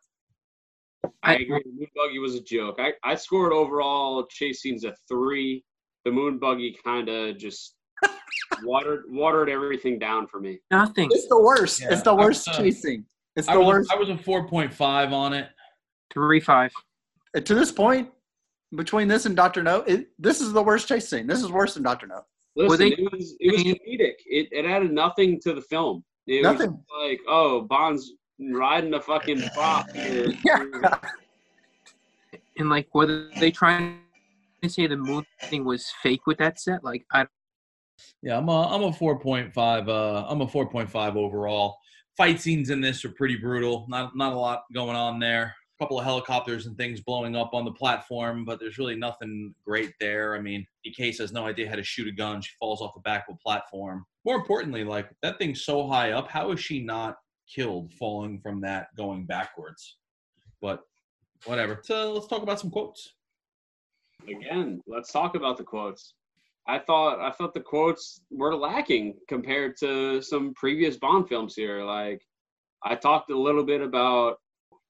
I 1.23 1.35
agree. 1.35 1.61
The 1.63 1.71
moon 1.71 1.87
buggy 1.95 2.19
was 2.19 2.35
a 2.35 2.41
joke. 2.41 2.75
I, 2.79 2.93
I 3.03 3.15
scored 3.15 3.53
overall 3.53 4.25
chase 4.27 4.61
scenes 4.61 4.83
a 4.83 4.93
three. 5.07 5.63
The 6.05 6.11
moon 6.11 6.37
buggy 6.37 6.77
kind 6.83 7.09
of 7.09 7.37
just 7.37 7.75
watered 8.63 9.03
watered 9.09 9.49
everything 9.49 9.97
down 9.99 10.27
for 10.27 10.39
me. 10.39 10.59
Nothing. 10.71 11.09
It's 11.11 11.27
the 11.27 11.39
worst. 11.41 11.81
Yeah, 11.81 11.87
it's 11.91 12.01
the 12.03 12.11
I 12.11 12.13
was, 12.13 12.25
worst 12.25 12.49
uh, 12.49 12.57
chasing. 12.57 13.05
It's 13.35 13.47
I 13.47 13.53
the 13.53 13.59
was, 13.59 13.67
worst. 13.67 13.91
I 13.91 13.95
was 13.95 14.09
a 14.09 14.17
four 14.17 14.47
point 14.47 14.73
five 14.73 15.13
on 15.13 15.33
it. 15.33 15.49
Three 16.13 16.39
five. 16.39 16.71
Uh, 17.35 17.41
to 17.41 17.55
this 17.55 17.71
point, 17.71 18.09
between 18.75 19.07
this 19.07 19.25
and 19.25 19.35
Doctor 19.35 19.63
No, 19.63 19.81
it, 19.81 20.07
this 20.19 20.41
is 20.41 20.53
the 20.53 20.61
worst 20.61 20.87
chase 20.87 21.07
scene. 21.09 21.27
This 21.27 21.41
is 21.41 21.51
worse 21.51 21.73
than 21.73 21.83
Doctor 21.83 22.07
No. 22.07 22.21
Listen, 22.55 22.79
they- 22.79 22.95
it 22.95 23.11
was 23.11 23.35
it 23.39 23.51
was 23.51 23.63
comedic. 23.63 24.13
It 24.25 24.47
it 24.51 24.65
added 24.65 24.91
nothing 24.91 25.39
to 25.41 25.53
the 25.53 25.61
film. 25.61 26.03
It 26.27 26.41
Nothing. 26.41 26.71
was 26.71 27.09
like, 27.09 27.19
oh, 27.27 27.61
Bond's 27.61 28.13
riding 28.39 28.93
a 28.93 29.01
fucking 29.01 29.41
prop. 29.53 29.89
here. 29.91 30.33
And 32.57 32.69
like, 32.69 32.87
were 32.93 33.29
they 33.39 33.51
trying 33.51 33.99
to 34.63 34.69
say 34.69 34.87
the 34.87 34.95
moon 34.95 35.25
thing 35.43 35.65
was 35.65 35.91
fake 36.01 36.25
with 36.25 36.37
that 36.37 36.59
set? 36.59 36.83
Like, 36.83 37.05
I 37.11 37.25
Yeah, 38.21 38.37
I'm 38.37 38.47
a 38.49 38.67
I'm 38.73 38.83
a 38.83 38.93
four 38.93 39.19
point 39.19 39.53
five. 39.53 39.89
Uh, 39.89 40.25
I'm 40.27 40.41
a 40.41 40.47
four 40.47 40.69
point 40.69 40.89
five 40.89 41.17
overall. 41.17 41.77
Fight 42.17 42.39
scenes 42.39 42.69
in 42.69 42.79
this 42.79 43.03
are 43.03 43.09
pretty 43.09 43.35
brutal. 43.35 43.85
Not 43.89 44.15
not 44.15 44.33
a 44.33 44.37
lot 44.37 44.63
going 44.73 44.95
on 44.95 45.19
there. 45.19 45.53
A 45.77 45.83
couple 45.83 45.99
of 45.99 46.05
helicopters 46.05 46.67
and 46.67 46.77
things 46.77 47.01
blowing 47.01 47.35
up 47.35 47.53
on 47.53 47.65
the 47.65 47.73
platform, 47.73 48.45
but 48.45 48.61
there's 48.61 48.77
really 48.77 48.95
nothing 48.95 49.53
great 49.67 49.91
there. 49.99 50.33
I 50.37 50.39
mean, 50.39 50.65
Case 50.95 51.19
has 51.19 51.33
no 51.33 51.45
idea 51.45 51.67
how 51.67 51.75
to 51.75 51.83
shoot 51.83 52.07
a 52.07 52.13
gun. 52.13 52.41
She 52.41 52.53
falls 52.57 52.79
off 52.79 52.93
the 52.93 53.01
back 53.01 53.25
of 53.27 53.35
a 53.35 53.37
platform. 53.39 54.05
More 54.23 54.37
importantly, 54.37 54.85
like 54.85 55.09
that 55.21 55.37
thing's 55.37 55.65
so 55.65 55.85
high 55.85 56.11
up, 56.11 56.29
how 56.29 56.53
is 56.53 56.61
she 56.61 56.81
not 56.81 57.17
killed 57.53 57.93
falling 57.93 58.39
from 58.39 58.61
that 58.61 58.87
going 58.97 59.25
backwards? 59.25 59.97
But 60.61 60.81
whatever. 61.45 61.81
So 61.83 62.13
let's 62.13 62.27
talk 62.27 62.43
about 62.43 62.59
some 62.59 62.71
quotes. 62.71 63.13
Again, 64.27 64.81
let's 64.87 65.11
talk 65.11 65.35
about 65.35 65.57
the 65.57 65.63
quotes. 65.63 66.13
I 66.67 66.79
thought 66.79 67.19
I 67.19 67.31
thought 67.31 67.53
the 67.53 67.59
quotes 67.59 68.21
were 68.31 68.55
lacking 68.55 69.15
compared 69.27 69.77
to 69.77 70.21
some 70.21 70.53
previous 70.55 70.97
Bond 70.97 71.27
films 71.29 71.53
here. 71.55 71.83
Like 71.83 72.21
I 72.83 72.95
talked 72.95 73.29
a 73.29 73.37
little 73.37 73.63
bit 73.63 73.81
about 73.81 74.37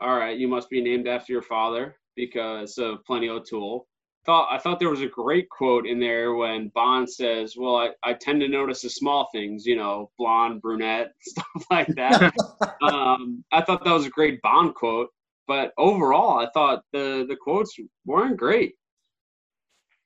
all 0.02 0.18
right, 0.18 0.38
you 0.38 0.48
must 0.48 0.70
be 0.70 0.82
named 0.82 1.08
after 1.08 1.32
your 1.32 1.42
father 1.42 1.96
because 2.16 2.78
of 2.78 3.04
Plenty 3.06 3.30
O'Toole. 3.30 3.88
Thought 4.26 4.48
I 4.52 4.58
thought 4.58 4.80
there 4.80 4.90
was 4.90 5.02
a 5.02 5.08
great 5.08 5.50
quote 5.50 5.86
in 5.86 6.00
there 6.00 6.34
when 6.34 6.70
Bond 6.70 7.08
says, 7.10 7.56
"Well, 7.56 7.76
I, 7.76 7.90
I 8.04 8.14
tend 8.14 8.42
to 8.42 8.48
notice 8.48 8.82
the 8.82 8.90
small 8.90 9.30
things, 9.32 9.66
you 9.66 9.76
know, 9.76 10.10
blonde, 10.18 10.62
brunette, 10.62 11.12
stuff 11.22 11.66
like 11.70 11.88
that." 11.96 12.34
um, 12.82 13.44
I 13.52 13.62
thought 13.62 13.84
that 13.84 13.92
was 13.92 14.08
a 14.08 14.10
great 14.10 14.42
Bond 14.42 14.74
quote, 14.74 15.10
but 15.48 15.74
overall, 15.78 16.40
I 16.40 16.50
thought 16.54 16.84
the 16.92 17.26
the 17.30 17.36
quotes 17.36 17.76
weren't 18.06 18.38
great. 18.38 18.74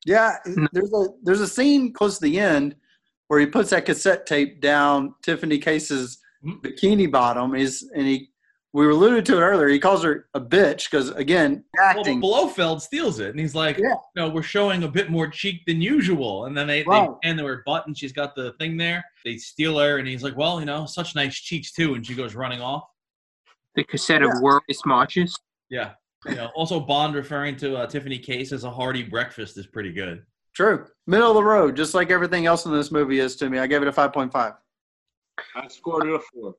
Yeah, 0.05 0.35
there's 0.73 0.93
a 0.93 1.07
there's 1.23 1.41
a 1.41 1.47
scene 1.47 1.93
close 1.93 2.19
to 2.19 2.25
the 2.25 2.39
end 2.39 2.75
where 3.27 3.39
he 3.39 3.45
puts 3.45 3.69
that 3.69 3.85
cassette 3.85 4.25
tape 4.25 4.59
down 4.59 5.15
Tiffany 5.23 5.59
Case's 5.59 6.19
bikini 6.43 7.09
bottom. 7.09 7.55
Is 7.55 7.89
and 7.95 8.05
he 8.05 8.29
we 8.73 8.87
alluded 8.87 9.25
to 9.25 9.37
it 9.37 9.41
earlier. 9.41 9.67
He 9.67 9.79
calls 9.79 10.03
her 10.03 10.27
a 10.33 10.39
bitch 10.41 10.89
because 10.89 11.09
again, 11.11 11.63
acting. 11.79 12.21
Well, 12.21 12.45
Blofeld 12.45 12.81
steals 12.81 13.19
it, 13.19 13.31
and 13.31 13.39
he's 13.39 13.55
like, 13.55 13.77
Yeah. 13.77 13.95
"No, 14.15 14.29
we're 14.29 14.43
showing 14.43 14.83
a 14.83 14.87
bit 14.87 15.09
more 15.09 15.27
cheek 15.27 15.65
than 15.65 15.81
usual." 15.81 16.45
And 16.45 16.55
then 16.55 16.67
they, 16.67 16.83
Right. 16.83 17.09
they 17.21 17.27
hand 17.27 17.39
her 17.39 17.63
butt, 17.65 17.87
and 17.87 17.97
she's 17.97 18.11
got 18.13 18.35
the 18.35 18.53
thing 18.53 18.77
there. 18.77 19.03
They 19.25 19.37
steal 19.37 19.77
her, 19.79 19.97
and 19.97 20.07
he's 20.07 20.23
like, 20.23 20.37
"Well, 20.37 20.59
you 20.59 20.65
know, 20.65 20.85
such 20.85 21.15
nice 21.15 21.35
cheeks 21.35 21.71
too." 21.71 21.95
And 21.95 22.05
she 22.05 22.13
goes 22.13 22.35
running 22.35 22.61
off. 22.61 22.83
The 23.75 23.83
cassette 23.83 24.21
of 24.23 24.31
World's 24.41 24.85
Marches. 24.85 25.35
Yeah. 25.69 25.93
You 26.27 26.35
know, 26.35 26.51
also 26.55 26.79
Bond 26.79 27.15
referring 27.15 27.55
to 27.57 27.77
uh, 27.77 27.87
Tiffany 27.87 28.19
Case 28.19 28.51
as 28.51 28.65
a 28.65 28.69
hearty 28.69 29.03
breakfast 29.03 29.57
is 29.57 29.65
pretty 29.67 29.93
good. 29.93 30.25
True, 30.53 30.85
middle 31.07 31.29
of 31.29 31.35
the 31.35 31.43
road, 31.43 31.75
just 31.77 31.93
like 31.93 32.11
everything 32.11 32.45
else 32.45 32.65
in 32.65 32.71
this 32.73 32.91
movie 32.91 33.19
is 33.19 33.35
to 33.37 33.49
me. 33.49 33.57
I 33.59 33.67
gave 33.67 33.81
it 33.81 33.87
a 33.87 33.91
five 33.93 34.11
point 34.11 34.31
five. 34.33 34.53
I 35.55 35.67
scored 35.69 36.07
it 36.07 36.13
a 36.13 36.19
four. 36.19 36.55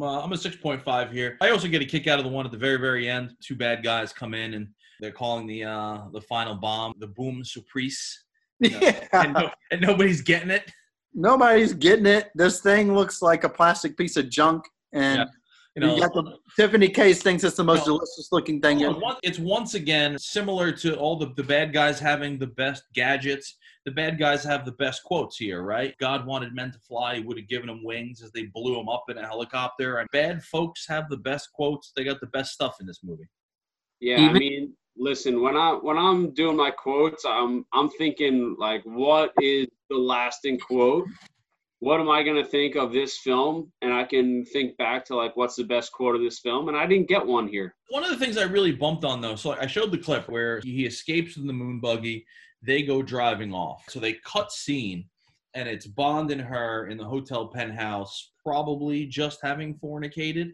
Uh, 0.00 0.20
I'm 0.22 0.32
a 0.32 0.36
6.5 0.36 1.12
here. 1.12 1.36
I 1.40 1.50
also 1.50 1.68
get 1.68 1.82
a 1.82 1.84
kick 1.84 2.06
out 2.06 2.18
of 2.18 2.24
the 2.24 2.30
one 2.30 2.44
at 2.44 2.52
the 2.52 2.58
very, 2.58 2.78
very 2.78 3.08
end. 3.08 3.34
Two 3.40 3.56
bad 3.56 3.82
guys 3.82 4.12
come 4.12 4.34
in 4.34 4.54
and 4.54 4.68
they're 5.00 5.12
calling 5.12 5.46
the 5.46 5.64
uh, 5.64 5.98
the 6.12 6.20
final 6.20 6.54
bomb 6.54 6.94
the 6.98 7.06
boom 7.08 7.44
surprise. 7.44 8.24
You 8.60 8.70
know, 8.70 8.90
and, 9.12 9.32
no- 9.34 9.50
and 9.70 9.80
nobody's 9.80 10.20
getting 10.20 10.50
it. 10.50 10.68
Nobody's 11.14 11.72
getting 11.74 12.06
it. 12.06 12.30
This 12.34 12.60
thing 12.60 12.92
looks 12.92 13.22
like 13.22 13.44
a 13.44 13.48
plastic 13.48 13.96
piece 13.96 14.16
of 14.16 14.28
junk, 14.30 14.64
and 14.92 15.18
Yeah. 15.18 15.24
You 15.76 15.86
know, 15.86 15.94
you 15.94 16.00
got 16.00 16.12
the 16.12 16.36
Tiffany 16.56 16.88
Case 16.88 17.22
thinks 17.22 17.44
it's 17.44 17.54
the 17.56 17.62
most 17.62 17.84
delicious 17.84 18.30
looking 18.32 18.60
thing. 18.60 18.80
It's 19.22 19.38
once 19.38 19.74
again 19.74 20.18
similar 20.18 20.72
to 20.72 20.96
all 20.96 21.14
the, 21.16 21.32
the 21.36 21.44
bad 21.44 21.72
guys 21.72 22.00
having 22.00 22.36
the 22.36 22.48
best 22.48 22.82
gadgets. 22.94 23.57
The 23.88 23.94
bad 23.94 24.18
guys 24.18 24.44
have 24.44 24.66
the 24.66 24.72
best 24.72 25.02
quotes 25.02 25.38
here, 25.38 25.62
right? 25.62 25.96
God 25.98 26.26
wanted 26.26 26.54
men 26.54 26.70
to 26.72 26.78
fly, 26.78 27.16
he 27.16 27.22
would 27.22 27.38
have 27.38 27.48
given 27.48 27.68
them 27.68 27.82
wings 27.82 28.20
as 28.20 28.30
they 28.32 28.42
blew 28.42 28.74
them 28.74 28.86
up 28.86 29.04
in 29.08 29.16
a 29.16 29.26
helicopter. 29.26 29.96
And 29.96 30.10
bad 30.12 30.44
folks 30.44 30.86
have 30.88 31.08
the 31.08 31.16
best 31.16 31.50
quotes. 31.54 31.90
They 31.96 32.04
got 32.04 32.20
the 32.20 32.26
best 32.26 32.52
stuff 32.52 32.82
in 32.82 32.86
this 32.86 33.00
movie. 33.02 33.30
Yeah, 34.00 34.28
I 34.28 34.32
mean, 34.34 34.74
listen, 34.98 35.40
when 35.40 35.56
I 35.56 35.70
when 35.70 35.96
I'm 35.96 36.34
doing 36.34 36.54
my 36.54 36.70
quotes, 36.70 37.24
I'm 37.24 37.64
I'm 37.72 37.88
thinking 37.88 38.56
like, 38.58 38.82
what 38.84 39.32
is 39.40 39.68
the 39.88 39.96
lasting 39.96 40.58
quote? 40.58 41.06
What 41.78 41.98
am 41.98 42.10
I 42.10 42.22
gonna 42.22 42.44
think 42.44 42.76
of 42.76 42.92
this 42.92 43.16
film? 43.16 43.72
And 43.80 43.94
I 43.94 44.04
can 44.04 44.44
think 44.44 44.76
back 44.76 45.06
to 45.06 45.16
like, 45.16 45.34
what's 45.34 45.56
the 45.56 45.64
best 45.64 45.92
quote 45.92 46.14
of 46.14 46.20
this 46.20 46.40
film? 46.40 46.68
And 46.68 46.76
I 46.76 46.84
didn't 46.84 47.08
get 47.08 47.24
one 47.24 47.48
here. 47.48 47.74
One 47.88 48.04
of 48.04 48.10
the 48.10 48.18
things 48.18 48.36
I 48.36 48.42
really 48.42 48.72
bumped 48.72 49.06
on 49.06 49.22
though, 49.22 49.36
so 49.36 49.52
I 49.52 49.66
showed 49.66 49.92
the 49.92 49.98
clip 49.98 50.28
where 50.28 50.60
he 50.60 50.84
escapes 50.84 51.38
in 51.38 51.46
the 51.46 51.54
moon 51.54 51.80
buggy. 51.80 52.26
They 52.62 52.82
go 52.82 53.02
driving 53.02 53.52
off. 53.52 53.84
So 53.88 54.00
they 54.00 54.14
cut 54.24 54.52
scene, 54.52 55.08
and 55.54 55.68
it's 55.68 55.86
Bond 55.86 56.30
and 56.30 56.40
her 56.40 56.88
in 56.88 56.96
the 56.96 57.04
hotel 57.04 57.48
penthouse, 57.48 58.32
probably 58.44 59.06
just 59.06 59.38
having 59.42 59.74
fornicated. 59.74 60.52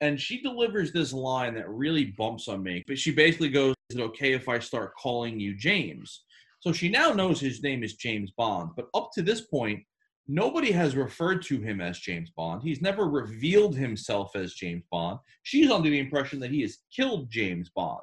And 0.00 0.20
she 0.20 0.42
delivers 0.42 0.92
this 0.92 1.12
line 1.12 1.54
that 1.54 1.68
really 1.68 2.06
bumps 2.18 2.48
on 2.48 2.62
me. 2.62 2.82
But 2.86 2.98
she 2.98 3.12
basically 3.12 3.48
goes, 3.48 3.74
Is 3.90 3.96
it 3.96 4.02
okay 4.02 4.32
if 4.32 4.48
I 4.48 4.58
start 4.58 4.94
calling 4.96 5.40
you 5.40 5.56
James? 5.56 6.24
So 6.60 6.72
she 6.72 6.88
now 6.88 7.12
knows 7.12 7.40
his 7.40 7.62
name 7.62 7.82
is 7.84 7.94
James 7.94 8.32
Bond. 8.36 8.70
But 8.76 8.88
up 8.94 9.10
to 9.14 9.22
this 9.22 9.42
point, 9.42 9.82
nobody 10.26 10.72
has 10.72 10.96
referred 10.96 11.42
to 11.42 11.60
him 11.60 11.80
as 11.80 11.98
James 11.98 12.30
Bond. 12.36 12.62
He's 12.62 12.82
never 12.82 13.08
revealed 13.08 13.76
himself 13.76 14.34
as 14.34 14.54
James 14.54 14.84
Bond. 14.90 15.18
She's 15.44 15.70
under 15.70 15.88
the 15.88 15.98
impression 15.98 16.40
that 16.40 16.50
he 16.50 16.62
has 16.62 16.78
killed 16.94 17.30
James 17.30 17.70
Bond. 17.70 18.02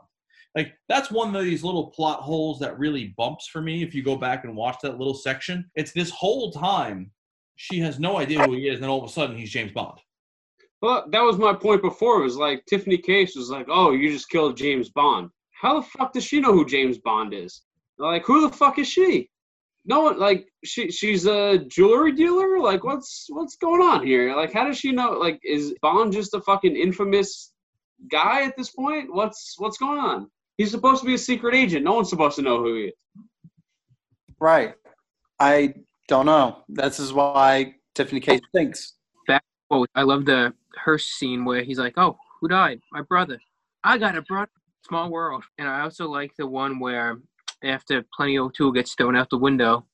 Like 0.55 0.73
that's 0.87 1.09
one 1.09 1.35
of 1.35 1.43
these 1.43 1.63
little 1.63 1.87
plot 1.87 2.19
holes 2.19 2.59
that 2.59 2.77
really 2.77 3.13
bumps 3.17 3.47
for 3.47 3.61
me 3.61 3.81
if 3.81 3.95
you 3.95 4.03
go 4.03 4.15
back 4.15 4.43
and 4.43 4.55
watch 4.55 4.77
that 4.83 4.99
little 4.99 5.15
section. 5.15 5.69
It's 5.75 5.91
this 5.91 6.11
whole 6.11 6.51
time 6.51 7.11
she 7.55 7.79
has 7.79 7.99
no 7.99 8.17
idea 8.17 8.43
who 8.43 8.53
he 8.53 8.67
is, 8.67 8.75
and 8.75 8.83
then 8.83 8.89
all 8.89 9.03
of 9.03 9.09
a 9.09 9.13
sudden 9.13 9.37
he's 9.37 9.51
James 9.51 9.71
Bond. 9.71 9.99
Well, 10.81 11.05
that 11.11 11.21
was 11.21 11.37
my 11.37 11.53
point 11.53 11.81
before. 11.81 12.19
It 12.19 12.23
was 12.23 12.35
like 12.35 12.65
Tiffany 12.65 12.97
Case 12.97 13.35
was 13.35 13.49
like, 13.49 13.67
"Oh, 13.69 13.91
you 13.91 14.11
just 14.11 14.29
killed 14.29 14.57
James 14.57 14.89
Bond." 14.89 15.29
How 15.51 15.79
the 15.79 15.87
fuck 15.87 16.13
does 16.13 16.25
she 16.25 16.39
know 16.39 16.51
who 16.51 16.65
James 16.65 16.97
Bond 16.97 17.33
is? 17.33 17.61
Like, 17.97 18.25
who 18.25 18.41
the 18.41 18.55
fuck 18.55 18.79
is 18.79 18.87
she? 18.87 19.29
No 19.85 20.01
one 20.01 20.19
like 20.19 20.47
she 20.63 20.91
she's 20.91 21.25
a 21.25 21.59
jewelry 21.67 22.11
dealer. 22.11 22.59
Like, 22.59 22.83
what's 22.83 23.27
what's 23.29 23.55
going 23.55 23.81
on 23.81 24.05
here? 24.05 24.35
Like, 24.35 24.53
how 24.53 24.65
does 24.65 24.77
she 24.77 24.91
know? 24.91 25.11
Like, 25.11 25.39
is 25.43 25.73
Bond 25.81 26.13
just 26.13 26.33
a 26.33 26.41
fucking 26.41 26.75
infamous 26.75 27.53
guy 28.11 28.43
at 28.43 28.55
this 28.57 28.71
point? 28.71 29.13
What's 29.13 29.55
what's 29.57 29.77
going 29.77 29.99
on? 29.99 30.29
He's 30.57 30.71
supposed 30.71 31.01
to 31.01 31.07
be 31.07 31.15
a 31.15 31.17
secret 31.17 31.55
agent. 31.55 31.83
No 31.83 31.93
one's 31.93 32.09
supposed 32.09 32.35
to 32.35 32.41
know 32.41 32.57
who 32.57 32.75
he 32.75 32.81
is. 32.85 32.93
Right. 34.39 34.75
I 35.39 35.73
don't 36.07 36.25
know. 36.25 36.59
This 36.69 36.99
is 36.99 37.13
why 37.13 37.75
Tiffany 37.95 38.19
Case 38.19 38.41
thinks. 38.53 38.93
That 39.27 39.43
quote, 39.69 39.89
I 39.95 40.03
love 40.03 40.25
the 40.25 40.53
Hearst 40.75 41.17
scene 41.17 41.45
where 41.45 41.63
he's 41.63 41.79
like, 41.79 41.93
"Oh, 41.97 42.17
who 42.39 42.47
died? 42.47 42.81
My 42.91 43.01
brother. 43.01 43.39
I 43.83 43.97
got 43.97 44.17
a 44.17 44.21
brother." 44.21 44.51
Small 44.87 45.09
world. 45.09 45.43
And 45.57 45.67
I 45.67 45.81
also 45.81 46.07
like 46.09 46.35
the 46.35 46.45
one 46.45 46.77
where 46.79 47.17
after 47.63 48.03
Plenty 48.15 48.37
O'Toole 48.37 48.73
gets 48.73 48.93
thrown 48.95 49.15
out 49.15 49.29
the 49.29 49.37
window, 49.37 49.85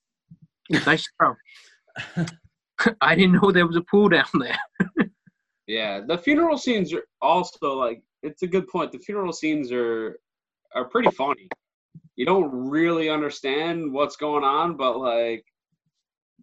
nice 0.84 1.08
throw. 1.16 1.36
I 3.00 3.14
didn't 3.14 3.40
know 3.40 3.52
there 3.52 3.66
was 3.66 3.76
a 3.76 3.82
pool 3.82 4.08
down 4.08 4.26
there. 4.34 4.58
Yeah, 5.70 6.00
the 6.04 6.18
funeral 6.18 6.58
scenes 6.58 6.92
are 6.92 7.04
also 7.22 7.74
like 7.78 8.02
it's 8.24 8.42
a 8.42 8.48
good 8.48 8.66
point. 8.66 8.90
The 8.90 8.98
funeral 8.98 9.32
scenes 9.32 9.70
are 9.70 10.18
are 10.74 10.84
pretty 10.86 11.10
funny. 11.10 11.48
You 12.16 12.26
don't 12.26 12.50
really 12.52 13.08
understand 13.08 13.92
what's 13.92 14.16
going 14.16 14.44
on, 14.44 14.76
but 14.76 14.98
like 14.98 15.44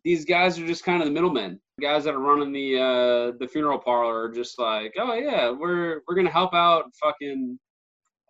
these 0.03 0.25
guys 0.25 0.57
are 0.59 0.65
just 0.65 0.83
kind 0.83 1.01
of 1.01 1.07
the 1.07 1.13
middlemen. 1.13 1.59
Guys 1.79 2.05
that 2.05 2.15
are 2.15 2.19
running 2.19 2.51
the 2.51 2.77
uh 2.77 3.37
the 3.39 3.47
funeral 3.47 3.77
parlor 3.77 4.23
are 4.23 4.31
just 4.31 4.57
like, 4.57 4.93
oh 4.97 5.13
yeah, 5.13 5.51
we're 5.51 6.01
we're 6.07 6.15
gonna 6.15 6.31
help 6.31 6.53
out 6.53 6.85
fucking 7.01 7.59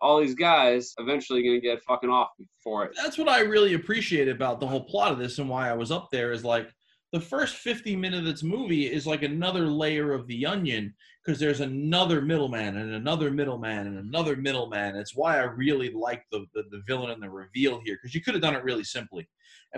all 0.00 0.20
these 0.20 0.34
guys. 0.34 0.92
Eventually 0.98 1.42
gonna 1.42 1.60
get 1.60 1.82
fucking 1.84 2.10
off 2.10 2.28
for 2.62 2.84
it. 2.84 2.92
That's 2.96 3.16
what 3.16 3.28
I 3.28 3.40
really 3.40 3.74
appreciate 3.74 4.28
about 4.28 4.60
the 4.60 4.66
whole 4.66 4.84
plot 4.84 5.12
of 5.12 5.18
this 5.18 5.38
and 5.38 5.48
why 5.48 5.70
I 5.70 5.74
was 5.74 5.90
up 5.90 6.08
there 6.10 6.32
is 6.32 6.44
like 6.44 6.68
the 7.12 7.20
first 7.20 7.56
50 7.56 7.96
minutes 7.96 8.18
of 8.18 8.24
this 8.26 8.42
movie 8.42 8.86
is 8.86 9.06
like 9.06 9.22
another 9.22 9.66
layer 9.66 10.12
of 10.12 10.26
the 10.26 10.44
onion 10.44 10.94
because 11.24 11.40
there's 11.40 11.60
another 11.60 12.20
middleman 12.20 12.76
and 12.76 12.94
another 12.94 13.30
middleman 13.30 13.86
and 13.86 13.98
another 13.98 14.36
middleman. 14.36 14.94
It's 14.94 15.16
why 15.16 15.38
I 15.38 15.44
really 15.44 15.90
like 15.90 16.22
the, 16.30 16.44
the, 16.54 16.64
the 16.70 16.82
villain 16.86 17.10
and 17.10 17.22
the 17.22 17.30
reveal 17.30 17.80
here 17.84 17.96
because 17.96 18.14
you 18.14 18.20
could 18.20 18.34
have 18.34 18.42
done 18.42 18.54
it 18.54 18.64
really 18.64 18.84
simply. 18.84 19.26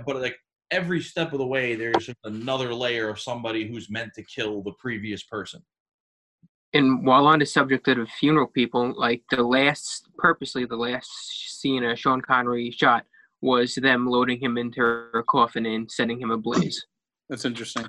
But 0.04 0.20
like 0.20 0.36
every 0.72 1.00
step 1.00 1.32
of 1.32 1.38
the 1.38 1.46
way, 1.46 1.76
there's 1.76 2.10
another 2.24 2.74
layer 2.74 3.08
of 3.08 3.20
somebody 3.20 3.68
who's 3.68 3.90
meant 3.90 4.12
to 4.14 4.24
kill 4.24 4.62
the 4.62 4.72
previous 4.80 5.22
person. 5.22 5.62
And 6.72 7.04
while 7.04 7.26
on 7.26 7.40
the 7.40 7.46
subject 7.46 7.88
of 7.88 8.08
funeral 8.08 8.46
people, 8.46 8.92
like 8.96 9.22
the 9.30 9.42
last, 9.42 10.08
purposely 10.18 10.64
the 10.64 10.76
last 10.76 11.10
scene 11.60 11.84
uh, 11.84 11.94
Sean 11.94 12.20
Connery 12.20 12.70
shot 12.70 13.04
was 13.40 13.74
them 13.74 14.06
loading 14.06 14.40
him 14.40 14.56
into 14.58 14.82
a 15.14 15.22
coffin 15.24 15.66
and 15.66 15.90
sending 15.90 16.20
him 16.20 16.30
ablaze. 16.30 16.86
That's 17.30 17.46
interesting. 17.46 17.86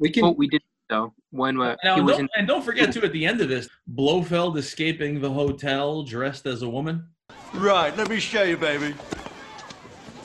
We 0.00 0.10
can. 0.10 0.22
Well, 0.22 0.34
we 0.34 0.48
did 0.48 0.62
though 0.88 1.12
when 1.30 1.60
uh, 1.60 1.76
Now, 1.84 1.96
he 1.96 2.00
was 2.00 2.12
don't, 2.12 2.22
in. 2.22 2.28
and 2.36 2.48
don't 2.48 2.64
forget 2.64 2.92
too 2.92 3.02
at 3.02 3.12
the 3.12 3.26
end 3.26 3.40
of 3.42 3.48
this, 3.48 3.68
Blofeld 3.86 4.56
escaping 4.56 5.20
the 5.20 5.30
hotel 5.30 6.02
dressed 6.02 6.46
as 6.46 6.62
a 6.62 6.68
woman. 6.68 7.06
Right, 7.54 7.96
let 7.96 8.08
me 8.08 8.18
show 8.18 8.42
you, 8.42 8.56
baby. 8.56 8.94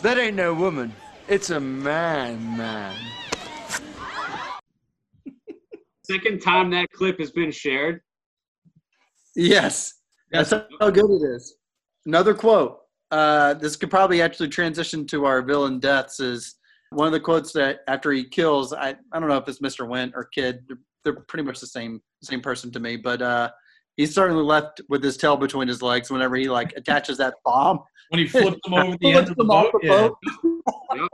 That 0.01 0.17
ain't 0.17 0.37
no 0.37 0.53
woman. 0.53 0.93
It's 1.27 1.49
a 1.49 1.59
man, 1.59 2.57
man. 2.57 2.95
Second 6.05 6.41
time 6.41 6.69
that 6.71 6.89
clip 6.91 7.19
has 7.19 7.31
been 7.31 7.51
shared. 7.51 8.01
Yes. 9.35 9.93
That's 10.31 10.51
how 10.51 10.89
good 10.89 11.11
it 11.11 11.23
is. 11.35 11.55
Another 12.05 12.33
quote. 12.33 12.79
Uh, 13.11 13.53
this 13.53 13.75
could 13.75 13.89
probably 13.89 14.21
actually 14.21 14.49
transition 14.49 15.05
to 15.07 15.25
our 15.25 15.41
villain 15.41 15.79
deaths. 15.79 16.19
Is 16.19 16.55
one 16.93 17.07
of 17.07 17.13
the 17.13 17.19
quotes 17.19 17.51
that 17.53 17.79
after 17.87 18.11
he 18.11 18.23
kills, 18.23 18.73
I, 18.73 18.95
I 19.11 19.19
don't 19.19 19.29
know 19.29 19.37
if 19.37 19.47
it's 19.47 19.59
Mr. 19.59 19.87
Wint 19.87 20.13
or 20.15 20.25
Kidd. 20.25 20.63
They're, 20.67 20.77
they're 21.03 21.21
pretty 21.27 21.43
much 21.43 21.59
the 21.59 21.67
same 21.67 22.01
same 22.21 22.41
person 22.41 22.71
to 22.71 22.79
me, 22.79 22.95
but 22.95 23.21
uh, 23.21 23.49
he's 23.97 24.13
certainly 24.13 24.43
left 24.43 24.81
with 24.89 25.03
his 25.03 25.17
tail 25.17 25.37
between 25.37 25.67
his 25.67 25.81
legs 25.81 26.09
whenever 26.09 26.35
he 26.35 26.49
like 26.49 26.73
attaches 26.75 27.17
that 27.17 27.35
bomb. 27.43 27.79
When 28.09 28.19
he 28.19 28.27
flips 28.27 28.57
them 28.63 28.73
over 28.73 28.97
the 28.99 29.11
end 29.11 29.29
of 29.29 29.35
the 29.35 29.43
them 29.43 29.51
off 29.51 29.71
boat. 29.71 29.81
Yeah. 29.83 29.89
boat. 29.89 30.17
Yep. 30.95 31.09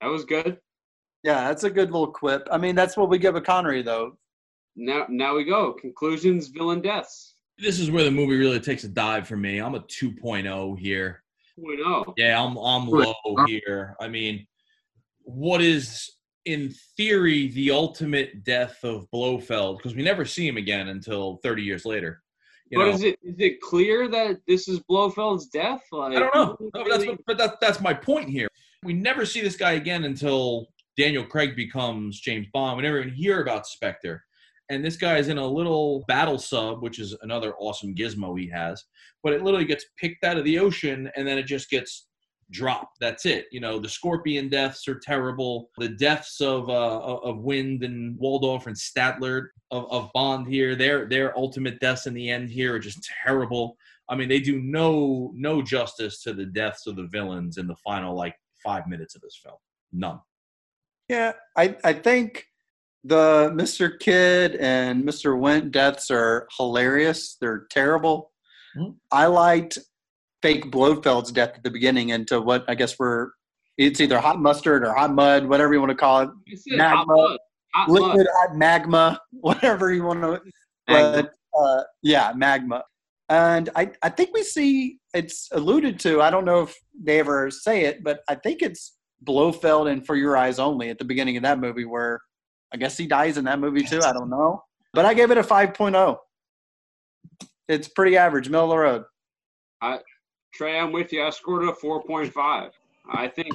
That 0.00 0.06
was 0.06 0.24
good. 0.24 0.58
Yeah, 1.24 1.48
that's 1.48 1.64
a 1.64 1.70
good 1.70 1.90
little 1.90 2.12
quip. 2.12 2.46
I 2.52 2.58
mean, 2.58 2.76
that's 2.76 2.96
what 2.96 3.08
we 3.08 3.18
give 3.18 3.34
a 3.34 3.40
Connery 3.40 3.82
though. 3.82 4.16
Now, 4.76 5.06
now 5.08 5.34
we 5.34 5.44
go. 5.44 5.72
Conclusions, 5.72 6.48
villain 6.48 6.80
deaths. 6.80 7.34
This 7.58 7.80
is 7.80 7.90
where 7.90 8.04
the 8.04 8.10
movie 8.10 8.36
really 8.36 8.60
takes 8.60 8.84
a 8.84 8.88
dive 8.88 9.26
for 9.26 9.36
me. 9.36 9.58
I'm 9.58 9.74
a 9.74 9.80
2.0 9.80 10.78
here. 10.78 11.22
2.0. 11.58 12.14
Yeah, 12.16 12.40
I'm 12.40 12.56
I'm 12.58 12.86
low 12.86 13.14
here. 13.46 13.96
I 14.00 14.08
mean, 14.08 14.46
what 15.26 15.60
is 15.60 16.12
in 16.44 16.72
theory 16.96 17.48
the 17.48 17.72
ultimate 17.72 18.44
death 18.44 18.78
of 18.84 19.10
Blofeld? 19.10 19.78
Because 19.78 19.94
we 19.94 20.02
never 20.02 20.24
see 20.24 20.46
him 20.46 20.56
again 20.56 20.88
until 20.88 21.38
30 21.42 21.62
years 21.62 21.84
later. 21.84 22.22
But 22.72 22.78
know, 22.78 22.88
is 22.88 23.02
it 23.02 23.18
is 23.22 23.36
it 23.38 23.60
clear 23.60 24.08
that 24.08 24.40
this 24.48 24.66
is 24.66 24.80
Blofeld's 24.90 25.46
death? 25.46 25.82
Like 25.92 26.16
I 26.16 26.20
don't 26.20 26.34
know. 26.34 26.56
No, 26.60 26.70
but 26.72 26.88
that's 26.88 27.06
what, 27.06 27.18
but 27.26 27.38
that, 27.38 27.60
that's 27.60 27.80
my 27.80 27.94
point 27.94 28.28
here. 28.28 28.48
We 28.82 28.92
never 28.92 29.24
see 29.24 29.40
this 29.40 29.56
guy 29.56 29.72
again 29.72 30.04
until 30.04 30.66
Daniel 30.96 31.24
Craig 31.24 31.54
becomes 31.54 32.20
James 32.20 32.46
Bond. 32.52 32.76
We 32.76 32.82
never 32.82 33.00
even 33.00 33.14
hear 33.14 33.40
about 33.42 33.66
Spectre. 33.66 34.24
And 34.68 34.84
this 34.84 34.96
guy 34.96 35.18
is 35.18 35.28
in 35.28 35.38
a 35.38 35.46
little 35.46 36.04
battle 36.08 36.38
sub, 36.38 36.82
which 36.82 36.98
is 36.98 37.16
another 37.22 37.54
awesome 37.58 37.94
gizmo 37.94 38.38
he 38.38 38.48
has. 38.48 38.84
But 39.22 39.32
it 39.32 39.42
literally 39.42 39.64
gets 39.64 39.84
picked 39.96 40.24
out 40.24 40.36
of 40.36 40.44
the 40.44 40.58
ocean 40.58 41.08
and 41.14 41.26
then 41.26 41.38
it 41.38 41.46
just 41.46 41.70
gets 41.70 42.08
dropped. 42.50 42.98
That's 43.00 43.26
it. 43.26 43.46
You 43.50 43.60
know, 43.60 43.78
the 43.78 43.88
scorpion 43.88 44.48
deaths 44.48 44.86
are 44.88 44.98
terrible. 44.98 45.70
The 45.78 45.88
deaths 45.88 46.40
of 46.40 46.68
uh, 46.68 47.00
of 47.00 47.38
Wind 47.38 47.82
and 47.82 48.18
Waldorf 48.18 48.66
and 48.66 48.76
Statler 48.76 49.48
of, 49.70 49.90
of 49.90 50.10
Bond 50.14 50.46
here, 50.46 50.76
their 50.76 51.06
their 51.08 51.36
ultimate 51.36 51.80
deaths 51.80 52.06
in 52.06 52.14
the 52.14 52.30
end 52.30 52.50
here 52.50 52.74
are 52.74 52.78
just 52.78 53.08
terrible. 53.24 53.76
I 54.08 54.14
mean, 54.14 54.28
they 54.28 54.40
do 54.40 54.60
no 54.60 55.32
no 55.34 55.62
justice 55.62 56.22
to 56.22 56.32
the 56.32 56.46
deaths 56.46 56.86
of 56.86 56.96
the 56.96 57.06
villains 57.06 57.58
in 57.58 57.66
the 57.66 57.76
final 57.76 58.14
like 58.14 58.34
five 58.62 58.86
minutes 58.86 59.14
of 59.14 59.22
this 59.22 59.38
film. 59.42 59.56
None. 59.92 60.20
Yeah, 61.08 61.32
I 61.56 61.76
I 61.84 61.92
think 61.92 62.46
the 63.04 63.50
Mr. 63.54 63.98
Kidd 63.98 64.56
and 64.56 65.04
Mr. 65.04 65.38
Wint 65.38 65.70
deaths 65.70 66.10
are 66.10 66.48
hilarious. 66.56 67.36
They're 67.40 67.66
terrible. 67.70 68.32
Mhm. 68.76 68.96
I 69.12 69.26
liked 69.26 69.78
fake 70.46 70.70
Blofeld's 70.70 71.32
death 71.32 71.54
at 71.56 71.64
the 71.64 71.70
beginning 71.70 72.10
into 72.10 72.40
what 72.40 72.64
I 72.68 72.74
guess 72.74 72.98
we're 72.98 73.30
it's 73.78 74.00
either 74.00 74.18
hot 74.20 74.40
mustard 74.40 74.84
or 74.84 74.94
hot 74.94 75.12
mud, 75.12 75.46
whatever 75.46 75.74
you 75.74 75.80
want 75.80 75.90
to 75.90 75.96
call 75.96 76.20
it. 76.22 76.28
Hot 76.28 76.66
Magma, 76.66 77.04
mud. 77.06 77.38
Hot 77.74 77.88
mud. 77.88 78.00
liquid 78.00 78.26
hot 78.32 78.56
magma, 78.56 79.20
whatever 79.32 79.92
you 79.92 80.04
want 80.04 80.22
to. 80.22 80.40
But 80.86 81.32
uh, 81.58 81.82
yeah, 82.02 82.32
magma. 82.34 82.84
And 83.28 83.70
I, 83.74 83.90
I 84.02 84.08
think 84.08 84.30
we 84.32 84.44
see 84.44 84.98
it's 85.12 85.48
alluded 85.50 85.98
to. 86.00 86.22
I 86.22 86.30
don't 86.30 86.44
know 86.44 86.62
if 86.62 86.76
they 87.02 87.18
ever 87.18 87.50
say 87.50 87.84
it, 87.84 88.04
but 88.04 88.20
I 88.28 88.36
think 88.36 88.62
it's 88.62 88.96
Blofeld 89.24 89.90
and 89.90 90.06
For 90.06 90.14
Your 90.14 90.36
Eyes 90.36 90.60
Only 90.60 90.90
at 90.90 90.98
the 90.98 91.04
beginning 91.04 91.36
of 91.36 91.42
that 91.42 91.58
movie, 91.58 91.84
where 91.84 92.20
I 92.72 92.76
guess 92.76 92.96
he 92.96 93.08
dies 93.08 93.36
in 93.36 93.44
that 93.46 93.58
movie 93.58 93.82
too. 93.82 94.00
I 94.00 94.12
don't 94.12 94.30
know, 94.30 94.62
but 94.94 95.04
I 95.04 95.12
gave 95.12 95.32
it 95.32 95.38
a 95.38 95.42
5.0. 95.42 96.16
It's 97.68 97.88
pretty 97.88 98.16
average, 98.16 98.48
middle 98.48 98.66
of 98.66 98.70
the 98.70 98.78
road. 98.78 99.04
I, 99.82 99.98
Trey, 100.56 100.78
I'm 100.78 100.90
with 100.92 101.12
you. 101.12 101.22
I 101.22 101.30
scored 101.30 101.64
a 101.64 101.72
4.5. 101.72 102.70
I 103.12 103.28
think 103.28 103.54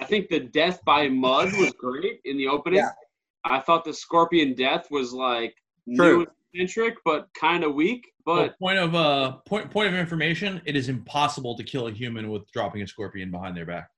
I 0.00 0.04
think 0.04 0.28
the 0.28 0.40
death 0.40 0.84
by 0.84 1.08
mud 1.08 1.52
was 1.58 1.72
great 1.72 2.20
in 2.24 2.36
the 2.36 2.48
opening. 2.48 2.80
Yeah. 2.80 2.90
I 3.44 3.60
thought 3.60 3.84
the 3.84 3.94
scorpion 3.94 4.54
death 4.54 4.88
was 4.90 5.12
like 5.12 5.54
True. 5.94 6.18
new 6.18 6.20
and 6.20 6.28
eccentric, 6.52 6.96
but 7.04 7.28
kind 7.38 7.64
of 7.64 7.74
weak. 7.74 8.06
Well, 8.26 8.48
But 8.48 8.58
point 8.58 8.78
of 8.78 8.94
uh 8.94 9.36
point 9.46 9.70
point 9.70 9.88
of 9.88 9.94
information: 9.94 10.60
it 10.66 10.74
is 10.76 10.88
impossible 10.88 11.56
to 11.56 11.62
kill 11.62 11.86
a 11.86 11.92
human 11.92 12.28
with 12.28 12.50
dropping 12.52 12.82
a 12.82 12.86
scorpion 12.86 13.30
behind 13.30 13.56
their 13.56 13.66
back. 13.66 13.88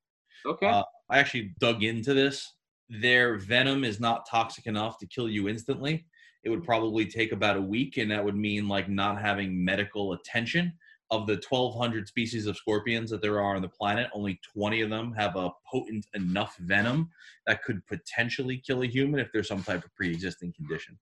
okay, 0.46 0.66
Uh, 0.68 0.82
I 1.10 1.18
actually 1.18 1.54
dug 1.58 1.82
into 1.82 2.12
this. 2.14 2.54
Their 2.90 3.36
venom 3.38 3.84
is 3.84 4.00
not 4.00 4.26
toxic 4.30 4.66
enough 4.66 4.98
to 4.98 5.06
kill 5.06 5.28
you 5.28 5.48
instantly. 5.48 6.06
It 6.44 6.50
would 6.50 6.62
probably 6.62 7.06
take 7.06 7.32
about 7.32 7.56
a 7.56 7.60
week, 7.60 7.96
and 7.96 8.10
that 8.10 8.24
would 8.24 8.36
mean 8.36 8.68
like 8.68 8.88
not 8.88 9.20
having 9.20 9.64
medical 9.64 10.12
attention. 10.12 10.74
Of 11.10 11.26
the 11.26 11.34
1,200 11.48 12.06
species 12.06 12.46
of 12.46 12.56
scorpions 12.58 13.08
that 13.10 13.22
there 13.22 13.40
are 13.40 13.56
on 13.56 13.62
the 13.62 13.68
planet, 13.68 14.10
only 14.12 14.38
20 14.52 14.82
of 14.82 14.90
them 14.90 15.14
have 15.14 15.36
a 15.36 15.50
potent 15.70 16.06
enough 16.14 16.54
venom 16.58 17.08
that 17.46 17.62
could 17.62 17.86
potentially 17.86 18.58
kill 18.58 18.82
a 18.82 18.86
human 18.86 19.18
if 19.18 19.28
there's 19.32 19.48
some 19.48 19.62
type 19.62 19.82
of 19.86 19.94
pre-existing 19.94 20.52
condition. 20.52 20.98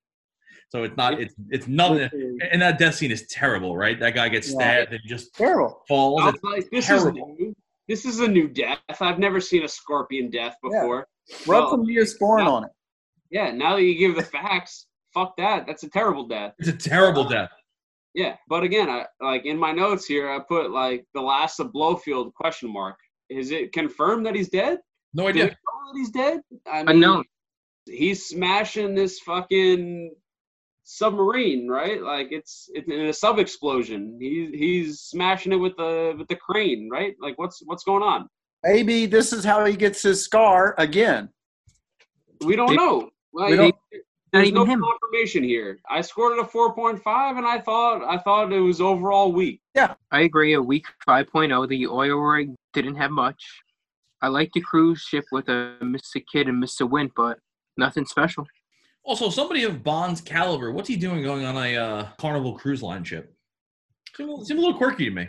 So 0.69 0.85
it's 0.85 0.97
not. 0.97 1.21
It's 1.21 1.35
it's 1.51 1.67
nothing. 1.67 2.09
And 2.53 2.63
that 2.63 2.79
death 2.79 2.95
scene 2.95 3.11
is 3.11 3.27
terrible, 3.29 3.77
right? 3.77 3.99
That 3.99 4.15
guy 4.15 4.29
gets 4.29 4.49
Yeah. 4.49 4.55
stabbed 4.55 4.93
and 4.93 5.01
just 5.07 5.35
Terrible. 5.35 5.83
falls. 5.89 6.35
It's 6.35 6.45
like, 6.45 6.71
this 6.71 6.87
terrible. 6.87 7.09
is 7.33 7.39
new. 7.41 7.57
This 7.89 8.05
is 8.05 8.21
a 8.21 8.29
new 8.29 8.47
death. 8.49 8.79
I've 9.01 9.19
never 9.19 9.41
seen 9.41 9.65
a 9.65 9.69
scorpion 9.69 10.31
death 10.31 10.57
Yeah. 10.63 10.71
before. 10.81 11.09
Rub 11.49 11.63
Well, 11.65 11.71
some 11.71 11.85
Neosporin 11.85 12.45
now- 12.45 12.55
on 12.55 12.65
it. 12.65 12.71
Yeah, 13.31 13.51
now 13.51 13.75
that 13.75 13.83
you 13.83 13.97
give 13.99 14.15
the 14.15 14.23
facts, 14.23 14.87
fuck 15.13 15.37
that. 15.37 15.67
That's 15.67 15.83
a 15.83 15.91
terrible 15.91 16.27
death. 16.29 16.55
It's 16.61 16.69
a 16.69 16.73
terrible 16.91 17.25
death. 17.25 17.51
Yeah, 18.17 18.37
but 18.49 18.63
again, 18.63 18.89
I 18.89 19.05
like 19.21 19.45
in 19.45 19.59
my 19.59 19.73
notes 19.73 20.07
here, 20.07 20.31
I 20.31 20.39
put 20.39 20.71
like 20.71 21.05
the 21.13 21.21
last 21.21 21.61
of 21.61 21.71
Blofeld 21.71 22.33
question 22.33 22.73
mark. 22.73 22.97
Is 23.29 23.51
it 23.51 23.73
confirmed 23.73 24.25
that 24.25 24.35
he's 24.35 24.49
dead? 24.49 24.79
No 25.13 25.25
Do 25.25 25.29
idea. 25.29 25.45
know 25.45 25.93
that 25.93 25.99
he's 25.99 26.11
dead? 26.11 26.41
I 26.67 26.79
mean, 26.79 26.89
Unknown. 26.97 27.25
He's 27.85 28.25
smashing 28.27 28.95
this 28.95 29.21
fucking 29.21 30.15
submarine, 30.85 31.69
right? 31.69 32.01
Like 32.03 32.29
it's 32.31 32.71
it's 32.73 32.89
in 32.89 33.01
a 33.07 33.13
sub 33.13 33.39
explosion. 33.39 34.17
He's 34.19 34.49
he's 34.55 35.01
smashing 35.01 35.53
it 35.53 35.57
with 35.57 35.77
the 35.77 36.15
with 36.19 36.29
the 36.29 36.37
crane, 36.37 36.89
right? 36.91 37.15
Like 37.21 37.39
what's 37.39 37.61
what's 37.67 37.85
going 37.85 38.03
on? 38.03 38.29
Maybe 38.65 39.05
this 39.05 39.35
is 39.35 39.45
how 39.45 39.63
he 39.67 39.77
gets 39.77 40.03
his 40.03 40.25
scar 40.25 40.75
again. 40.79 41.29
We 42.43 42.57
don't 42.57 42.75
know. 42.75 43.11
Like, 43.35 43.57
don't- 43.57 43.75
Not 44.37 44.41
there's 44.43 44.49
even 44.49 44.67
no 44.67 44.73
him. 44.73 44.83
confirmation 44.83 45.43
here. 45.45 45.79
I 45.89 46.01
scored 46.01 46.39
it 46.39 46.41
a 46.41 46.45
4.5, 46.45 47.39
and 47.39 47.47
I 47.47 47.59
thought 47.61 48.03
I 48.05 48.19
thought 48.19 48.53
it 48.53 48.61
was 48.61 48.81
overall 48.81 49.33
weak. 49.33 49.61
Yeah, 49.75 49.95
I 50.11 50.21
agree. 50.21 50.53
A 50.55 50.63
weak 50.63 50.87
5.0. 51.09 51.69
The 51.69 51.87
oil 51.87 52.17
rig 52.19 52.55
didn't 52.73 52.97
have 52.97 53.11
much. 53.11 53.43
I 54.23 54.29
like 54.29 54.51
the 54.53 54.61
cruise 54.61 55.01
ship 55.01 55.25
with 55.33 55.49
a 55.49 55.77
Mr. 55.83 56.23
Kidd 56.33 56.49
and 56.49 56.63
Mr. 56.63 56.89
Wint, 56.89 57.13
but 57.17 57.39
nothing 57.77 58.07
special. 58.07 58.47
Also, 59.05 59.31
somebody 59.31 59.63
of 59.65 59.85
Bond's 59.85 60.21
caliber, 60.21 60.73
what's 60.73 60.89
he 60.89 60.97
doing 60.97 61.23
going 61.23 61.45
on 61.45 61.57
a 61.57 61.77
uh, 61.77 62.07
Carnival 62.19 62.59
Cruise 62.59 62.83
Line 62.83 63.05
ship? 63.05 63.33
Seemed 64.17 64.29
a, 64.29 64.33
little- 64.33 64.45
seemed 64.47 64.59
a 64.59 64.63
little 64.63 64.77
quirky 64.79 65.05
to 65.05 65.11
me. 65.13 65.29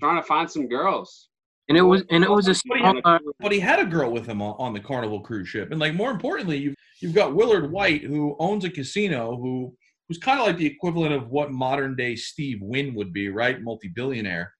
Trying 0.00 0.20
to 0.20 0.26
find 0.26 0.50
some 0.50 0.68
girls. 0.68 1.29
And 1.70 1.78
it 1.78 1.82
was 1.82 2.02
and 2.10 2.24
it 2.24 2.30
was 2.30 2.48
a 2.48 2.54
But 2.66 2.78
he, 2.78 2.82
had, 2.82 3.20
but 3.38 3.52
he 3.52 3.60
had 3.60 3.78
a 3.78 3.84
girl 3.84 4.10
with 4.10 4.26
him 4.26 4.42
on, 4.42 4.56
on 4.58 4.72
the 4.72 4.80
Carnival 4.80 5.20
cruise 5.20 5.48
ship, 5.48 5.70
and 5.70 5.78
like 5.78 5.94
more 5.94 6.10
importantly, 6.10 6.58
you've 6.58 6.74
you've 7.00 7.14
got 7.14 7.32
Willard 7.32 7.70
Whyte 7.70 8.02
who 8.02 8.34
owns 8.40 8.64
a 8.64 8.70
casino, 8.70 9.36
who 9.36 9.72
who's 10.08 10.18
kind 10.18 10.40
of 10.40 10.46
like 10.46 10.56
the 10.56 10.66
equivalent 10.66 11.14
of 11.14 11.28
what 11.28 11.52
modern 11.52 11.94
day 11.94 12.16
Steve 12.16 12.58
Wynn 12.60 12.92
would 12.96 13.12
be, 13.12 13.28
right? 13.28 13.62
Multi 13.62 13.86
billionaire, 13.86 14.52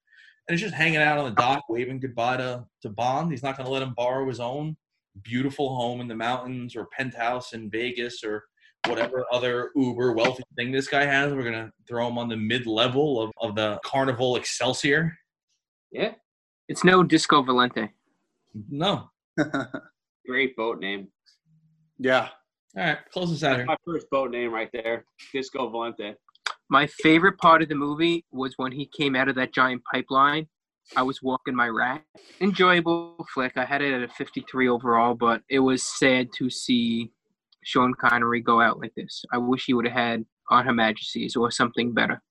and 0.46 0.54
he's 0.54 0.60
just 0.62 0.72
hanging 0.72 0.98
out 0.98 1.18
on 1.18 1.24
the 1.24 1.34
dock, 1.34 1.64
waving 1.68 1.98
goodbye 1.98 2.36
to 2.36 2.64
to 2.82 2.88
Bond. 2.88 3.32
He's 3.32 3.42
not 3.42 3.56
going 3.56 3.66
to 3.66 3.72
let 3.72 3.82
him 3.82 3.92
borrow 3.96 4.28
his 4.28 4.38
own 4.38 4.76
beautiful 5.24 5.74
home 5.74 6.00
in 6.00 6.06
the 6.06 6.14
mountains 6.14 6.76
or 6.76 6.86
penthouse 6.96 7.54
in 7.54 7.68
Vegas 7.70 8.22
or 8.22 8.44
whatever 8.86 9.26
other 9.32 9.70
uber 9.74 10.12
wealthy 10.12 10.44
thing 10.56 10.70
this 10.70 10.86
guy 10.86 11.04
has. 11.04 11.32
We're 11.32 11.42
gonna 11.42 11.72
throw 11.88 12.06
him 12.06 12.18
on 12.18 12.28
the 12.28 12.36
mid 12.36 12.66
level 12.66 13.20
of, 13.20 13.32
of 13.40 13.56
the 13.56 13.80
Carnival 13.84 14.36
Excelsior. 14.36 15.12
Yeah, 15.90 16.12
It's 16.70 16.84
no 16.84 17.02
Disco 17.02 17.42
Volante. 17.42 17.88
No. 18.70 19.10
great 20.24 20.54
boat 20.54 20.78
name. 20.78 21.08
yeah. 21.98 22.28
All 22.76 22.84
right, 22.84 22.98
close 23.12 23.32
this 23.32 23.42
out 23.42 23.56
here. 23.56 23.64
My 23.66 23.76
first 23.84 24.08
boat 24.08 24.30
name 24.30 24.54
right 24.54 24.70
there, 24.72 25.04
Disco 25.32 25.68
Volante. 25.68 26.14
My 26.68 26.86
favorite 26.86 27.38
part 27.38 27.62
of 27.62 27.68
the 27.68 27.74
movie 27.74 28.24
was 28.30 28.54
when 28.56 28.70
he 28.70 28.88
came 28.96 29.16
out 29.16 29.28
of 29.28 29.34
that 29.34 29.52
giant 29.52 29.82
pipeline. 29.92 30.46
I 30.96 31.02
was 31.02 31.20
walking 31.20 31.56
my 31.56 31.66
rat. 31.66 32.04
Enjoyable 32.40 33.26
flick. 33.34 33.56
I 33.56 33.64
had 33.64 33.82
it 33.82 33.92
at 33.92 34.08
a 34.08 34.12
53 34.12 34.68
overall, 34.68 35.14
but 35.14 35.42
it 35.50 35.58
was 35.58 35.82
sad 35.82 36.28
to 36.36 36.48
see 36.48 37.10
Sean 37.64 37.94
Connery 37.94 38.42
go 38.42 38.60
out 38.60 38.78
like 38.78 38.94
this. 38.94 39.24
I 39.32 39.38
wish 39.38 39.64
he 39.64 39.74
would 39.74 39.88
have 39.88 39.98
had 39.98 40.24
On 40.50 40.64
Her 40.64 40.72
Majesty's 40.72 41.34
or 41.34 41.50
something 41.50 41.92
better. 41.92 42.22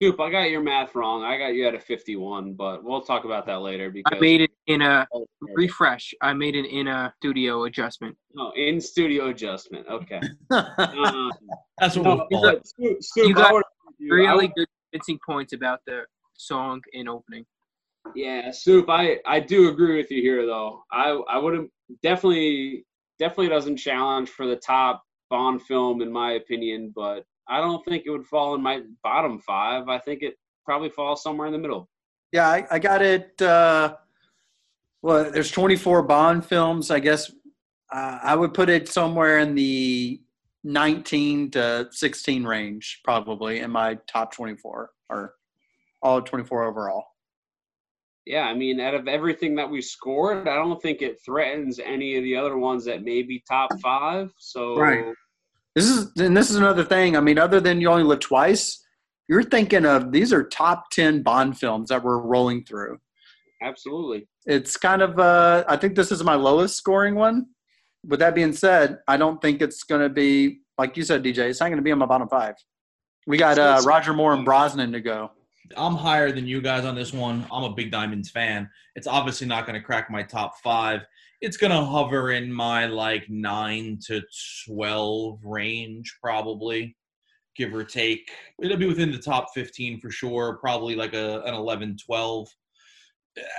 Scoop, 0.00 0.20
I 0.20 0.30
got 0.30 0.50
your 0.50 0.60
math 0.60 0.94
wrong. 0.94 1.24
I 1.24 1.38
got 1.38 1.54
you 1.54 1.66
at 1.66 1.74
a 1.74 1.80
51, 1.80 2.52
but 2.52 2.84
we'll 2.84 3.00
talk 3.00 3.24
about 3.24 3.46
that 3.46 3.62
later 3.62 3.90
because 3.90 4.18
I 4.18 4.20
made 4.20 4.42
it 4.42 4.50
in 4.66 4.82
a 4.82 5.06
refresh. 5.54 6.12
I 6.20 6.34
made 6.34 6.54
it 6.54 6.66
in 6.66 6.86
a 6.86 7.14
studio 7.16 7.64
adjustment. 7.64 8.14
Oh, 8.38 8.52
in 8.56 8.78
studio 8.78 9.28
adjustment. 9.28 9.86
Okay. 9.90 10.20
Um, 10.50 11.32
That's 11.78 11.96
what 11.96 12.04
no, 12.04 12.26
we'll 12.30 12.40
call 12.40 12.48
it. 12.48 12.54
but 12.56 12.66
Scoop, 12.66 13.02
Scoop, 13.02 13.28
You 13.28 13.34
got 13.34 13.62
Really 13.98 14.48
good 14.48 14.66
convincing 14.92 15.18
points 15.26 15.54
about 15.54 15.80
the 15.86 16.02
song 16.34 16.82
and 16.92 17.08
opening. 17.08 17.46
Yeah, 18.14 18.50
Soup. 18.50 18.88
I 18.90 19.18
I 19.26 19.40
do 19.40 19.70
agree 19.70 19.96
with 19.96 20.10
you 20.10 20.20
here, 20.20 20.44
though. 20.46 20.82
I 20.92 21.10
I 21.28 21.38
wouldn't 21.38 21.70
definitely 22.02 22.84
definitely 23.18 23.48
doesn't 23.48 23.78
challenge 23.78 24.28
for 24.28 24.46
the 24.46 24.56
top 24.56 25.02
Bond 25.30 25.62
film 25.62 26.02
in 26.02 26.12
my 26.12 26.32
opinion, 26.32 26.92
but 26.94 27.24
I 27.48 27.60
don't 27.60 27.84
think 27.84 28.04
it 28.06 28.10
would 28.10 28.26
fall 28.26 28.54
in 28.54 28.62
my 28.62 28.82
bottom 29.02 29.38
five. 29.40 29.88
I 29.88 29.98
think 29.98 30.22
it 30.22 30.34
probably 30.64 30.90
falls 30.90 31.22
somewhere 31.22 31.46
in 31.46 31.52
the 31.52 31.58
middle. 31.58 31.88
Yeah, 32.32 32.48
I, 32.48 32.66
I 32.70 32.78
got 32.78 33.02
it. 33.02 33.40
Uh, 33.40 33.94
well, 35.02 35.30
there's 35.30 35.50
24 35.50 36.02
Bond 36.02 36.44
films. 36.44 36.90
I 36.90 36.98
guess 36.98 37.30
uh, 37.92 38.18
I 38.22 38.34
would 38.34 38.52
put 38.52 38.68
it 38.68 38.88
somewhere 38.88 39.38
in 39.38 39.54
the 39.54 40.20
19 40.64 41.52
to 41.52 41.88
16 41.90 42.44
range, 42.44 43.00
probably 43.04 43.60
in 43.60 43.70
my 43.70 43.98
top 44.08 44.34
24 44.34 44.90
or 45.08 45.34
all 46.02 46.20
24 46.20 46.64
overall. 46.64 47.04
Yeah, 48.26 48.42
I 48.42 48.54
mean, 48.54 48.80
out 48.80 48.94
of 48.94 49.06
everything 49.06 49.54
that 49.54 49.70
we 49.70 49.80
scored, 49.80 50.48
I 50.48 50.56
don't 50.56 50.82
think 50.82 51.00
it 51.00 51.18
threatens 51.24 51.78
any 51.78 52.16
of 52.16 52.24
the 52.24 52.34
other 52.34 52.58
ones 52.58 52.84
that 52.86 53.04
may 53.04 53.22
be 53.22 53.44
top 53.48 53.70
five. 53.80 54.32
So 54.38 54.76
Right. 54.76 55.14
This 55.76 55.84
is 55.90 56.10
and 56.18 56.34
this 56.34 56.50
is 56.50 56.56
another 56.56 56.82
thing. 56.82 57.16
I 57.16 57.20
mean, 57.20 57.38
other 57.38 57.60
than 57.60 57.82
you 57.82 57.90
only 57.90 58.02
live 58.02 58.20
twice, 58.20 58.82
you're 59.28 59.42
thinking 59.42 59.84
of 59.84 60.10
these 60.10 60.32
are 60.32 60.42
top 60.42 60.90
10 60.90 61.22
Bond 61.22 61.58
films 61.58 61.90
that 61.90 62.02
we're 62.02 62.18
rolling 62.18 62.64
through. 62.64 62.98
absolutely. 63.62 64.26
It's 64.46 64.78
kind 64.78 65.02
of 65.02 65.18
uh 65.20 65.64
I 65.68 65.76
think 65.76 65.94
this 65.94 66.10
is 66.10 66.24
my 66.24 66.34
lowest 66.34 66.76
scoring 66.76 67.14
one. 67.14 67.46
With 68.04 68.20
that 68.20 68.34
being 68.34 68.54
said, 68.54 69.00
I 69.06 69.18
don't 69.18 69.40
think 69.42 69.60
it's 69.60 69.82
going 69.82 70.00
to 70.00 70.08
be 70.08 70.60
like 70.78 70.96
you 70.96 71.04
said, 71.04 71.22
DJ. 71.22 71.50
It's 71.50 71.60
not 71.60 71.66
going 71.66 71.78
to 71.78 71.82
be 71.82 71.92
on 71.92 71.98
my 71.98 72.06
bottom 72.06 72.28
five. 72.28 72.54
We 73.26 73.36
got 73.36 73.58
uh, 73.58 73.82
Roger 73.84 74.14
Moore 74.14 74.32
and 74.32 74.44
Brosnan 74.44 74.92
to 74.92 75.00
go. 75.00 75.30
I'm 75.76 75.96
higher 75.96 76.30
than 76.30 76.46
you 76.46 76.62
guys 76.62 76.84
on 76.84 76.94
this 76.94 77.12
one. 77.12 77.44
I'm 77.52 77.64
a 77.64 77.74
big 77.74 77.90
Diamonds 77.90 78.30
fan. 78.30 78.70
It's 78.94 79.06
obviously 79.06 79.46
not 79.46 79.66
going 79.66 79.78
to 79.78 79.84
crack 79.84 80.10
my 80.10 80.22
top 80.22 80.60
five. 80.62 81.00
It's 81.40 81.56
going 81.56 81.72
to 81.72 81.84
hover 81.84 82.32
in 82.32 82.52
my 82.52 82.86
like 82.86 83.28
nine 83.28 83.98
to 84.06 84.22
12 84.66 85.40
range, 85.44 86.16
probably, 86.22 86.96
give 87.56 87.74
or 87.74 87.84
take. 87.84 88.30
It'll 88.62 88.76
be 88.76 88.86
within 88.86 89.12
the 89.12 89.18
top 89.18 89.48
15 89.54 90.00
for 90.00 90.10
sure, 90.10 90.56
probably 90.58 90.94
like 90.94 91.14
a, 91.14 91.42
an 91.42 91.54
11, 91.54 91.98
12. 92.04 92.48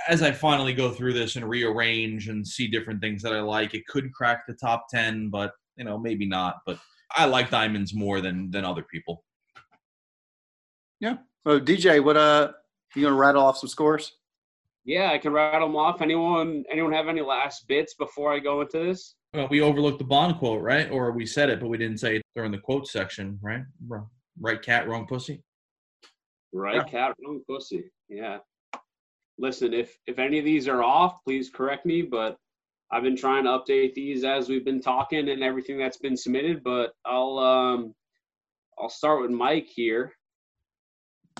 As 0.08 0.22
I 0.22 0.32
finally 0.32 0.72
go 0.72 0.90
through 0.90 1.12
this 1.12 1.36
and 1.36 1.48
rearrange 1.48 2.28
and 2.28 2.46
see 2.46 2.66
different 2.66 3.00
things 3.00 3.22
that 3.22 3.32
I 3.32 3.40
like, 3.40 3.74
it 3.74 3.86
could 3.86 4.12
crack 4.12 4.46
the 4.46 4.54
top 4.54 4.86
10, 4.90 5.30
but, 5.30 5.52
you 5.76 5.84
know, 5.84 5.98
maybe 5.98 6.26
not. 6.26 6.56
But 6.66 6.78
I 7.12 7.26
like 7.26 7.50
Diamonds 7.50 7.94
more 7.94 8.20
than, 8.20 8.50
than 8.50 8.64
other 8.64 8.82
people. 8.82 9.24
Yeah. 11.00 11.18
So 11.46 11.60
DJ, 11.60 12.02
what 12.02 12.16
uh 12.16 12.52
you 12.94 13.02
gonna 13.02 13.14
rattle 13.14 13.42
off 13.42 13.58
some 13.58 13.68
scores? 13.68 14.17
Yeah, 14.88 15.10
I 15.10 15.18
can 15.18 15.34
rattle 15.34 15.68
them 15.68 15.76
off. 15.76 16.00
Anyone 16.00 16.64
anyone 16.72 16.94
have 16.94 17.08
any 17.08 17.20
last 17.20 17.68
bits 17.68 17.92
before 17.92 18.32
I 18.32 18.38
go 18.38 18.62
into 18.62 18.78
this? 18.78 19.16
Well, 19.34 19.46
we 19.50 19.60
overlooked 19.60 19.98
the 19.98 20.04
Bond 20.04 20.38
quote, 20.38 20.62
right? 20.62 20.90
Or 20.90 21.12
we 21.12 21.26
said 21.26 21.50
it, 21.50 21.60
but 21.60 21.68
we 21.68 21.76
didn't 21.76 21.98
say 21.98 22.16
it 22.16 22.22
during 22.34 22.52
the 22.52 22.58
quote 22.58 22.88
section, 22.88 23.38
right? 23.42 23.60
Right 24.40 24.62
cat, 24.62 24.88
wrong 24.88 25.06
pussy. 25.06 25.42
Right, 26.54 26.90
cat, 26.90 27.14
wrong 27.22 27.42
pussy. 27.46 27.84
Yeah. 28.08 28.38
Listen, 29.36 29.74
if 29.74 29.94
if 30.06 30.18
any 30.18 30.38
of 30.38 30.46
these 30.46 30.66
are 30.68 30.82
off, 30.82 31.22
please 31.22 31.50
correct 31.50 31.84
me. 31.84 32.00
But 32.00 32.38
I've 32.90 33.02
been 33.02 33.14
trying 33.14 33.44
to 33.44 33.50
update 33.50 33.92
these 33.92 34.24
as 34.24 34.48
we've 34.48 34.64
been 34.64 34.80
talking 34.80 35.28
and 35.28 35.42
everything 35.42 35.76
that's 35.76 35.98
been 35.98 36.16
submitted. 36.16 36.64
But 36.64 36.94
I'll 37.04 37.38
um 37.38 37.94
I'll 38.78 38.88
start 38.88 39.20
with 39.20 39.32
Mike 39.32 39.66
here. 39.66 40.14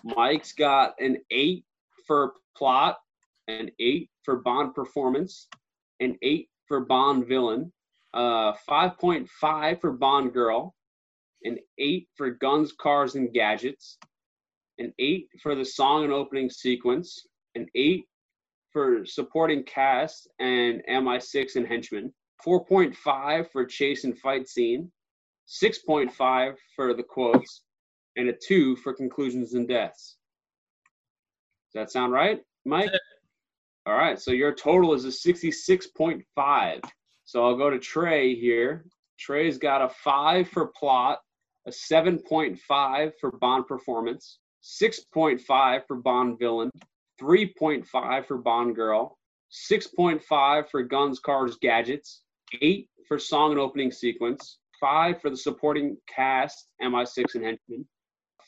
Mike's 0.05 0.53
got 0.53 0.97
an 1.01 1.17
eight 1.31 1.65
for 2.07 2.35
plot, 2.55 2.99
an 3.49 3.71
eight 3.81 4.11
for 4.23 4.37
Bond 4.37 4.75
performance, 4.75 5.49
an 6.01 6.17
eight 6.23 6.49
for 6.67 6.81
Bond 6.81 7.27
villain, 7.27 7.73
uh, 8.15 8.53
5.5 8.69 9.81
for 9.81 9.93
Bond 9.93 10.33
girl, 10.33 10.75
an 11.45 11.59
eight 11.79 12.09
for 12.15 12.31
guns, 12.31 12.73
cars, 12.73 13.15
and 13.15 13.33
gadgets, 13.33 13.99
an 14.79 14.93
eight 14.99 15.29
for 15.43 15.55
the 15.55 15.65
song 15.65 16.05
and 16.05 16.13
opening 16.13 16.51
sequence, 16.51 17.27
an 17.55 17.67
eight 17.75 18.05
for 18.73 19.05
supporting 19.07 19.65
cast 19.65 20.29
and 20.39 20.83
MI6 20.89 21.57
and 21.57 21.67
henchmen, 21.67 22.13
4.5 22.47 23.51
for 23.51 23.65
chase 23.65 24.05
and 24.05 24.17
fight 24.19 24.49
scene, 24.49 24.93
6.5 25.49 26.55
for 26.77 26.95
the 26.95 27.03
quotes, 27.03 27.63
and 28.17 28.29
a 28.29 28.33
two 28.33 28.77
for 28.77 28.93
conclusions 28.93 29.55
and 29.55 29.67
deaths. 29.67 30.17
Does 31.73 31.81
that 31.81 31.91
sound 31.91 32.13
right, 32.13 32.41
Mike? 32.65 32.91
All 33.89 33.95
right, 33.95 34.21
so 34.21 34.33
your 34.33 34.53
total 34.53 34.93
is 34.93 35.07
a 35.07 35.09
66.5. 35.09 36.91
So 37.25 37.43
I'll 37.43 37.57
go 37.57 37.71
to 37.71 37.79
Trey 37.79 38.35
here. 38.35 38.85
Trey's 39.19 39.57
got 39.57 39.81
a 39.81 39.89
five 39.89 40.47
for 40.51 40.67
plot, 40.67 41.21
a 41.67 41.71
7.5 41.71 43.13
for 43.19 43.33
Bond 43.33 43.67
performance, 43.67 44.41
6.5 44.63 45.87
for 45.87 45.97
Bond 45.97 46.39
villain, 46.39 46.71
3.5 47.19 48.27
for 48.27 48.37
Bond 48.37 48.77
girl, 48.77 49.17
6.5 49.51 50.69
for 50.69 50.83
guns, 50.83 51.19
cars, 51.19 51.57
gadgets, 51.63 52.21
8 52.61 52.91
for 53.07 53.19
song 53.19 53.53
and 53.53 53.61
opening 53.61 53.91
sequence, 53.91 54.59
5 54.79 55.19
for 55.23 55.31
the 55.31 55.37
supporting 55.37 55.97
cast, 56.07 56.73
MI6 56.83 57.37
and 57.37 57.45
henchmen, 57.45 57.89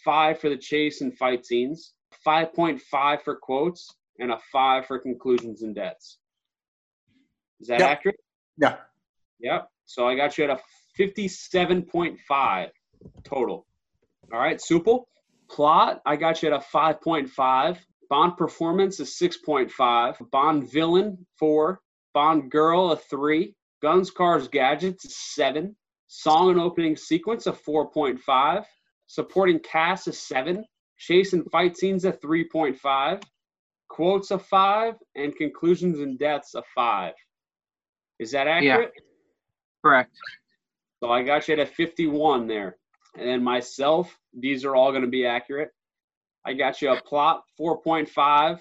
5 0.05 0.39
for 0.39 0.51
the 0.51 0.59
chase 0.59 1.01
and 1.01 1.17
fight 1.17 1.47
scenes, 1.47 1.95
5.5 2.27 3.23
for 3.23 3.37
quotes, 3.37 3.95
and 4.21 4.31
a 4.31 4.39
5 4.53 4.87
for 4.87 4.99
conclusions 4.99 5.63
and 5.63 5.75
debts. 5.75 6.19
Is 7.61 7.69
that 7.69 7.81
Yep. 7.81 7.89
accurate? 7.91 8.21
Yeah. 8.57 8.81
Yep. 9.41 9.71
So 9.85 10.07
I 10.07 10.15
got 10.15 10.39
you 10.39 10.45
at 10.45 10.51
a 10.51 10.63
57.5 10.97 12.71
total. 13.25 13.67
All 14.33 14.39
right, 14.39 14.61
Supple. 14.61 15.09
Plot, 15.49 16.01
I 16.07 16.15
got 16.17 16.43
you 16.43 16.51
at 16.51 16.55
a 16.55 16.61
5.5. 16.61 17.85
Bond 18.09 18.37
performance 18.37 19.01
is 19.01 19.19
6.5. 19.19 20.17
Bond 20.31 20.71
villain, 20.71 21.27
4. 21.39 21.81
Bond 22.13 22.51
girl, 22.51 22.93
a 22.93 22.97
3. 22.97 23.57
Guns, 23.83 24.11
cars, 24.11 24.47
gadgets, 24.49 25.35
7. 25.35 25.77
Song 26.07 26.51
and 26.51 26.61
opening 26.61 26.97
sequence, 26.97 27.47
a 27.47 27.53
4.5. 27.53 28.65
Supporting 29.07 29.59
cast, 29.61 30.07
a 30.07 30.13
7. 30.13 30.65
Chase 30.99 31.33
and 31.33 31.51
fight 31.51 31.77
scenes, 31.77 32.05
a 32.05 32.13
3.5. 32.13 33.23
Quotes, 33.91 34.31
a 34.31 34.39
5. 34.39 34.95
And 35.17 35.37
conclusions 35.37 35.99
and 35.99 36.19
deaths, 36.19 36.55
a 36.55 36.63
5. 36.75 37.13
Is 38.19 38.31
that 38.33 38.47
accurate? 38.47 38.93
Yeah. 38.95 39.03
Correct. 39.83 40.17
So 41.03 41.11
I 41.11 41.23
got 41.23 41.47
you 41.49 41.55
at 41.55 41.61
a 41.61 41.67
51 41.67 42.47
there. 42.47 42.77
And 43.19 43.29
then 43.29 43.43
myself, 43.43 44.17
these 44.33 44.65
are 44.65 44.75
all 44.75 44.91
going 44.93 45.03
to 45.03 45.09
be 45.09 45.27
accurate. 45.27 45.71
I 46.45 46.55
got 46.55 46.81
you 46.81 46.93
a 46.93 47.03
plot 47.03 47.43
4.5, 47.61 48.61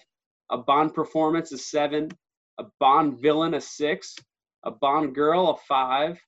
a 0.49 0.57
Bond 0.57 0.93
performance 0.93 1.51
a 1.51 1.57
7, 1.57 2.09
a 2.57 2.65
Bond 2.79 3.21
villain 3.21 3.53
a 3.53 3.61
6, 3.61 4.15
a 4.63 4.71
Bond 4.71 5.15
girl 5.15 5.49
a 5.49 5.57
5, 5.67 6.19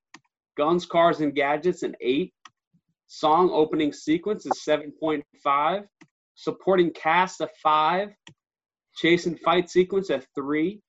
guns, 0.56 0.86
cars, 0.86 1.20
and 1.22 1.34
gadgets 1.34 1.84
an 1.84 1.96
8, 2.00 2.34
song 3.08 3.50
opening 3.52 3.92
sequence 3.92 4.46
is 4.46 4.64
7.5, 4.66 5.88
supporting 6.36 6.92
cast 6.92 7.42
a 7.42 7.50
5, 7.62 8.10
chase 8.96 9.26
and 9.26 9.40
fight 9.40 9.70
sequence 9.70 10.10
at 10.10 10.26
3, 10.36 10.82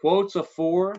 quotes 0.00 0.36
a 0.36 0.42
4, 0.42 0.94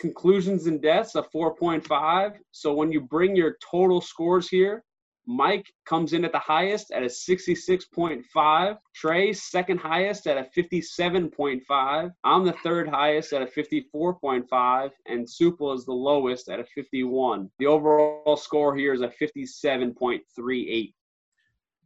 conclusions 0.00 0.66
and 0.66 0.80
deaths 0.80 1.14
a 1.14 1.22
4.5 1.22 2.34
so 2.52 2.72
when 2.72 2.92
you 2.92 3.00
bring 3.00 3.34
your 3.34 3.56
total 3.70 4.00
scores 4.00 4.48
here 4.48 4.84
mike 5.26 5.66
comes 5.86 6.12
in 6.12 6.24
at 6.24 6.32
the 6.32 6.38
highest 6.38 6.90
at 6.92 7.02
a 7.02 7.06
66.5 7.06 8.78
trey 8.94 9.32
second 9.32 9.78
highest 9.78 10.26
at 10.26 10.38
a 10.38 10.48
57.5 10.56 12.12
i'm 12.24 12.44
the 12.44 12.52
third 12.64 12.88
highest 12.88 13.32
at 13.32 13.42
a 13.42 13.46
54.5 13.46 14.90
and 15.06 15.26
supla 15.26 15.74
is 15.74 15.84
the 15.84 15.92
lowest 15.92 16.48
at 16.48 16.60
a 16.60 16.64
51 16.64 17.50
the 17.58 17.66
overall 17.66 18.36
score 18.36 18.76
here 18.76 18.94
is 18.94 19.00
a 19.00 19.08
57.38 19.08 20.92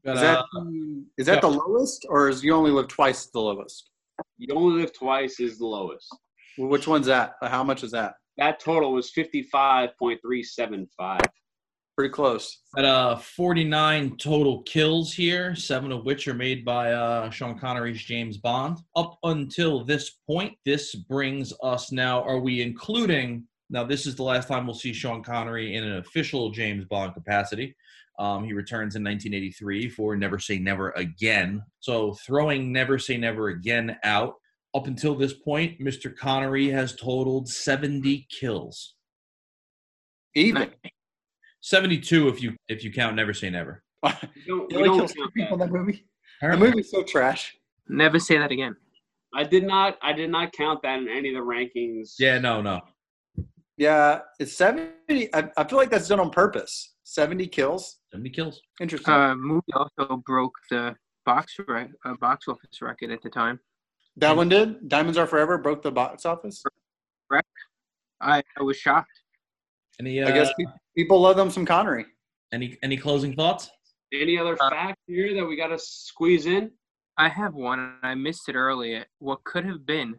Is 0.05 0.21
that 0.21 0.45
is 1.17 1.27
that 1.27 1.43
the 1.43 1.49
lowest, 1.49 2.07
or 2.09 2.29
is 2.29 2.43
you 2.43 2.55
only 2.55 2.73
live 2.73 2.89
twice 2.89 3.27
the 3.27 3.39
lowest? 3.41 3.91
you 4.37 4.55
only 4.55 4.81
live 4.81 4.93
twice 4.93 5.41
is 5.41 5.59
the 5.59 5.67
lowest 5.67 6.07
Well, 6.59 6.69
which 6.69 6.87
one's 6.87 7.07
that? 7.07 7.35
How 7.43 7.65
much 7.65 7.83
is 7.85 7.91
that? 7.93 8.15
that 8.39 8.61
total 8.61 8.93
was 8.93 9.13
55.375 9.13 11.21
Pretty 11.95 12.11
close. 12.11 12.61
At 12.79 12.87
uh 12.87 13.17
49 13.17 14.17
total 14.17 14.63
kills 14.63 15.13
here, 15.13 15.55
seven 15.55 15.93
of 15.93 16.07
which 16.07 16.27
are 16.27 16.33
made 16.35 16.65
by 16.65 16.93
uh, 16.93 17.29
Sean 17.29 17.59
Connery's 17.59 18.03
James 18.03 18.39
Bond. 18.39 18.79
Up 18.97 19.19
until 19.25 19.85
this 19.85 20.13
point, 20.27 20.57
this 20.65 20.95
brings 20.95 21.53
us 21.63 21.93
now. 21.93 22.23
Are 22.23 22.39
we 22.39 22.63
including? 22.63 23.47
Now, 23.69 23.85
this 23.85 24.07
is 24.07 24.17
the 24.17 24.23
last 24.23 24.49
time 24.49 24.65
we'll 24.67 24.75
see 24.75 24.95
Sean 24.95 25.23
Connery 25.23 25.77
in 25.77 25.85
an 25.85 25.99
official 25.99 26.49
James 26.51 26.87
Bond 26.87 27.13
capacity. 27.13 27.77
Um, 28.19 28.45
he 28.45 28.53
returns 28.53 28.95
in 28.95 29.03
1983 29.05 29.89
for 29.89 30.17
Never 30.17 30.39
Say 30.39 30.59
Never 30.59 30.91
Again. 30.91 31.63
So 31.81 32.15
throwing 32.27 32.73
Never 32.73 32.99
Say 32.99 33.17
Never 33.17 33.49
Again 33.49 33.97
out, 34.05 34.35
up 34.75 34.87
until 34.87 35.15
this 35.15 35.33
point, 35.35 35.81
Mr. 35.81 36.15
Connery 36.15 36.69
has 36.71 36.95
totaled 36.97 37.49
70 37.49 38.27
kills. 38.31 38.95
Even 40.35 40.71
72 41.61 42.29
if 42.29 42.43
you 42.43 42.57
if 42.69 42.83
you 42.83 42.93
count 42.93 43.17
Never 43.17 43.35
Say 43.35 43.51
Never. 43.51 43.83
You 44.45 44.59
don't, 44.59 44.73
you 44.73 44.79
only 44.79 44.99
count 44.99 45.13
two 45.13 45.29
people 45.37 45.55
in 45.55 45.59
that. 45.61 45.67
that 45.67 45.73
movie. 45.73 45.93
The 45.93 46.47
Apparently. 46.47 46.69
movie's 46.71 46.91
so 46.91 47.03
trash. 47.05 47.57
Never 47.89 48.19
say 48.19 48.39
that 48.39 48.51
again. 48.51 48.75
I 49.35 49.45
did 49.45 49.65
not. 49.65 49.97
I 50.03 50.13
did 50.13 50.31
not 50.31 50.53
count 50.53 50.81
that 50.83 50.99
in 50.99 51.09
any 51.09 51.29
of 51.29 51.35
the 51.37 51.41
rankings. 51.41 52.15
Yeah, 52.19 52.39
no, 52.39 52.61
no. 52.61 52.81
Yeah, 53.77 54.21
it's 54.41 54.57
seventy. 54.57 55.33
I, 55.35 55.49
I 55.57 55.65
feel 55.65 55.79
like 55.79 55.91
that's 55.91 56.09
done 56.09 56.21
on 56.21 56.31
purpose. 56.31 56.92
Seventy 57.13 57.47
kills. 57.47 57.99
70 58.13 58.31
kills. 58.31 58.63
Interesting. 58.81 59.13
Uh, 59.13 59.35
movie 59.35 59.71
also 59.75 60.17
broke 60.25 60.55
the 60.71 60.95
box 61.27 61.57
re- 61.69 61.89
uh, 62.07 62.15
box 62.23 62.49
office 62.49 62.81
record 62.81 63.11
at 63.11 63.21
the 63.21 63.29
time. 63.29 63.61
that 64.17 64.35
one 64.35 64.49
did. 64.49 64.89
Diamonds 64.89 65.19
Are 65.19 65.27
Forever 65.27 65.59
broke 65.59 65.83
the 65.83 65.93
box 65.93 66.25
office. 66.25 66.63
Correct. 67.31 67.47
I, 68.23 68.43
I 68.59 68.63
was 68.63 68.79
shocked. 68.79 69.11
Any 70.01 70.23
uh, 70.23 70.29
I 70.29 70.33
guess 70.33 70.51
pe- 70.59 70.65
people 70.97 71.21
love 71.21 71.37
them 71.37 71.51
some 71.51 71.67
Connery. 71.67 72.07
any 72.51 72.79
any 72.83 72.97
closing 72.97 73.35
thoughts? 73.37 73.71
Any 74.15 74.39
other 74.39 74.57
fact 74.57 74.97
here 75.07 75.35
that 75.35 75.45
we 75.45 75.55
got 75.55 75.67
to 75.69 75.79
squeeze 75.79 76.47
in? 76.47 76.71
I 77.19 77.29
have 77.29 77.53
one, 77.53 77.79
and 77.79 77.93
I 78.03 78.15
missed 78.15 78.49
it 78.49 78.55
earlier. 78.55 79.05
What 79.19 79.45
could 79.45 79.67
have 79.67 79.85
been? 79.85 80.15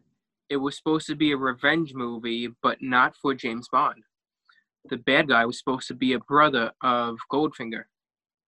It 0.47 0.57
was 0.57 0.77
supposed 0.77 1.07
to 1.07 1.15
be 1.15 1.31
a 1.31 1.37
revenge 1.37 1.95
movie, 1.95 2.49
but 2.61 2.77
not 2.83 3.15
for 3.19 3.33
James 3.33 3.67
Bond. 3.71 4.03
The 4.89 4.97
bad 4.97 5.29
guy 5.29 5.45
was 5.45 5.57
supposed 5.57 5.87
to 5.87 5.93
be 5.93 6.13
a 6.13 6.19
brother 6.19 6.71
of 6.81 7.17
Goldfinger, 7.31 7.83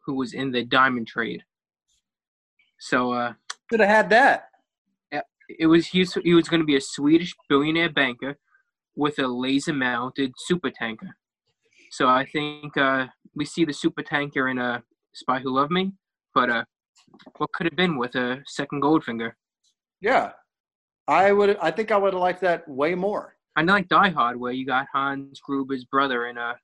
who 0.06 0.16
was 0.16 0.34
in 0.34 0.52
the 0.52 0.64
diamond 0.64 1.08
trade. 1.08 1.44
So 2.80 3.14
uh, 3.14 3.34
Should 3.70 3.80
have 3.80 3.90
had 3.90 4.10
that. 4.10 4.50
Yeah 5.12 5.22
it 5.50 5.68
was 5.68 5.88
he 5.88 6.00
was, 6.00 6.14
he 6.24 6.34
was 6.34 6.48
going 6.48 6.60
to 6.62 6.66
be 6.66 6.76
a 6.76 6.82
Swedish 6.82 7.36
billionaire 7.50 7.90
banker 7.90 8.38
with 8.96 9.20
a 9.20 9.28
laser-mounted 9.28 10.34
super 10.38 10.70
tanker. 10.72 11.16
So 11.92 12.08
I 12.08 12.26
think 12.26 12.76
uh, 12.78 13.08
we 13.36 13.46
see 13.46 13.66
the 13.66 13.74
super 13.74 14.02
tanker 14.02 14.48
in 14.50 14.58
a 14.58 14.84
Spy 15.14 15.40
Who 15.40 15.54
Loved 15.54 15.72
Me, 15.72 15.92
but 16.34 16.50
uh, 16.50 16.64
what 17.38 17.52
could 17.52 17.66
have 17.66 17.76
been 17.76 17.98
with 17.98 18.16
a 18.16 18.42
second 18.46 18.82
Goldfinger? 18.82 19.34
Yeah, 20.02 20.32
I 21.08 21.32
would. 21.32 21.58
I 21.62 21.72
think 21.72 21.92
I 21.92 21.98
would 21.98 22.14
have 22.14 22.22
liked 22.22 22.42
that 22.42 22.68
way 22.68 22.96
more. 22.96 23.35
I 23.56 23.62
like 23.62 23.88
Die 23.88 24.10
Hard, 24.10 24.38
where 24.38 24.52
you 24.52 24.66
got 24.66 24.88
Hans 24.94 25.40
Gruber's 25.40 25.86
brother 25.86 26.28
in 26.28 26.38
a 26.38 26.56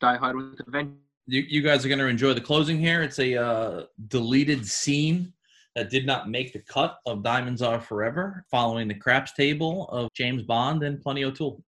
Die 0.00 0.16
Hard 0.16 0.36
with 0.36 0.60
a 0.66 0.70
Vengeance. 0.70 0.98
You, 1.26 1.42
you 1.48 1.62
guys 1.62 1.84
are 1.84 1.88
going 1.88 2.00
to 2.00 2.08
enjoy 2.08 2.34
the 2.34 2.40
closing 2.40 2.78
here. 2.78 3.02
It's 3.02 3.20
a 3.20 3.36
uh, 3.36 3.84
deleted 4.08 4.66
scene 4.66 5.32
that 5.76 5.88
did 5.88 6.04
not 6.04 6.28
make 6.28 6.52
the 6.52 6.58
cut 6.58 6.98
of 7.06 7.22
Diamonds 7.22 7.62
Are 7.62 7.80
Forever, 7.80 8.44
following 8.50 8.88
the 8.88 8.94
craps 8.94 9.32
table 9.32 9.88
of 9.88 10.12
James 10.14 10.42
Bond 10.42 10.82
and 10.82 11.00
Plenty 11.00 11.24
O'Toole. 11.24 11.62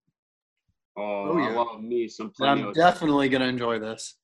Oh, 0.96 1.24
Oh, 1.26 1.38
I 1.38 1.50
love 1.52 1.82
me 1.82 2.08
some 2.08 2.32
But 2.38 2.48
I'm 2.48 2.58
plenty 2.58 2.68
of 2.70 2.74
definitely 2.74 3.28
gonna 3.28 3.46
enjoy 3.46 3.78
this. 3.78 4.16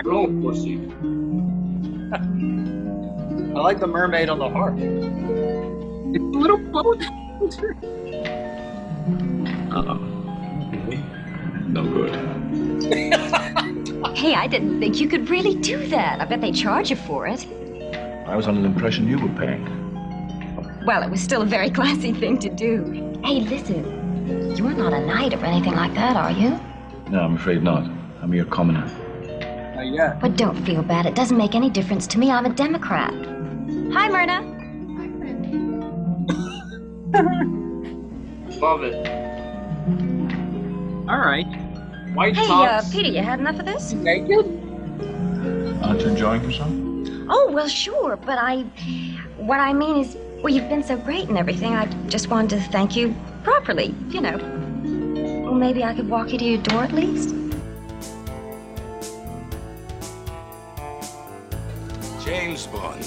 Roll, 0.00 0.26
pussy. 0.40 0.80
I 3.54 3.60
like 3.60 3.78
the 3.78 3.86
mermaid 3.86 4.30
on 4.30 4.38
the 4.38 4.48
harp. 4.48 4.74
It's 4.78 6.24
a 6.24 6.38
little 6.38 6.56
boat. 6.56 7.02
Uh 9.70 9.84
oh. 9.88 9.98
No 11.68 11.84
good. 11.84 12.12
Hey, 14.14 14.34
I 14.34 14.46
didn't 14.46 14.78
think 14.78 15.00
you 15.00 15.08
could 15.08 15.30
really 15.30 15.54
do 15.54 15.86
that. 15.88 16.20
I 16.20 16.24
bet 16.26 16.40
they 16.40 16.52
charge 16.52 16.90
you 16.90 16.96
for 16.96 17.26
it. 17.26 17.46
I 18.26 18.36
was 18.36 18.46
under 18.46 18.60
the 18.60 18.66
impression 18.66 19.08
you 19.08 19.18
were 19.18 19.28
paying. 19.30 19.64
Well, 20.86 21.02
it 21.02 21.10
was 21.10 21.20
still 21.20 21.42
a 21.42 21.46
very 21.46 21.70
classy 21.78 22.12
thing 22.12 22.38
to 22.38 22.48
do. 22.48 22.84
Hey, 23.24 23.40
listen. 23.40 24.54
You're 24.56 24.74
not 24.74 24.92
a 24.92 25.04
knight 25.04 25.34
or 25.34 25.44
anything 25.44 25.74
like 25.74 25.94
that, 25.94 26.16
are 26.16 26.30
you? 26.30 26.60
No, 27.10 27.20
I'm 27.20 27.36
afraid 27.36 27.62
not. 27.62 27.84
I'm 28.20 28.32
your 28.34 28.44
commoner. 28.44 28.88
Uh, 29.82 29.84
yeah. 29.84 30.16
But 30.20 30.36
don't 30.36 30.54
feel 30.64 30.82
bad. 30.82 31.06
It 31.06 31.16
doesn't 31.16 31.36
make 31.36 31.56
any 31.56 31.68
difference 31.68 32.06
to 32.08 32.18
me. 32.18 32.30
I'm 32.30 32.46
a 32.46 32.50
Democrat. 32.50 33.12
Hi, 33.92 34.08
Myrna. 34.08 34.42
Hi, 34.96 35.08
Frankie. 35.18 35.58
Love 38.60 38.84
it. 38.84 38.94
All 41.08 41.18
right. 41.18 41.46
White 42.14 42.36
Hey, 42.36 42.46
uh, 42.48 42.80
Peter, 42.92 43.08
you 43.08 43.22
had 43.22 43.40
enough 43.40 43.58
of 43.58 43.66
this? 43.66 43.92
Naked? 43.92 44.46
Aren't 45.82 46.00
you 46.00 46.08
enjoying 46.10 46.44
yourself? 46.44 46.70
Oh, 47.28 47.50
well, 47.52 47.66
sure, 47.66 48.16
but 48.16 48.38
I. 48.38 48.62
What 49.38 49.58
I 49.58 49.72
mean 49.72 49.96
is, 49.96 50.16
well, 50.42 50.52
you've 50.52 50.68
been 50.68 50.84
so 50.84 50.96
great 50.96 51.28
and 51.28 51.36
everything. 51.36 51.74
I 51.74 51.86
just 52.06 52.28
wanted 52.28 52.50
to 52.50 52.62
thank 52.70 52.94
you 52.94 53.16
properly, 53.42 53.92
you 54.10 54.20
know. 54.20 54.36
Well, 55.42 55.54
maybe 55.54 55.82
I 55.82 55.92
could 55.92 56.08
walk 56.08 56.30
you 56.30 56.38
to 56.38 56.44
your 56.44 56.62
door 56.62 56.84
at 56.84 56.92
least? 56.92 57.34
James 62.32 62.66
Bond. 62.66 63.06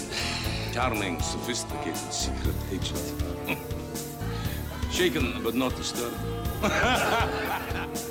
Charming, 0.71 1.19
sophisticated 1.19 2.13
secret 2.13 2.55
agent. 2.71 3.15
Shaken 4.91 5.41
but 5.43 5.55
not 5.55 5.75
disturbed. 5.75 6.15